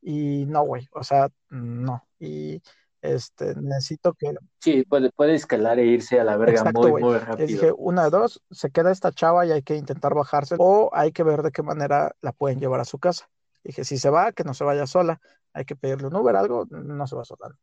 Y 0.00 0.46
no, 0.46 0.62
güey, 0.64 0.88
o 0.92 1.04
sea, 1.04 1.28
no. 1.50 2.02
Y 2.18 2.62
este, 3.02 3.54
necesito 3.56 4.14
que... 4.14 4.34
Sí, 4.60 4.84
puede, 4.84 5.12
puede 5.12 5.34
escalar 5.34 5.78
e 5.78 5.84
irse 5.84 6.18
a 6.18 6.24
la 6.24 6.38
verga 6.38 6.72
muy, 6.72 6.92
muy 6.92 7.18
rápido. 7.18 7.46
dije, 7.46 7.72
una 7.76 8.04
de 8.04 8.10
dos, 8.10 8.42
se 8.50 8.70
queda 8.70 8.90
esta 8.90 9.12
chava 9.12 9.44
y 9.44 9.52
hay 9.52 9.62
que 9.62 9.76
intentar 9.76 10.14
bajarse, 10.14 10.56
o 10.58 10.90
hay 10.94 11.12
que 11.12 11.22
ver 11.22 11.42
de 11.42 11.52
qué 11.52 11.62
manera 11.62 12.16
la 12.22 12.32
pueden 12.32 12.58
llevar 12.58 12.80
a 12.80 12.86
su 12.86 12.98
casa. 12.98 13.28
Dije, 13.62 13.84
si 13.84 13.98
se 13.98 14.08
va, 14.08 14.32
que 14.32 14.44
no 14.44 14.54
se 14.54 14.64
vaya 14.64 14.86
sola. 14.86 15.20
Hay 15.52 15.66
que 15.66 15.76
pedirle 15.76 16.08
un 16.08 16.16
Uber, 16.16 16.36
algo, 16.36 16.66
no 16.70 17.06
se 17.06 17.16
va 17.16 17.24
sola. 17.24 17.54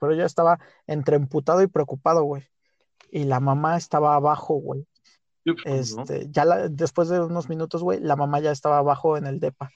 Pero 0.00 0.14
yo 0.14 0.24
estaba 0.24 0.58
entre 0.86 1.16
emputado 1.16 1.62
y 1.62 1.68
preocupado, 1.68 2.24
güey 2.24 2.48
y 3.10 3.24
la 3.24 3.40
mamá 3.40 3.76
estaba 3.76 4.14
abajo, 4.14 4.54
güey. 4.54 4.86
Este, 5.64 6.26
ya 6.30 6.44
después 6.68 7.08
de 7.08 7.20
unos 7.20 7.48
minutos, 7.48 7.82
güey, 7.82 8.00
la 8.00 8.16
mamá 8.16 8.40
ya 8.40 8.50
estaba 8.50 8.78
abajo 8.78 9.16
en 9.16 9.26
el 9.26 9.38
depa. 9.38 9.70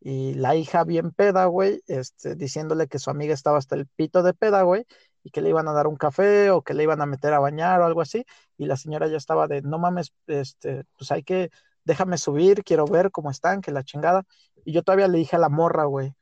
Y 0.00 0.34
la 0.34 0.54
hija 0.54 0.84
bien 0.84 1.12
peda, 1.12 1.46
güey, 1.46 1.82
este, 1.86 2.34
diciéndole 2.34 2.88
que 2.88 2.98
su 2.98 3.10
amiga 3.10 3.32
estaba 3.32 3.58
hasta 3.58 3.74
el 3.74 3.86
pito 3.86 4.22
de 4.22 4.34
peda, 4.34 4.62
güey, 4.62 4.86
y 5.22 5.30
que 5.30 5.40
le 5.40 5.48
iban 5.48 5.68
a 5.68 5.72
dar 5.72 5.86
un 5.86 5.96
café 5.96 6.50
o 6.50 6.62
que 6.62 6.74
le 6.74 6.82
iban 6.82 7.00
a 7.00 7.06
meter 7.06 7.32
a 7.32 7.38
bañar 7.38 7.80
o 7.80 7.86
algo 7.86 8.02
así. 8.02 8.26
Y 8.58 8.66
la 8.66 8.76
señora 8.76 9.06
ya 9.06 9.16
estaba 9.16 9.46
de, 9.46 9.62
no 9.62 9.78
mames, 9.78 10.12
este, 10.26 10.84
pues 10.98 11.10
hay 11.10 11.22
que, 11.22 11.50
déjame 11.84 12.18
subir, 12.18 12.64
quiero 12.64 12.84
ver 12.86 13.10
cómo 13.10 13.30
están, 13.30 13.60
que 13.60 13.72
la 13.72 13.84
chingada. 13.84 14.24
Y 14.64 14.72
yo 14.72 14.82
todavía 14.82 15.08
le 15.08 15.18
dije 15.18 15.36
a 15.36 15.38
la 15.38 15.48
morra, 15.48 15.84
güey, 15.84 16.14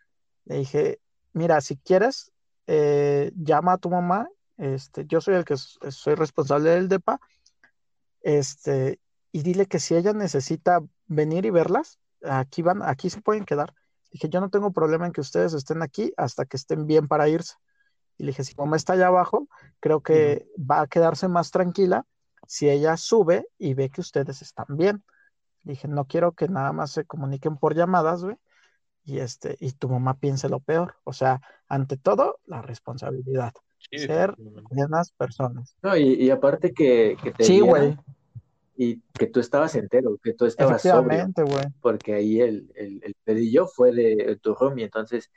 le 0.45 0.59
dije, 0.59 1.01
mira, 1.33 1.61
si 1.61 1.77
quieres, 1.77 2.31
eh, 2.67 3.33
llama 3.35 3.73
a 3.73 3.79
tu 3.79 3.91
mamá 3.91 4.29
este, 4.63 5.07
yo 5.07 5.21
soy 5.21 5.35
el 5.35 5.45
que 5.45 5.57
soy 5.57 6.15
responsable 6.15 6.71
del 6.71 6.89
DEPA, 6.89 7.19
este, 8.21 9.01
y 9.33 9.43
dile 9.43 9.67
que 9.67 9.81
si 9.81 9.97
ella 9.97 10.13
necesita 10.13 10.81
venir 11.09 11.47
y 11.47 11.51
verlas, 11.51 11.99
aquí 12.23 12.63
van, 12.63 12.81
aquí 12.85 13.11
se 13.11 13.21
pueden 13.21 13.45
quedar. 13.45 13.75
Dije, 14.13 14.29
yo 14.29 14.41
no 14.41 14.51
tengo 14.51 14.71
problema 14.71 15.05
en 15.07 15.13
que 15.13 15.21
ustedes 15.21 15.53
estén 15.53 15.83
aquí 15.83 16.13
hasta 16.17 16.45
que 16.45 16.57
estén 16.57 16.87
bien 16.87 17.09
para 17.09 17.29
irse. 17.29 17.57
Y 18.19 18.23
le 18.23 18.29
dije, 18.29 18.45
si 18.45 18.55
mamá 18.55 18.77
está 18.77 18.93
allá 18.93 19.09
abajo, 19.09 19.49
creo 19.81 20.01
que 20.01 20.47
va 20.57 20.83
a 20.83 20.87
quedarse 20.87 21.27
más 21.27 21.51
tranquila 21.51 22.07
si 22.47 22.71
ella 22.71 22.97
sube 22.97 23.49
y 23.59 23.75
ve 23.75 23.91
que 23.91 24.01
ustedes 24.01 24.43
están 24.43 24.67
bien. 24.69 25.03
dije, 25.65 25.89
no 25.89 26.05
quiero 26.05 26.33
que 26.33 26.47
nada 26.47 26.73
más 26.73 26.93
se 26.93 27.05
comuniquen 27.05 27.57
por 27.57 27.75
llamadas, 27.75 28.23
güey, 28.23 28.37
y 29.03 29.19
este, 29.19 29.57
y 29.59 29.73
tu 29.73 29.89
mamá 29.89 30.21
piense 30.21 30.49
lo 30.49 30.61
peor. 30.61 30.99
O 31.03 31.13
sea, 31.13 31.41
ante 31.67 31.97
todo, 31.97 32.39
la 32.45 32.63
responsabilidad 32.63 33.53
ser 33.91 34.35
buenas 34.71 35.13
personas. 35.13 35.77
No, 35.83 35.97
y, 35.97 36.31
aparte 36.31 36.73
que, 36.73 37.17
que 37.23 37.33
te 37.33 37.45
Sí, 37.45 37.61
güey. 37.61 37.97
Y 38.75 39.01
que 39.13 39.27
tú 39.27 39.39
estabas 39.39 39.75
entero, 39.75 40.19
que 40.23 40.33
tú 40.33 40.47
estabas 40.47 40.83
sobrio. 40.83 41.31
güey. 41.37 41.67
Porque 41.81 42.15
ahí 42.15 42.41
el, 42.41 42.73
el, 42.75 43.15
pedillo 43.23 43.67
fue 43.67 43.93
de 43.93 44.39
tu 44.43 44.55
roomie, 44.55 44.85
entonces 44.85 45.31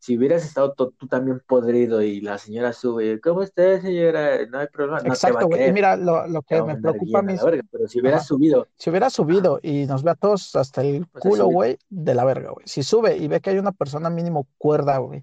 si 0.00 0.16
hubieras 0.16 0.44
estado 0.44 0.72
tú, 0.72 0.92
también 1.08 1.42
podrido 1.46 2.00
y 2.00 2.22
la 2.22 2.38
señora 2.38 2.72
sube, 2.72 3.20
¿cómo 3.20 3.42
está 3.42 3.80
señora? 3.82 4.46
No 4.46 4.58
hay 4.58 4.66
problema. 4.68 5.00
Exacto, 5.04 5.46
güey. 5.46 5.68
Y 5.68 5.72
mira, 5.72 5.94
lo, 5.94 6.26
lo 6.26 6.40
que 6.40 6.62
me 6.62 6.76
preocupa 6.76 7.18
a 7.18 7.22
mí 7.22 7.34
pero 7.70 7.86
si 7.86 8.00
hubieras 8.00 8.26
subido. 8.26 8.66
Si 8.76 8.88
hubiera 8.88 9.10
subido 9.10 9.60
y 9.62 9.84
nos 9.84 10.02
ve 10.02 10.12
a 10.12 10.14
todos 10.14 10.56
hasta 10.56 10.80
el 10.80 11.06
pues 11.06 11.22
culo, 11.22 11.46
güey, 11.46 11.76
de 11.90 12.14
la 12.14 12.24
verga, 12.24 12.50
güey. 12.50 12.66
Si 12.66 12.82
sube 12.82 13.18
y 13.18 13.28
ve 13.28 13.40
que 13.40 13.50
hay 13.50 13.58
una 13.58 13.72
persona 13.72 14.08
mínimo 14.08 14.48
cuerda, 14.56 14.96
güey, 14.98 15.22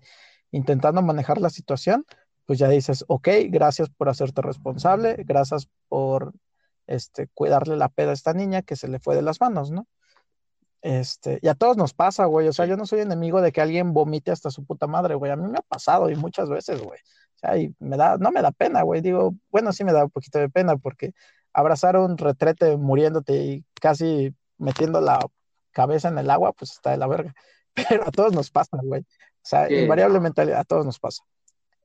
intentando 0.51 1.01
manejar 1.01 1.41
la 1.41 1.49
situación, 1.49 2.05
pues 2.47 2.59
ya 2.59 2.69
dices, 2.69 3.03
ok, 3.07 3.27
gracias 3.49 3.89
por 3.89 4.09
hacerte 4.09 4.41
responsable, 4.41 5.17
gracias 5.25 5.69
por 5.89 6.33
este, 6.87 7.27
cuidarle 7.33 7.75
la 7.75 7.89
peda 7.89 8.11
a 8.11 8.13
esta 8.13 8.33
niña 8.33 8.61
que 8.61 8.77
se 8.77 8.87
le 8.87 8.99
fue 8.99 9.15
de 9.15 9.21
las 9.21 9.41
manos, 9.41 9.69
¿no? 9.69 9.85
Este, 10.81 11.39
y 11.41 11.49
a 11.49 11.55
todos 11.55 11.75
nos 11.75 11.93
pasa, 11.93 12.23
güey. 12.25 12.47
O 12.47 12.53
sea, 12.53 12.65
yo 12.65 12.77
no 12.77 12.85
soy 12.85 13.01
enemigo 13.01 13.41
de 13.41 13.51
que 13.51 13.59
alguien 13.59 13.93
vomite 13.93 14.31
hasta 14.31 14.49
su 14.49 14.65
puta 14.65 14.87
madre, 14.87 15.15
güey. 15.15 15.29
A 15.31 15.35
mí 15.35 15.45
me 15.49 15.57
ha 15.57 15.61
pasado 15.61 16.09
y 16.09 16.15
muchas 16.15 16.47
veces, 16.49 16.81
güey. 16.81 16.99
O 17.35 17.39
sea, 17.39 17.57
y 17.57 17.75
me 17.79 17.97
da, 17.97 18.17
no 18.17 18.31
me 18.31 18.41
da 18.41 18.51
pena, 18.51 18.83
güey. 18.83 19.01
Digo, 19.01 19.35
bueno, 19.51 19.73
sí 19.73 19.83
me 19.83 19.91
da 19.91 20.05
un 20.05 20.09
poquito 20.09 20.39
de 20.39 20.49
pena 20.49 20.77
porque 20.77 21.13
abrazar 21.51 21.97
un 21.97 22.17
retrete 22.17 22.77
muriéndote 22.77 23.35
y 23.35 23.65
casi 23.81 24.33
metiendo 24.57 25.01
la 25.01 25.19
cabeza 25.71 26.07
en 26.07 26.17
el 26.19 26.29
agua, 26.29 26.53
pues 26.53 26.71
está 26.71 26.91
de 26.91 26.97
la 26.97 27.07
verga. 27.07 27.33
Pero 27.89 28.07
a 28.07 28.11
todos 28.11 28.31
nos 28.33 28.49
pasa, 28.51 28.77
güey. 28.81 29.01
O 29.01 29.49
sea, 29.49 29.69
invariablemente 29.69 30.53
a 30.53 30.63
todos 30.63 30.85
nos 30.85 30.99
pasa. 30.99 31.23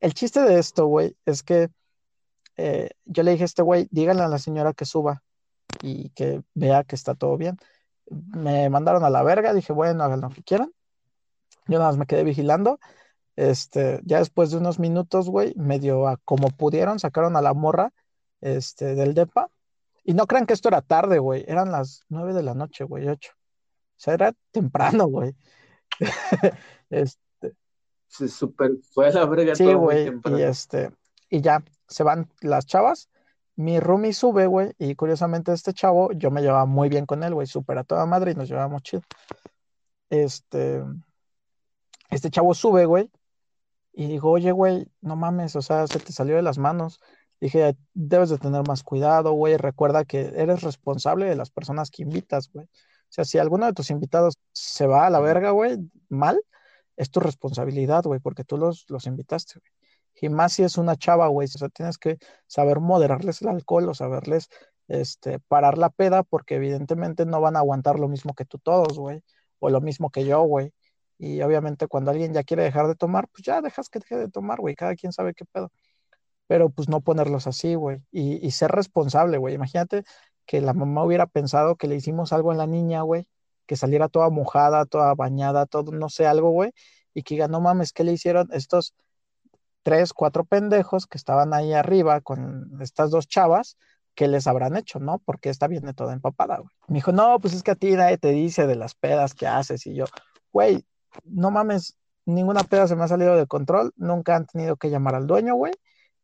El 0.03 0.15
chiste 0.15 0.43
de 0.43 0.59
esto, 0.59 0.87
güey, 0.87 1.17
es 1.27 1.45
que 1.45 1.71
eh, 2.57 2.91
yo 3.05 3.23
le 3.23 3.31
dije 3.31 3.45
a 3.45 3.47
este 3.47 3.63
güey, 3.63 3.87
díganle 3.93 4.25
a 4.25 4.29
la 4.29 4.39
señora 4.39 4.73
que 4.75 4.85
suba 4.85 5.23
y 5.81 6.11
que 6.11 6.43
vea 6.55 6.83
que 6.83 6.97
está 6.97 7.15
todo 7.15 7.37
bien. 7.37 7.57
Me 8.11 8.69
mandaron 8.69 9.05
a 9.05 9.11
la 9.11 9.23
verga, 9.23 9.55
dije, 9.55 9.73
bueno, 9.73 10.03
hagan 10.03 10.23
lo 10.23 10.31
que 10.31 10.43
quieran. 10.43 10.73
Yo 11.69 11.79
nada 11.79 11.91
más 11.91 11.99
me 11.99 12.07
quedé 12.07 12.25
vigilando. 12.25 12.81
Este, 13.37 14.01
ya 14.05 14.19
después 14.19 14.51
de 14.51 14.57
unos 14.57 14.81
minutos, 14.81 15.31
güey, 15.31 15.55
medio 15.57 16.05
como 16.25 16.49
pudieron, 16.51 16.99
sacaron 16.99 17.37
a 17.37 17.41
la 17.41 17.55
morra 17.55 17.93
este, 18.41 18.97
del 18.97 19.15
DEPA. 19.15 19.51
Y 20.03 20.15
no 20.15 20.27
crean 20.27 20.47
que 20.47 20.55
esto 20.55 20.69
era 20.69 20.83
tarde, 20.83 21.21
güey. 21.21 21.45
Eran 21.47 21.71
las 21.71 22.05
nueve 22.09 22.33
de 22.35 22.43
la 22.43 22.55
noche, 22.55 22.83
güey, 22.83 23.07
ocho. 23.09 23.33
O 23.37 24.01
sea, 24.03 24.15
era 24.15 24.33
temprano, 24.51 25.07
güey. 25.07 25.37
este, 26.91 27.23
se 28.13 28.29
super 28.29 28.73
fue 28.93 29.09
a 29.09 29.13
la 29.13 29.25
brega 29.25 29.55
sí, 29.55 29.73
güey, 29.73 30.13
y 30.27 30.43
este, 30.43 30.91
y 31.31 31.41
ya, 31.41 31.65
se 31.89 32.03
van 32.03 32.29
las 32.43 32.67
chavas, 32.67 33.09
mi 33.57 33.81
roomie 33.81 34.13
sube, 34.13 34.47
güey, 34.47 34.75
y 34.79 34.95
curiosamente 34.97 35.53
este 35.53 35.73
chavo, 35.73 36.13
yo 36.13 36.31
me 36.31 36.43
llevaba 36.43 36.67
muy 36.67 36.91
bien 36.91 37.07
con 37.07 37.23
él, 37.23 37.33
güey, 37.33 37.47
súper 37.47 37.79
a 37.79 37.85
toda 37.85 38.05
madre 38.05 38.33
y 38.33 38.35
nos 38.35 38.49
llevábamos 38.49 38.83
chido. 38.83 39.03
Este, 40.11 40.83
este 42.11 42.29
chavo 42.29 42.53
sube, 42.53 42.85
güey, 42.85 43.11
y 43.95 44.09
digo, 44.09 44.31
oye, 44.31 44.53
güey, 44.53 44.87
no 45.01 45.17
mames, 45.17 45.57
o 45.57 45.63
sea, 45.63 45.87
se 45.87 45.99
te 45.99 46.13
salió 46.13 46.37
de 46.37 46.43
las 46.43 46.59
manos. 46.59 47.01
Dije, 47.41 47.77
debes 47.95 48.29
de 48.29 48.39
tener 48.39 48.63
más 48.69 48.83
cuidado, 48.83 49.33
güey, 49.33 49.57
recuerda 49.57 50.05
que 50.05 50.33
eres 50.37 50.61
responsable 50.61 51.27
de 51.27 51.35
las 51.35 51.51
personas 51.51 51.91
que 51.91 52.03
invitas, 52.03 52.51
güey. 52.53 52.67
O 52.67 53.15
sea, 53.15 53.25
si 53.25 53.39
alguno 53.39 53.67
de 53.67 53.73
tus 53.73 53.91
invitados 53.91 54.35
se 54.53 54.87
va 54.87 55.07
a 55.07 55.11
la 55.11 55.21
verga, 55.21 55.51
güey, 55.51 55.79
mal, 56.11 56.41
es 56.97 57.11
tu 57.11 57.21
responsabilidad, 57.21 58.05
güey, 58.05 58.21
porque 58.21 58.45
tú 58.45 58.57
los, 58.57 58.87
los 58.89 59.07
invitaste, 59.07 59.61
güey. 59.61 59.73
Y 60.21 60.29
más 60.29 60.53
si 60.53 60.63
es 60.63 60.79
una 60.79 60.97
chava, 60.97 61.27
güey, 61.29 61.47
o 61.47 61.59
sea, 61.59 61.69
tienes 61.69 61.99
que 61.99 62.19
saber 62.47 62.81
moderarles 62.81 63.43
el 63.43 63.49
alcohol 63.49 63.89
o 63.89 63.95
saberles 63.95 64.49
este, 64.89 65.41
parar 65.41 65.79
la 65.79 65.91
peda, 65.91 66.23
porque 66.23 66.57
evidentemente 66.57 67.25
no 67.27 67.41
van 67.41 67.57
a 67.57 67.61
aguantar 67.61 67.99
lo 67.99 68.09
mismo 68.09 68.35
que 68.35 68.45
tú 68.45 68.59
todos, 68.59 68.99
güey, 68.99 69.23
o 69.59 69.71
lo 69.71 69.81
mismo 69.81 70.11
que 70.11 70.25
yo, 70.27 70.43
güey. 70.43 70.73
Y 71.19 71.41
obviamente 71.43 71.87
cuando 71.87 72.11
alguien 72.11 72.35
ya 72.35 72.45
quiere 72.45 72.65
dejar 72.65 72.89
de 72.89 72.95
tomar, 72.95 73.29
pues 73.29 73.45
ya 73.45 73.61
dejas 73.63 73.89
que 73.89 74.01
deje 74.01 74.17
de 74.17 74.29
tomar, 74.29 74.61
güey, 74.61 74.75
cada 74.75 74.95
quien 74.97 75.13
sabe 75.13 75.35
qué 75.35 75.45
pedo. 75.47 75.73
Pero 76.47 76.71
pues 76.71 76.89
no 76.89 77.01
ponerlos 77.01 77.47
así, 77.47 77.75
güey, 77.75 77.99
y, 78.11 78.47
y 78.47 78.51
ser 78.53 78.73
responsable, 78.73 79.39
güey. 79.39 79.55
Imagínate 79.55 80.05
que 80.47 80.61
la 80.61 80.75
mamá 80.75 81.05
hubiera 81.05 81.27
pensado 81.27 81.77
que 81.77 81.89
le 81.89 81.97
hicimos 81.97 82.33
algo 82.33 82.51
a 82.51 82.55
la 82.55 82.67
niña, 82.67 83.03
güey, 83.03 83.29
que 83.67 83.77
saliera 83.77 84.09
toda 84.09 84.31
mojada, 84.31 84.87
toda 84.87 85.15
bañada, 85.15 85.67
todo, 85.67 85.93
no 85.93 86.09
sé, 86.09 86.27
algo, 86.27 86.51
güey, 86.51 86.73
y 87.15 87.23
que 87.23 87.35
diga, 87.35 87.49
no 87.49 87.61
mames, 87.61 87.93
¿qué 87.93 88.05
le 88.05 88.13
hicieron 88.13 88.49
estos 88.53 88.95
tres, 89.83 90.13
cuatro 90.13 90.45
pendejos 90.45 91.07
que 91.07 91.19
estaban 91.19 91.55
ahí 91.55 91.73
arriba 91.73 92.21
con 92.21 92.79
estas 92.81 93.11
dos 93.11 93.29
chavas? 93.29 93.77
¿Qué 94.15 94.29
les 94.29 94.47
habrán 94.47 94.77
hecho, 94.77 94.99
no? 94.99 95.19
Porque 95.25 95.49
esta 95.49 95.69
viene 95.69 95.95
toda 95.95 96.13
empapada, 96.13 96.59
güey. 96.59 96.75
Me 96.89 96.97
dijo, 96.97 97.13
no, 97.13 97.39
pues 97.41 97.55
es 97.55 97.63
que 97.63 97.71
a 97.71 97.77
ti 97.77 97.93
nadie 97.93 98.19
te 98.19 98.29
dice 98.29 98.67
de 98.67 98.77
las 98.77 98.95
pedas 98.95 99.35
que 99.35 99.47
haces, 99.47 99.87
y 99.87 99.95
yo, 99.95 100.05
güey, 100.53 100.85
no 101.25 101.51
mames, 101.51 101.97
ninguna 102.27 102.63
peda 102.65 102.87
se 102.87 102.97
me 102.97 103.05
ha 103.05 103.09
salido 103.09 103.37
de 103.37 103.47
control, 103.47 103.93
nunca 103.97 104.37
han 104.37 104.47
tenido 104.47 104.77
que 104.77 104.91
llamar 104.91 105.15
al 105.15 105.27
dueño, 105.27 105.55
güey, 105.55 105.73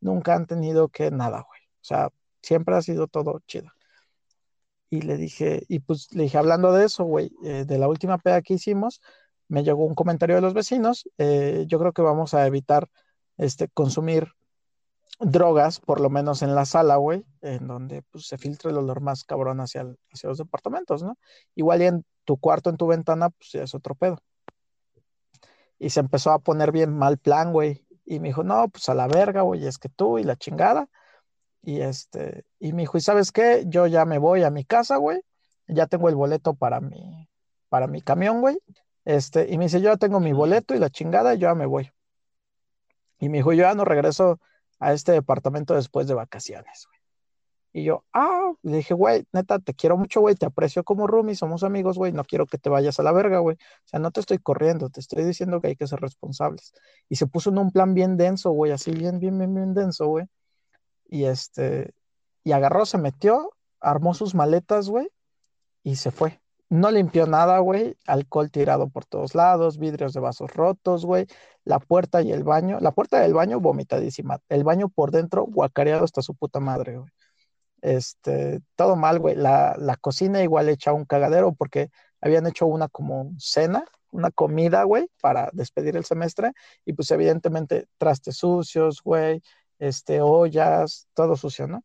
nunca 0.01 0.35
han 0.35 0.47
tenido 0.47 0.89
que 0.89 1.11
nada, 1.11 1.45
güey. 1.49 1.61
O 1.81 1.85
sea, 1.85 2.11
siempre 2.43 2.77
ha 2.77 2.83
sido 2.83 3.07
todo 3.07 3.41
chido. 3.47 3.71
Y 4.91 5.03
le 5.03 5.17
dije, 5.17 5.65
y 5.69 5.81
pues 5.81 6.13
le 6.15 6.25
dije, 6.25 6.39
hablando 6.39 6.73
de 6.73 6.87
eso, 6.87 7.05
güey, 7.05 7.31
eh, 7.45 7.65
de 7.67 7.79
la 7.79 7.89
última 7.89 8.19
peda 8.19 8.43
que 8.43 8.55
hicimos, 8.55 9.01
me 9.49 9.63
llegó 9.63 9.85
un 9.85 9.95
comentario 9.95 10.37
de 10.37 10.43
los 10.43 10.55
vecinos, 10.55 11.09
eh, 11.19 11.65
yo 11.69 11.79
creo 11.79 11.93
que 11.93 12.03
vamos 12.03 12.35
a 12.35 12.47
evitar 12.47 12.89
este, 13.37 13.69
consumir 13.69 14.29
drogas, 15.21 15.81
por 15.81 16.01
lo 16.01 16.11
menos 16.11 16.43
en 16.43 16.55
la 16.55 16.65
sala, 16.65 16.97
güey, 16.97 17.25
en 17.41 17.67
donde 17.67 18.03
pues, 18.03 18.27
se 18.27 18.39
filtra 18.39 18.71
el 18.71 18.79
olor 18.79 19.01
más 19.01 19.25
cabrón 19.25 19.61
hacia, 19.61 19.87
hacia 20.13 20.29
los 20.29 20.39
departamentos, 20.39 21.03
¿no? 21.03 21.19
Igual 21.55 21.83
y 21.83 21.87
en 21.87 22.05
tu 22.25 22.37
cuarto, 22.37 22.71
en 22.71 22.77
tu 22.77 22.87
ventana, 22.87 23.31
pues 23.31 23.53
ya 23.53 23.63
es 23.63 23.75
otro 23.75 23.95
pedo. 23.95 24.19
Y 25.79 25.91
se 25.91 26.01
empezó 26.01 26.33
a 26.33 26.39
poner 26.39 26.73
bien 26.73 26.97
mal 26.97 27.19
plan, 27.19 27.53
güey. 27.53 27.87
Y 28.05 28.21
me 28.21 28.29
dijo, 28.29 28.43
no, 28.43 28.69
pues 28.69 28.89
a 28.89 28.95
la 28.95 29.07
verga, 29.07 29.43
güey, 29.43 29.67
es 29.67 29.79
que 29.79 29.89
tú 29.89 30.19
y 30.19 30.25
la 30.25 30.37
chingada. 30.37 30.89
Y 31.63 31.81
este, 31.81 32.45
y 32.59 32.73
me 32.73 32.83
dijo, 32.83 32.99
¿y 32.99 33.01
sabes 33.01 33.33
qué? 33.33 33.65
Yo 33.67 33.87
ya 33.87 34.05
me 34.05 34.19
voy 34.19 34.43
a 34.43 34.51
mi 34.51 34.65
casa, 34.65 34.97
güey. 34.97 35.21
Ya 35.67 35.87
tengo 35.87 36.09
el 36.09 36.15
boleto 36.15 36.55
para 36.55 36.81
mi, 36.81 37.29
para 37.69 37.87
mi 37.87 38.01
camión, 38.03 38.41
güey. 38.41 38.59
Este, 39.05 39.53
y 39.53 39.59
me 39.59 39.65
dice, 39.65 39.81
yo 39.81 39.91
ya 39.91 39.97
tengo 39.97 40.21
mi 40.21 40.33
boleto 40.33 40.75
y 40.75 40.79
la 40.79 40.91
chingada, 40.91 41.35
y 41.35 41.39
yo 41.39 41.49
ya 41.49 41.55
me 41.55 41.67
voy. 41.67 41.91
Y 43.21 43.29
me 43.29 43.39
dijo, 43.39 43.53
yo 43.53 43.63
ya 43.63 43.75
no 43.75 43.85
regreso 43.85 44.41
a 44.79 44.93
este 44.93 45.13
departamento 45.13 45.75
después 45.75 46.07
de 46.07 46.15
vacaciones, 46.15 46.87
güey. 46.87 46.99
Y 47.73 47.85
yo, 47.85 48.05
ah, 48.13 48.53
le 48.63 48.79
dije, 48.79 48.95
güey, 48.95 49.25
neta, 49.33 49.59
te 49.59 49.75
quiero 49.75 49.97
mucho, 49.97 50.21
güey, 50.21 50.35
te 50.35 50.47
aprecio 50.47 50.85
como 50.85 51.07
Rumi, 51.07 51.35
somos 51.35 51.63
amigos, 51.63 51.99
güey, 51.99 52.13
no 52.13 52.25
quiero 52.25 52.47
que 52.47 52.59
te 52.59 52.71
vayas 52.71 52.99
a 52.99 53.03
la 53.03 53.13
verga, 53.13 53.41
güey. 53.41 53.57
O 53.57 53.89
sea, 53.89 54.01
no 54.01 54.11
te 54.11 54.21
estoy 54.21 54.39
corriendo, 54.39 54.89
te 54.91 55.01
estoy 55.01 55.25
diciendo 55.25 55.61
que 55.61 55.69
hay 55.69 55.77
que 55.77 55.87
ser 55.87 56.01
responsables. 56.01 56.73
Y 57.09 57.17
se 57.17 57.27
puso 57.27 57.51
en 57.51 57.59
un 57.59 57.71
plan 57.71 57.95
bien 57.95 58.17
denso, 58.17 58.51
güey, 58.53 58.73
así 58.73 58.91
bien, 58.93 59.19
bien, 59.21 59.39
bien, 59.39 59.55
bien 59.55 59.75
denso, 59.75 60.07
güey. 60.07 60.27
Y 61.09 61.25
este, 61.25 61.95
y 62.45 62.53
agarró, 62.53 62.87
se 62.87 62.99
metió, 62.99 63.53
armó 63.81 64.15
sus 64.15 64.35
maletas, 64.35 64.89
güey, 64.89 65.09
y 65.83 65.97
se 65.97 66.11
fue. 66.11 66.41
No 66.71 66.91
limpió 66.91 67.27
nada, 67.27 67.59
güey. 67.61 67.97
Alcohol 68.07 68.51
tirado 68.51 68.91
por 68.91 69.07
todos 69.07 69.35
lados, 69.35 69.79
vidrios 69.79 70.13
de 70.13 70.21
vasos 70.21 70.53
rotos, 70.53 71.07
güey. 71.07 71.27
La 71.65 71.79
puerta 71.79 72.21
y 72.21 72.31
el 72.31 72.45
baño. 72.45 72.79
La 72.81 72.93
puerta 72.93 73.21
del 73.21 73.33
baño 73.33 73.59
vomitadísima. 73.59 74.41
El 74.51 74.65
baño 74.65 74.91
por 74.91 75.11
dentro 75.11 75.45
guacareado 75.47 76.05
hasta 76.05 76.21
su 76.21 76.35
puta 76.35 76.61
madre, 76.61 76.99
güey. 76.99 77.11
Este, 77.81 78.61
todo 78.77 78.97
mal, 78.97 79.19
güey. 79.19 79.35
La, 79.35 79.77
la 79.79 79.97
cocina 79.97 80.43
igual 80.43 80.69
hecha 80.69 80.93
un 80.93 81.07
cagadero 81.07 81.55
porque 81.55 81.91
habían 82.21 82.47
hecho 82.47 82.67
una 82.67 82.89
como 82.89 83.33
cena, 83.39 83.85
una 84.11 84.31
comida, 84.31 84.83
güey, 84.83 85.09
para 85.23 85.49
despedir 85.55 85.97
el 85.97 86.05
semestre. 86.05 86.53
Y 86.85 86.93
pues 86.93 87.11
evidentemente 87.11 87.87
trastes 87.97 88.37
sucios, 88.37 89.03
güey. 89.03 89.43
Este, 89.79 90.21
ollas, 90.21 91.09
todo 91.15 91.37
sucio, 91.37 91.67
¿no? 91.67 91.85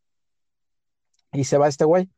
Y 1.31 1.45
se 1.45 1.57
va 1.57 1.67
este 1.67 1.85
güey 1.85 2.09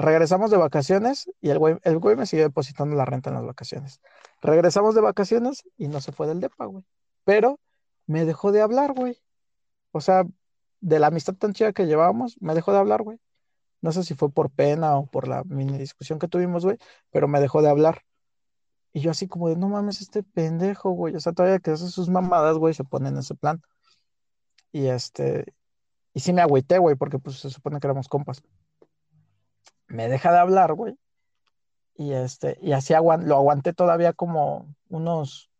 Regresamos 0.00 0.50
de 0.50 0.56
vacaciones 0.56 1.30
y 1.42 1.50
el 1.50 1.58
güey, 1.58 1.78
el 1.82 1.98
güey 1.98 2.16
me 2.16 2.24
sigue 2.24 2.42
depositando 2.42 2.96
la 2.96 3.04
renta 3.04 3.28
en 3.28 3.36
las 3.36 3.44
vacaciones. 3.44 4.00
Regresamos 4.40 4.94
de 4.94 5.02
vacaciones 5.02 5.64
y 5.76 5.88
no 5.88 6.00
se 6.00 6.10
fue 6.10 6.26
del 6.26 6.40
depa, 6.40 6.64
güey. 6.64 6.84
Pero 7.24 7.60
me 8.06 8.24
dejó 8.24 8.50
de 8.50 8.62
hablar, 8.62 8.94
güey. 8.94 9.18
O 9.92 10.00
sea, 10.00 10.24
de 10.80 10.98
la 10.98 11.08
amistad 11.08 11.34
tan 11.34 11.52
chida 11.52 11.74
que 11.74 11.86
llevábamos, 11.86 12.36
me 12.40 12.54
dejó 12.54 12.72
de 12.72 12.78
hablar, 12.78 13.02
güey. 13.02 13.20
No 13.82 13.92
sé 13.92 14.02
si 14.04 14.14
fue 14.14 14.30
por 14.30 14.50
pena 14.50 14.96
o 14.96 15.06
por 15.06 15.28
la 15.28 15.44
mini 15.44 15.76
discusión 15.76 16.18
que 16.18 16.28
tuvimos, 16.28 16.64
güey, 16.64 16.78
pero 17.10 17.28
me 17.28 17.40
dejó 17.40 17.60
de 17.60 17.68
hablar. 17.68 18.02
Y 18.94 19.00
yo 19.00 19.10
así 19.10 19.28
como 19.28 19.50
de, 19.50 19.56
no 19.56 19.68
mames, 19.68 20.00
este 20.00 20.22
pendejo, 20.22 20.92
güey. 20.92 21.14
O 21.14 21.20
sea, 21.20 21.32
todavía 21.32 21.58
que 21.58 21.72
hace 21.72 21.88
sus 21.88 22.08
mamadas, 22.08 22.56
güey, 22.56 22.74
se 22.74 22.84
pone 22.84 23.10
en 23.10 23.18
ese 23.18 23.34
plan. 23.34 23.60
Y 24.72 24.86
este, 24.86 25.54
y 26.14 26.20
sí 26.20 26.32
me 26.32 26.42
agüité, 26.42 26.78
güey, 26.78 26.96
porque 26.96 27.18
pues 27.18 27.38
se 27.40 27.50
supone 27.50 27.80
que 27.80 27.86
éramos 27.86 28.08
compas 28.08 28.42
me 29.90 30.08
deja 30.08 30.32
de 30.32 30.38
hablar, 30.38 30.72
güey. 30.74 30.96
Y 31.96 32.12
este, 32.12 32.56
y 32.62 32.72
así 32.72 32.94
lo 32.94 33.36
aguanté 33.36 33.74
todavía 33.74 34.12
como 34.14 34.74
unos 34.88 35.50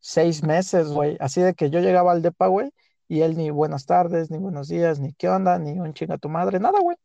seis 0.00 0.42
meses, 0.42 0.88
güey. 0.88 1.16
Así 1.20 1.40
de 1.40 1.54
que 1.54 1.70
yo 1.70 1.80
llegaba 1.80 2.12
al 2.12 2.22
depa, 2.22 2.48
güey, 2.48 2.72
y 3.06 3.20
él 3.20 3.36
ni 3.36 3.50
buenas 3.50 3.86
tardes, 3.86 4.30
ni 4.30 4.38
buenos 4.38 4.68
días, 4.68 4.98
ni 4.98 5.12
qué 5.12 5.28
onda, 5.28 5.58
ni 5.58 5.78
un 5.78 5.94
chinga 5.94 6.18
tu 6.18 6.28
madre, 6.28 6.58
nada, 6.58 6.80
güey. 6.80 6.96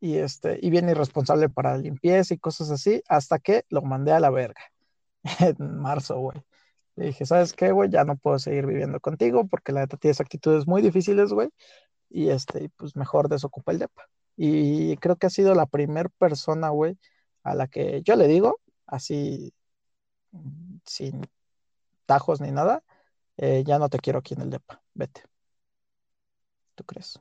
Y 0.00 0.16
este, 0.18 0.58
y 0.60 0.70
bien 0.70 0.88
irresponsable 0.88 1.48
para 1.48 1.76
limpieza 1.76 2.34
y 2.34 2.38
cosas 2.38 2.70
así, 2.70 3.02
hasta 3.08 3.38
que 3.38 3.64
lo 3.68 3.82
mandé 3.82 4.12
a 4.12 4.20
la 4.20 4.30
verga. 4.30 4.60
en 5.40 5.78
marzo, 5.78 6.18
güey. 6.18 6.42
Le 6.96 7.06
dije, 7.06 7.24
¿sabes 7.26 7.52
qué, 7.52 7.72
güey? 7.72 7.90
Ya 7.90 8.04
no 8.04 8.16
puedo 8.16 8.38
seguir 8.38 8.66
viviendo 8.66 9.00
contigo 9.00 9.46
porque 9.46 9.72
la 9.72 9.80
neta 9.80 9.96
tienes 9.96 10.20
actitudes 10.20 10.66
muy 10.66 10.82
difíciles, 10.82 11.32
güey. 11.32 11.48
Y 12.10 12.28
este, 12.28 12.70
pues 12.76 12.96
mejor 12.96 13.28
desocupa 13.28 13.72
el 13.72 13.78
depa. 13.78 14.08
Y 14.36 14.96
creo 14.98 15.16
que 15.16 15.26
ha 15.26 15.30
sido 15.30 15.54
la 15.54 15.66
primera 15.66 16.08
persona, 16.18 16.68
güey, 16.70 16.98
a 17.42 17.54
la 17.54 17.66
que 17.68 18.02
yo 18.02 18.16
le 18.16 18.28
digo, 18.28 18.60
así, 18.86 19.52
sin 20.84 21.22
tajos 22.06 22.40
ni 22.40 22.50
nada, 22.50 22.82
eh, 23.36 23.64
ya 23.66 23.78
no 23.78 23.88
te 23.88 23.98
quiero 23.98 24.18
aquí 24.18 24.34
en 24.34 24.42
el 24.42 24.50
DEPA, 24.50 24.82
vete. 24.94 25.22
¿Tú 26.74 26.84
crees? 26.84 27.20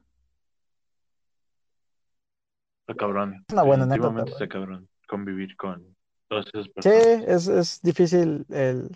Está 2.87 2.95
cabrón. 2.95 3.45
Una 3.51 3.63
buena 3.63 3.83
anécdota. 3.83 4.23
Está 4.23 4.47
cabrón 4.47 4.89
convivir 5.11 5.57
con 5.57 5.95
todas 6.29 6.45
esas 6.53 6.69
personas. 6.69 7.03
Sí, 7.03 7.23
es, 7.27 7.47
es 7.47 7.81
difícil 7.81 8.45
el 8.49 8.89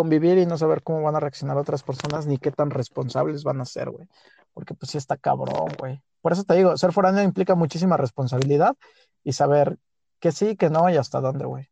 convivir 0.00 0.38
y 0.38 0.46
no 0.46 0.56
saber 0.56 0.82
cómo 0.82 1.02
van 1.02 1.14
a 1.14 1.20
reaccionar 1.20 1.58
otras 1.58 1.82
personas 1.82 2.26
ni 2.26 2.38
qué 2.38 2.50
tan 2.50 2.70
responsables 2.70 3.44
van 3.44 3.60
a 3.60 3.66
ser, 3.66 3.90
güey. 3.90 4.08
Porque 4.54 4.72
pues 4.72 4.92
sí 4.92 4.96
está 4.96 5.18
cabrón, 5.18 5.68
güey. 5.78 6.00
Por 6.22 6.32
eso 6.32 6.42
te 6.44 6.54
digo, 6.54 6.74
ser 6.78 6.92
foráneo 6.92 7.22
implica 7.22 7.54
muchísima 7.54 7.98
responsabilidad 7.98 8.74
y 9.22 9.34
saber 9.34 9.76
que 10.18 10.32
sí, 10.32 10.56
que 10.56 10.70
no 10.70 10.88
y 10.88 10.96
hasta 10.96 11.20
dónde, 11.20 11.44
güey. 11.44 11.68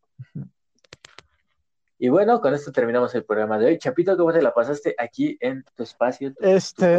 Y 1.99 2.11
bueno, 2.11 2.43
con 2.43 2.53
esto 2.53 2.71
terminamos 2.71 3.15
el 3.15 3.25
programa 3.25 3.59
de 3.59 3.65
hoy. 3.65 3.79
Chapito, 3.79 4.15
¿cómo 4.19 4.31
te 4.31 4.43
la 4.43 4.53
pasaste 4.53 4.95
aquí 4.99 5.39
en 5.41 5.65
tu 5.75 5.85
espacio? 5.85 6.35
este, 6.39 6.99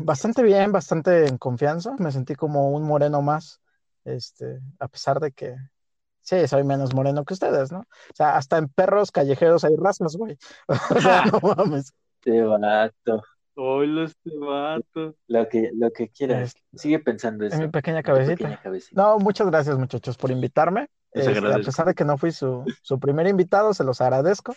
bastante 0.00 0.42
bien, 0.42 0.72
bastante 0.72 1.26
en 1.26 1.36
confianza. 1.36 1.94
Me 1.98 2.10
sentí 2.10 2.34
como 2.36 2.70
un 2.70 2.84
moreno 2.84 3.20
más, 3.20 3.60
este, 4.02 4.60
a 4.78 4.88
pesar 4.88 5.20
de 5.20 5.32
que 5.32 5.56
sí, 6.24 6.48
soy 6.48 6.64
menos 6.64 6.94
moreno 6.94 7.24
que 7.24 7.34
ustedes, 7.34 7.70
¿no? 7.70 7.80
O 7.80 8.14
sea, 8.14 8.36
hasta 8.36 8.58
en 8.58 8.68
perros 8.68 9.12
callejeros 9.12 9.64
hay 9.64 9.76
razas, 9.76 10.16
güey. 10.16 10.36
O 10.90 11.00
sea, 11.00 11.26
no 11.26 11.38
mames. 11.56 11.92
Qué 12.20 12.42
barato. 12.42 13.22
Hola, 13.56 14.04
este 14.04 14.30
vato. 14.36 15.14
Lo 15.28 15.48
que, 15.48 15.70
lo 15.74 15.92
que 15.92 16.08
quieras. 16.08 16.54
Sigue 16.74 16.98
pensando 16.98 17.44
eso. 17.44 17.54
En 17.54 17.62
mi 17.62 17.68
pequeña 17.68 18.02
cabecita. 18.02 18.60
No, 18.92 19.18
muchas 19.18 19.46
gracias, 19.46 19.78
muchachos, 19.78 20.16
por 20.16 20.32
invitarme. 20.32 20.88
Este, 21.12 21.38
a 21.38 21.58
pesar 21.58 21.86
de 21.86 21.94
que 21.94 22.04
no 22.04 22.18
fui 22.18 22.32
su, 22.32 22.64
su 22.82 22.98
primer 22.98 23.28
invitado, 23.28 23.72
se 23.72 23.84
los 23.84 24.00
agradezco. 24.00 24.54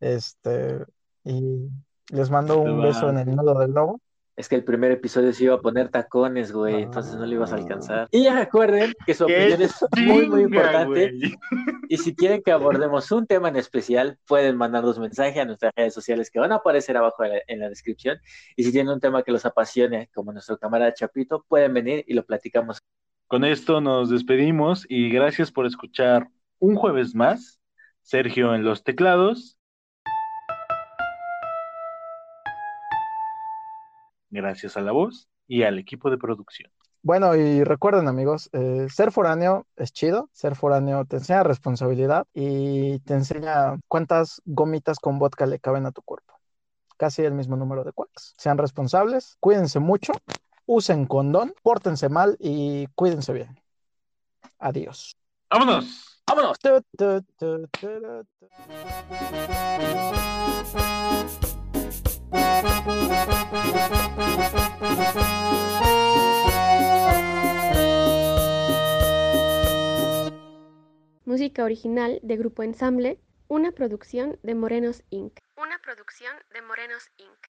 Este, 0.00 0.84
y 1.22 1.68
les 2.10 2.30
mando 2.30 2.58
un 2.58 2.82
beso 2.82 3.08
en 3.08 3.18
el 3.18 3.36
nudo 3.36 3.58
del 3.58 3.70
lobo. 3.70 4.00
Es 4.36 4.48
que 4.48 4.56
el 4.56 4.64
primer 4.64 4.90
episodio 4.90 5.32
se 5.32 5.44
iba 5.44 5.54
a 5.54 5.60
poner 5.60 5.90
tacones, 5.90 6.50
güey, 6.50 6.82
entonces 6.82 7.14
no 7.14 7.24
lo 7.24 7.32
ibas 7.32 7.52
a 7.52 7.56
alcanzar. 7.56 8.08
Y 8.10 8.24
ya 8.24 8.34
recuerden 8.34 8.92
que 9.06 9.14
su 9.14 9.24
opinión 9.24 9.62
es 9.62 9.74
muy, 9.96 10.28
muy 10.28 10.42
importante. 10.42 11.12
Y 11.88 11.96
si 11.98 12.16
quieren 12.16 12.42
que 12.42 12.50
abordemos 12.50 13.12
un 13.12 13.26
tema 13.26 13.48
en 13.48 13.56
especial, 13.56 14.18
pueden 14.26 14.56
mandarnos 14.56 14.98
mensaje 14.98 15.40
a 15.40 15.44
nuestras 15.44 15.72
redes 15.76 15.94
sociales 15.94 16.30
que 16.30 16.40
van 16.40 16.50
a 16.50 16.56
aparecer 16.56 16.96
abajo 16.96 17.22
en 17.24 17.60
la 17.60 17.68
descripción. 17.68 18.18
Y 18.56 18.64
si 18.64 18.72
tienen 18.72 18.92
un 18.92 19.00
tema 19.00 19.22
que 19.22 19.30
los 19.30 19.46
apasione, 19.46 20.10
como 20.12 20.32
nuestro 20.32 20.58
camarada 20.58 20.92
Chapito, 20.92 21.44
pueden 21.46 21.72
venir 21.72 22.04
y 22.08 22.14
lo 22.14 22.24
platicamos. 22.24 22.78
Con 23.28 23.44
esto 23.44 23.80
nos 23.80 24.10
despedimos 24.10 24.84
y 24.88 25.10
gracias 25.10 25.52
por 25.52 25.64
escuchar 25.66 26.28
un 26.58 26.74
jueves 26.74 27.14
más. 27.14 27.60
Sergio 28.02 28.54
en 28.54 28.64
los 28.64 28.82
teclados 28.82 29.56
gracias 34.34 34.76
a 34.76 34.80
la 34.80 34.92
voz 34.92 35.28
y 35.46 35.62
al 35.62 35.78
equipo 35.78 36.10
de 36.10 36.18
producción. 36.18 36.70
Bueno, 37.02 37.36
y 37.36 37.64
recuerden 37.64 38.08
amigos, 38.08 38.48
eh, 38.52 38.86
ser 38.90 39.12
foráneo 39.12 39.66
es 39.76 39.92
chido, 39.92 40.30
ser 40.32 40.56
foráneo 40.56 41.04
te 41.04 41.16
enseña 41.16 41.42
responsabilidad 41.42 42.26
y 42.32 42.98
te 43.00 43.12
enseña 43.12 43.78
cuántas 43.88 44.40
gomitas 44.46 44.98
con 44.98 45.18
vodka 45.18 45.44
le 45.44 45.58
caben 45.58 45.84
a 45.84 45.92
tu 45.92 46.00
cuerpo. 46.00 46.40
Casi 46.96 47.22
el 47.22 47.34
mismo 47.34 47.56
número 47.56 47.84
de 47.84 47.92
quacks. 47.92 48.34
Sean 48.38 48.56
responsables, 48.56 49.36
cuídense 49.38 49.80
mucho, 49.80 50.14
usen 50.64 51.04
condón, 51.04 51.54
pórtense 51.62 52.08
mal 52.08 52.36
y 52.40 52.86
cuídense 52.94 53.34
bien. 53.34 53.60
Adiós. 54.58 55.14
¡Vámonos! 55.50 56.22
¡Vámonos! 56.26 56.58
Música 71.34 71.64
original 71.64 72.20
de 72.22 72.36
Grupo 72.36 72.62
Ensamble 72.62 73.18
Una 73.48 73.72
producción 73.72 74.38
de 74.42 74.54
Morenos 74.54 75.02
Inc. 75.10 75.38
Una 75.56 75.78
producción 75.78 76.32
de 76.52 76.62
Morenos 76.62 77.10
Inc. 77.18 77.43